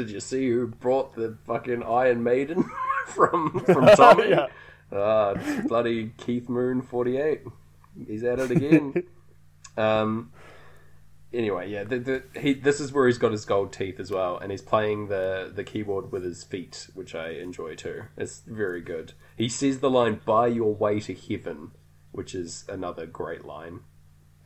[0.00, 2.64] Did you see who brought the fucking Iron Maiden
[3.06, 4.30] from from Tommy?
[4.30, 4.46] Yeah.
[4.90, 5.34] Ah,
[5.68, 7.42] bloody Keith Moon forty eight.
[8.06, 8.94] He's at it again.
[9.76, 10.32] um.
[11.32, 14.38] Anyway, yeah, the, the, he, this is where he's got his gold teeth as well,
[14.38, 18.04] and he's playing the the keyboard with his feet, which I enjoy too.
[18.16, 19.12] It's very good.
[19.36, 21.72] He says the line "By your way to heaven,"
[22.10, 23.80] which is another great line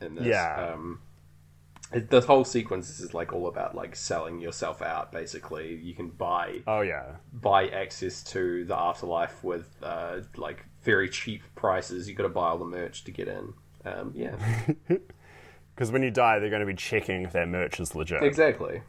[0.01, 0.25] in this.
[0.25, 0.73] Yeah.
[0.73, 0.99] Um,
[2.09, 5.11] the whole sequence is like all about like selling yourself out.
[5.11, 7.15] Basically, you can buy Oh yeah.
[7.33, 12.07] buy access to the afterlife with uh, like very cheap prices.
[12.09, 13.53] You got to buy all the merch to get in.
[13.85, 14.35] Um, yeah,
[15.75, 18.23] Because when you die, they're going to be checking if their merch is legit.
[18.23, 18.81] exactly.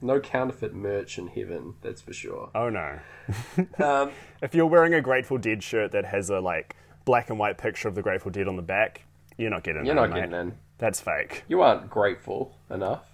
[0.00, 1.74] No counterfeit merch in heaven.
[1.82, 2.50] That's for sure.
[2.54, 2.98] Oh no.
[3.78, 4.10] Um,
[4.42, 6.74] If you're wearing a Grateful Dead shirt that has a like
[7.04, 9.02] black and white picture of the Grateful Dead on the back,
[9.36, 10.20] you're not getting you're in, not mate.
[10.30, 10.54] getting in.
[10.82, 11.44] That's fake.
[11.46, 13.04] You aren't grateful enough.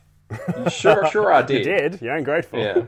[0.57, 1.65] You sure, sure did.
[1.65, 1.93] dead.
[1.93, 2.01] Dead?
[2.03, 2.59] You ain't grateful.
[2.59, 2.85] Yeah.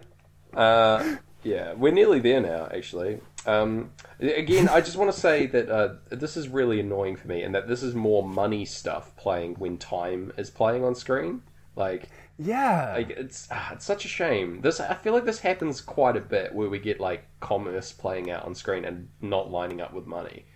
[0.58, 3.20] Uh, yeah, we're nearly there now, actually.
[3.44, 3.90] Um,
[4.20, 7.54] again, I just want to say that uh, this is really annoying for me, and
[7.54, 11.42] that this is more money stuff playing when time is playing on screen.
[11.76, 12.08] Like,
[12.38, 12.94] Yeah.
[12.96, 14.62] like it's ah, it's such a shame.
[14.62, 18.30] This I feel like this happens quite a bit, where we get like commerce playing
[18.30, 20.46] out on screen and not lining up with money.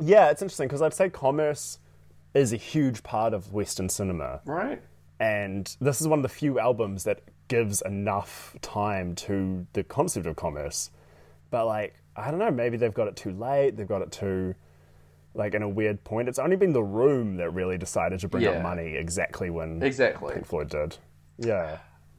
[0.00, 1.78] Yeah, it's interesting because I'd say commerce
[2.34, 4.40] is a huge part of Western cinema.
[4.44, 4.82] Right.
[5.20, 10.26] And this is one of the few albums that gives enough time to the concept
[10.26, 10.90] of commerce.
[11.50, 14.54] But, like, I don't know, maybe they've got it too late, they've got it too,
[15.34, 16.28] like, in a weird point.
[16.28, 18.50] It's only been The Room that really decided to bring Yeah.
[18.50, 20.34] up money exactly when Exactly.
[20.34, 20.96] Pink Floyd did.
[21.38, 21.78] Yeah.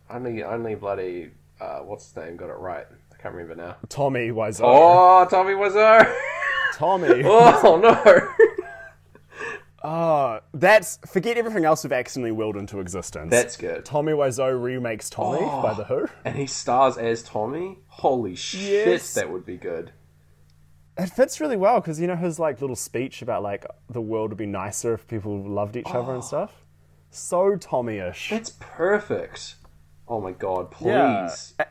[0.09, 2.85] Only, only bloody, uh, what's his name got it right.
[3.11, 3.75] I can't remember now.
[3.89, 4.61] Tommy Wiseau.
[4.63, 6.15] Oh, Tommy Wiseau!
[6.75, 7.23] Tommy.
[7.25, 8.64] oh, no!
[9.88, 13.30] Oh, that's forget everything else we've accidentally willed into existence.
[13.30, 13.86] That's good.
[13.86, 15.62] Tommy Wiseau remakes Tommy Oh.
[15.62, 16.07] by the Who.
[16.24, 17.78] And he stars as Tommy?
[17.88, 19.14] Holy shit, Yes.
[19.14, 19.91] that would be good.
[20.98, 24.32] It fits really well because you know his like little speech about like the world
[24.32, 26.26] would be nicer if people loved each other and Oh.
[26.26, 26.66] stuff.
[27.12, 28.32] So Tommy-ish.
[28.32, 29.56] That's perfect.
[30.07, 31.53] Oh my god, please.
[31.60, 31.66] Yeah.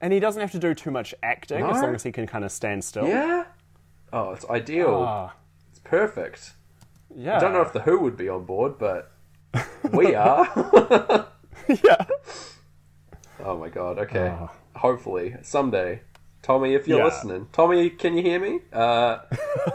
[0.00, 2.44] And he doesn't have to do too much acting as long as he can kind
[2.44, 3.06] of stand still.
[3.06, 3.44] Yeah?
[4.12, 5.04] Oh, it's ideal.
[5.06, 5.34] Ah,
[5.70, 6.52] It's perfect.
[7.14, 7.36] Yeah.
[7.36, 9.10] I don't know if the Who would be on board, but
[9.92, 10.46] we are.
[11.68, 12.04] yeah.
[13.44, 14.34] oh my god, okay.
[14.38, 14.52] Ah.
[14.76, 16.02] Hopefully, someday.
[16.42, 17.04] Tommy, if you're Yeah.
[17.06, 17.48] listening.
[17.52, 18.60] Tommy, can you hear me?
[18.72, 19.18] Uh,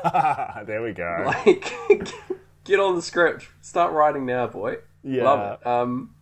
[0.66, 1.24] there we go.
[1.26, 1.74] like,
[2.64, 3.50] get on the script.
[3.62, 4.78] Start writing now, boy.
[5.04, 5.24] Yeah.
[5.24, 5.68] Love it.
[5.68, 6.16] Um,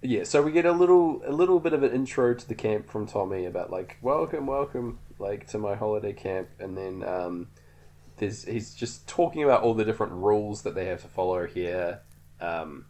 [0.00, 2.90] yeah, so we get a little a little bit of an intro to the camp
[2.90, 7.48] from Tommy about like welcome, welcome, like to my holiday camp, and then um,
[8.22, 12.00] there's he's just talking about all the different rules that they have to follow here.
[12.40, 12.86] Um,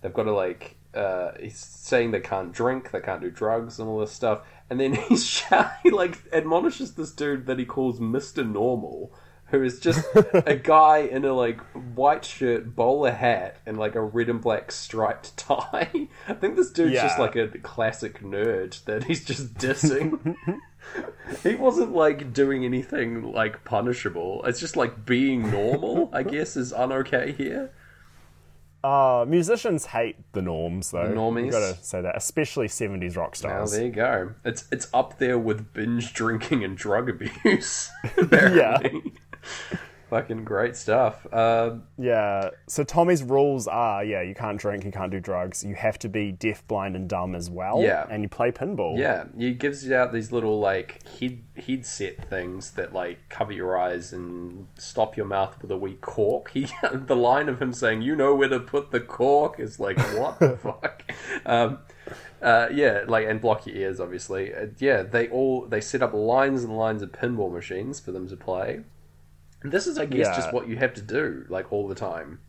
[0.00, 3.88] they've got to like uh, he's saying they can't drink, they can't do drugs, and
[3.88, 5.42] all this stuff, and then he's
[5.84, 9.14] he like admonishes this dude that he calls Mister Normal.
[9.52, 11.60] Who is just a guy in a like
[11.94, 16.08] white shirt, bowler hat, and like a red and black striped tie.
[16.26, 20.34] I think this dude's just like a classic nerd that he's just dissing.
[21.42, 24.42] he wasn't like doing anything like punishable.
[24.46, 27.72] It's just like being normal, I guess, is unokay here.
[28.84, 31.12] Uh, musicians hate the norms, though.
[31.12, 31.44] normies?
[31.44, 33.70] You gotta say that, especially 70s rock stars.
[33.70, 34.32] there you go.
[34.44, 37.90] It's it's up there with binge drinking and drug abuse.
[38.16, 39.12] apparently.
[40.10, 41.26] Fucking great stuff.
[41.32, 42.50] Uh, Yeah.
[42.68, 46.10] So Tommy's rules are, yeah, you can't drink, you can't do drugs, you have to
[46.10, 47.80] be deaf, blind, and dumb as well.
[47.82, 48.06] Yeah.
[48.10, 48.98] And you play pinball.
[48.98, 53.78] yeah, he gives you out these little like head headset things that like cover your
[53.78, 56.50] eyes and stop your mouth with a wee cork.
[56.52, 59.98] He the line of him saying, "You know where to put the cork," is like
[60.18, 61.10] what the fuck.
[61.46, 61.78] Um,
[62.42, 64.54] uh, yeah, like and block your ears, obviously.
[64.54, 68.28] Uh, yeah, they all they set up lines and lines of pinball machines for them
[68.28, 68.82] to play.
[69.62, 70.34] And this is, I guess, Yeah.
[70.36, 72.40] just what you have to do, like all the time.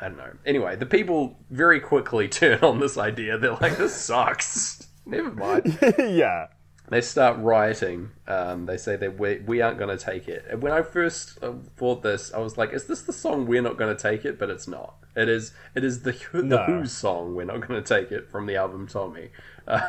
[0.00, 0.32] I don't know.
[0.44, 3.38] Anyway, the people very quickly turn on this idea.
[3.38, 5.78] They're like, "This sucks." Never mind.
[5.98, 6.48] yeah.
[6.90, 8.10] They start rioting.
[8.28, 10.44] Um, they say that we, we aren't going to take it.
[10.50, 13.62] And when I first uh, thought this, I was like, "Is this the song we're
[13.62, 14.96] not going to take it?" But it's not.
[15.16, 15.52] It is.
[15.74, 16.64] It is the the No.
[16.64, 17.34] Who song.
[17.34, 19.30] We're not going to take it from the album Tommy.
[19.66, 19.80] Uh,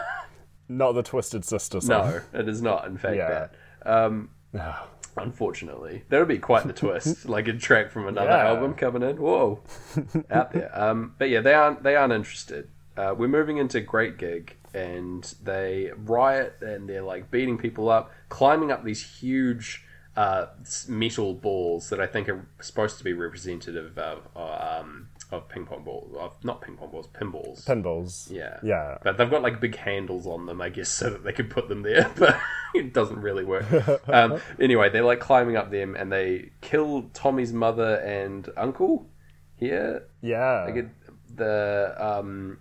[0.70, 2.22] Not the Twisted Sister song.
[2.34, 2.86] no, it is not.
[2.88, 3.48] In fact, Yeah.
[3.84, 3.90] that.
[4.06, 4.74] Um, No.
[5.18, 7.26] Unfortunately, that would be quite the twist.
[7.30, 8.48] like a track from another Yeah.
[8.50, 9.18] album coming in.
[9.18, 9.62] Whoa,
[10.30, 10.70] out there.
[10.78, 11.84] Um, but yeah, they aren't.
[11.84, 12.70] They aren't interested.
[12.98, 18.12] Uh, we're moving into Great Gig, and they riot and they're like beating people up,
[18.30, 19.84] climbing up these huge
[20.16, 20.48] uh,
[20.88, 25.66] metal balls that I think are supposed to be representative of uh, um, of ping
[25.66, 27.66] pong balls, of not ping pong balls, pinballs.
[27.66, 28.32] Pinballs.
[28.32, 28.60] Yeah.
[28.64, 28.98] Yeah.
[29.04, 31.68] But they've got like big handles on them, I guess, so that they could put
[31.68, 32.40] them there, but
[32.74, 33.66] it doesn't really work.
[34.08, 39.10] um, anyway, they're like climbing up them and they kill Tommy's mother and uncle
[39.58, 40.08] here.
[40.22, 40.66] Yeah.
[40.68, 40.90] They get
[41.36, 41.96] the.
[41.98, 42.60] Um,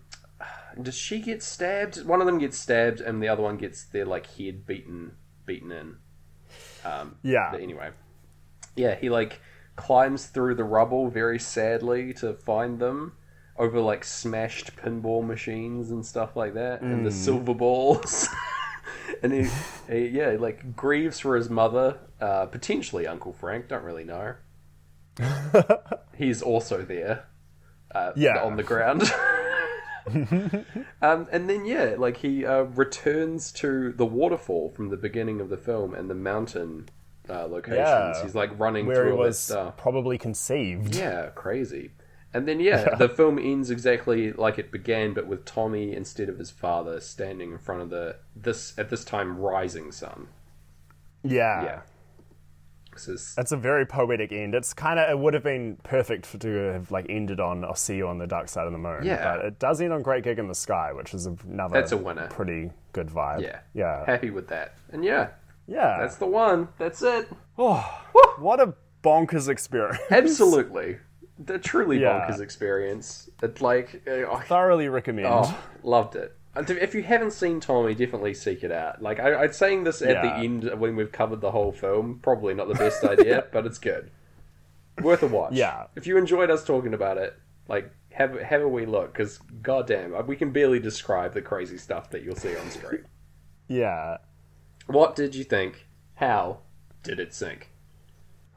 [0.81, 2.05] does she get stabbed?
[2.05, 5.13] One of them gets stabbed and the other one gets their like head beaten
[5.47, 5.97] beaten in.
[6.85, 7.49] Um, yeah.
[7.51, 7.91] but anyway,
[8.77, 9.41] yeah, he like
[9.77, 13.13] climbs through the rubble very sadly to find them
[13.57, 18.29] over like smashed pinball machines and stuff like that, and the silver balls.
[19.23, 19.49] and he,
[19.89, 23.69] he, yeah, like grieves for his mother, uh, potentially Uncle Frank.
[23.69, 24.35] Don't really know.
[26.17, 27.27] He's also there,
[27.95, 28.43] uh, Yeah.
[28.43, 29.03] on the ground.
[31.01, 35.49] um, and then yeah, like he uh, returns to the waterfall from the beginning of
[35.49, 36.89] the film and the mountain
[37.29, 37.79] uh, locations.
[37.79, 38.23] Yeah.
[38.23, 39.77] He's like running Where through he all was stuff.
[39.77, 40.95] probably conceived.
[40.95, 41.91] Yeah, crazy.
[42.33, 46.39] And then yeah, the film ends exactly like it began, but with Tommy instead of
[46.39, 50.29] his father standing in front of the this at this time rising sun.
[51.23, 51.63] Yeah.
[51.65, 51.81] Yeah.
[52.93, 54.55] This is It's a very poetic end.
[54.55, 57.75] It's kind of it would have been perfect for, to have like ended on "I'll
[57.75, 59.37] see you on the dark side of the moon." Yeah.
[59.37, 61.97] but it does end on "Great Gig in the Sky," which is another That's a
[61.97, 62.29] winner.
[62.29, 63.43] pretty good vibe.
[63.43, 64.75] yeah, yeah, happy with that.
[64.93, 65.31] And yeah,
[65.67, 65.97] yeah.
[65.99, 66.69] that's the one.
[66.79, 67.29] That's it.
[67.59, 68.03] oh,
[68.39, 69.99] what a bonkers experience.
[70.11, 70.99] Absolutely.
[71.39, 72.27] The truly Yeah.
[72.29, 73.29] bonkers experience.
[73.43, 75.29] It's like, uh, I Thoroughly recommend.
[75.31, 76.37] Oh, loved it.
[76.57, 79.03] And If you haven't seen Tommy, definitely seek it out.
[79.03, 82.21] Like I, I'm saying this at the end when we've covered the whole film.
[82.23, 84.11] Probably not the best idea, but it's good.
[85.03, 85.53] Worth a watch.
[85.55, 85.87] Yeah.
[85.97, 87.37] If you enjoyed us talking about it,
[87.69, 92.11] like have have a wee look because goddamn, we can barely describe the crazy stuff
[92.11, 93.05] that you'll see on screen.
[93.67, 94.19] Yeah.
[94.87, 95.87] What did you think?
[96.17, 96.59] How
[97.03, 97.71] did it sync?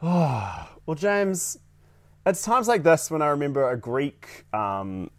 [0.01, 1.57] Well, James,
[2.25, 5.11] it's times like this when I remember a Greek um,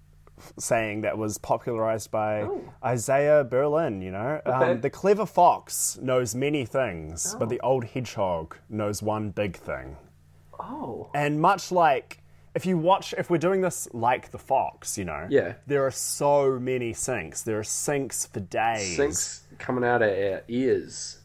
[0.59, 2.62] saying that was popularized by Oh.
[2.82, 4.40] Isaiah Berlin, you know?
[4.47, 4.70] Okay.
[4.72, 9.98] Um, the clever fox knows many things, but the old hedgehog knows one big thing.
[10.59, 12.22] Oh, And much like
[12.55, 15.55] if you watch, if we're doing this like the fox, you know, Yeah.
[15.66, 17.44] there are so many syncs.
[17.44, 18.97] There are syncs for days.
[18.98, 21.18] syncs coming out of our ears.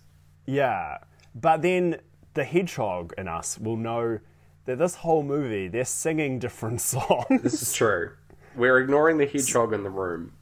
[0.46, 0.98] Yeah.
[1.36, 2.00] But then
[2.34, 4.20] the hedgehog in us will know
[4.66, 7.42] that this whole movie, they're singing different songs.
[7.42, 8.12] This is true.
[8.56, 10.34] We're ignoring the hedgehog in the room.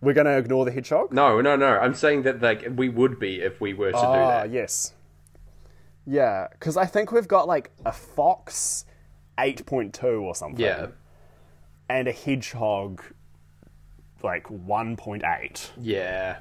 [0.00, 1.12] We're going to ignore the hedgehog?
[1.12, 1.78] No, no, no.
[1.78, 4.50] I'm saying that like we would be if we were to do Ah, that.
[4.50, 4.92] yes.
[6.06, 8.84] Yeah, because I think we've got like a fox
[9.38, 10.60] 8.2 or something.
[10.64, 10.88] Yeah,
[11.88, 13.02] And a hedgehog
[14.22, 15.70] like 1.8.
[15.80, 16.38] yeah.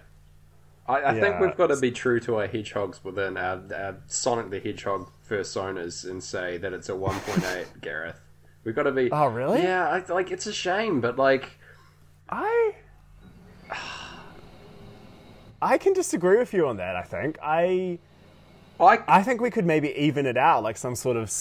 [0.88, 4.52] I, I think we've got to be true to our hedgehogs within our, our Sonic
[4.52, 8.20] the Hedgehog personas and say that it's a 1.8, Gareth.
[8.64, 9.10] We've got to be.
[9.12, 9.64] Oh, really?
[9.64, 11.50] Yeah, I, like it's a shame, but like,
[12.30, 12.76] I.
[15.62, 17.38] I can disagree with you on that, I think.
[17.42, 18.00] I.
[18.80, 21.32] I I think we could maybe even it out, like some sort of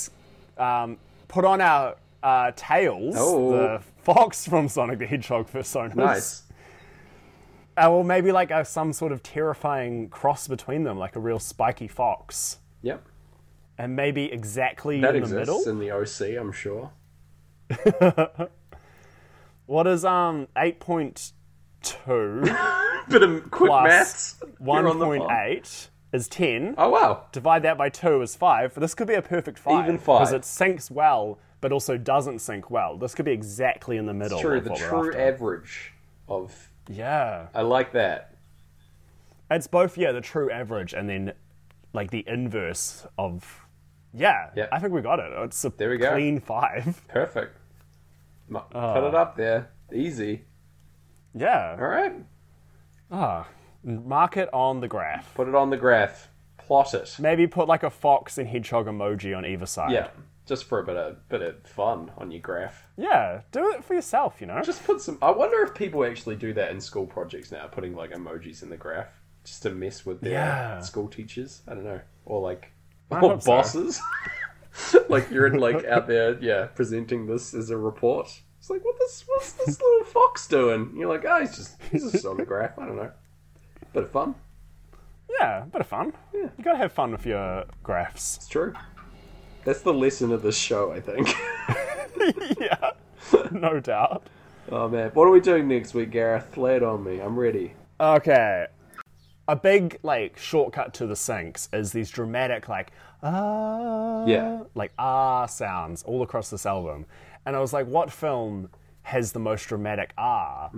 [0.57, 0.99] um,
[1.29, 3.51] put on our uh, tails, Oh.
[3.53, 5.97] the fox from Sonic the Hedgehog personas.
[5.97, 6.44] nice.
[7.77, 11.39] Uh, or maybe like a, some sort of terrifying cross between them, like a real
[11.41, 13.05] spiky fox, Yep,
[13.79, 15.69] and maybe exactly that in the exists middle.
[15.69, 16.91] in the OC, I'm sure.
[19.67, 21.33] What is um eight point
[21.83, 22.43] two
[23.09, 24.37] Bit of quick maths.
[24.59, 26.75] one point eight is ten?
[26.79, 28.75] Oh wow, Divide that by two is five.
[28.75, 29.85] This could be a perfect five.
[29.85, 30.21] Even five.
[30.21, 32.99] because it syncs well, but also doesn't sync well.
[32.99, 34.39] This could be exactly in the middle.
[34.41, 34.59] true.
[34.59, 35.93] of The true average
[36.29, 36.71] of.
[36.89, 37.47] Yeah.
[37.55, 38.37] I like that.
[39.51, 41.33] It's both, yeah, the true average and then
[41.93, 43.61] like the inverse of.
[44.17, 44.69] Yeah, Yeah.
[44.71, 45.33] I think we got it.
[45.45, 46.13] It's a There we go.
[46.13, 47.03] clean five.
[47.09, 47.59] Perfect.
[48.49, 48.95] M- Ah.
[48.95, 49.71] Put it up there.
[49.93, 50.45] Easy.
[51.35, 51.77] Yeah.
[51.79, 52.15] All right.
[53.11, 53.47] Ah,
[53.83, 55.35] mark it on the graph.
[55.35, 56.29] Put it on the graph.
[56.59, 57.17] Plot it.
[57.19, 59.91] Maybe put like a fox and hedgehog emoji on either side.
[59.93, 60.09] Yeah.
[60.47, 62.87] Just for a bit of bit of fun on your graph.
[62.99, 64.61] Yeah, do it for yourself, you know?
[64.63, 65.17] Just put some.
[65.23, 68.69] I wonder if people actually do that in school projects now, putting like emojis in
[68.69, 69.09] the graph
[69.45, 70.81] just to mess with their Yeah.
[70.81, 71.63] school teachers.
[71.67, 72.73] I don't know, or like
[73.11, 73.51] I or hope so.
[73.53, 74.01] bosses.
[75.09, 78.27] like you're in like out there, yeah, presenting this as a report.
[78.59, 79.25] It's like, what this?
[79.27, 80.93] What's this little fox doing?
[80.97, 82.79] You're like, oh, he's just he's just on the graph.
[82.79, 83.11] I don't know.
[83.95, 84.35] Bit of fun.
[85.41, 86.13] Yeah, bit of fun.
[86.35, 86.49] Yeah.
[86.59, 88.37] You gotta have fun with your graphs.
[88.37, 88.75] It's true.
[89.65, 91.29] That's the lesson of this show, I think.
[92.61, 92.91] yeah,
[93.51, 94.27] no doubt.
[94.71, 96.57] oh man, what are we doing next week, Gareth?
[96.57, 97.21] Lay it on me.
[97.21, 97.75] I'm ready.
[98.01, 98.67] Okay.
[99.47, 102.93] A big like shortcut to the syncs is these dramatic like
[103.23, 104.63] ah Yeah.
[104.75, 107.05] like ah sounds all across this album.
[107.47, 108.71] And I was like, what film
[109.03, 110.71] has the most dramatic ah?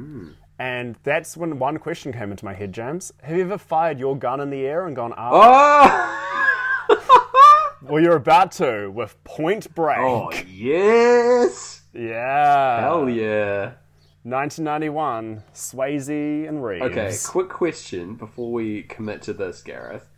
[0.58, 3.12] And that's when one question came into my head, James.
[3.22, 5.30] Have you ever fired your gun in the air and gone ah?
[5.32, 6.42] Oh,
[7.88, 9.98] Well, you're about to with Point Break.
[9.98, 11.82] oh yes!
[11.92, 12.80] Yeah.
[12.80, 13.74] Hell yeah!
[14.24, 16.84] 1991, Swayze and Reeves.
[16.84, 20.08] Okay, quick question before we commit to this, Gareth.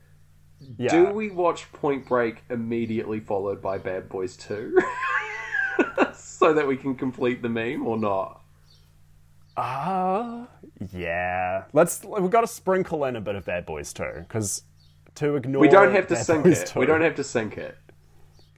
[0.79, 0.89] Yeah.
[0.89, 4.79] Do we watch Point Break immediately followed by Bad Boys 2?
[6.15, 8.41] so that we can complete the meme or not?
[9.59, 10.47] Uh,
[10.91, 11.65] yeah.
[11.75, 12.03] Let's.
[12.03, 14.63] We've got to sprinkle in a bit of Bad Boys 2 because
[15.19, 15.61] to ignore.
[15.61, 16.67] We don't have to sync it.
[16.69, 17.77] 2 We don't have to sync it.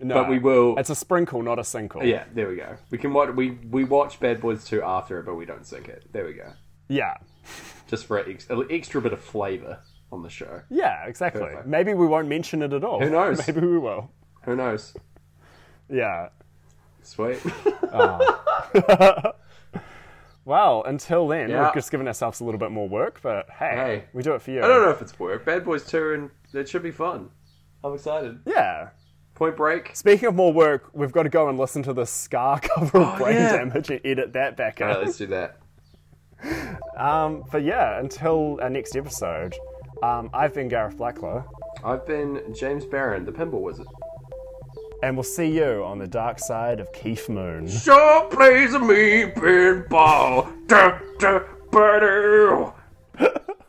[0.00, 2.02] no, but we will- It's a sprinkle, not a single.
[2.04, 2.76] Yeah, there we go.
[2.90, 3.30] We can watch.
[3.34, 6.06] We we watch Bad Boys 2 after it, but we don't sync it.
[6.12, 6.52] There we go.
[6.88, 7.14] Yeah.
[7.86, 9.80] Just for an ex- extra bit of flavor
[10.12, 10.62] on the show.
[10.70, 11.04] Yeah.
[11.06, 11.42] Exactly.
[11.42, 11.66] Perfect.
[11.66, 13.00] Maybe we won't mention it at all.
[13.00, 13.38] Who knows?
[13.46, 14.10] Maybe we will.
[14.44, 14.94] Who knows?
[15.88, 16.28] Yeah.
[17.02, 17.38] Sweet.
[17.92, 18.20] Ah.
[20.50, 21.66] Well, until then, Yeah.
[21.66, 24.04] we've just given ourselves a little bit more work, but hey, Hey.
[24.12, 24.58] we do it for you.
[24.64, 25.44] I don't know if it's work.
[25.44, 27.30] Bad Boys 2 and it should be fun.
[27.84, 28.40] I'm excited.
[28.44, 28.88] Yeah.
[29.36, 29.94] Point Break.
[29.94, 33.18] Speaking of more work, we've got to go and listen to the ska cover of
[33.18, 33.56] Brain Oh, yeah.
[33.58, 34.88] Damage and edit that back in.
[34.88, 35.56] Alright, let's do that.
[36.98, 39.54] Um, but yeah, until our next episode,
[40.02, 41.44] um, I've been Gareth Blackler,
[41.84, 43.86] I've been James Barron, the Pinball Wizard.
[45.02, 47.66] And we'll see you on the dark side of Keith Moon.
[47.68, 50.52] Sure plays mean pinball.
[50.66, 51.40] Da, da.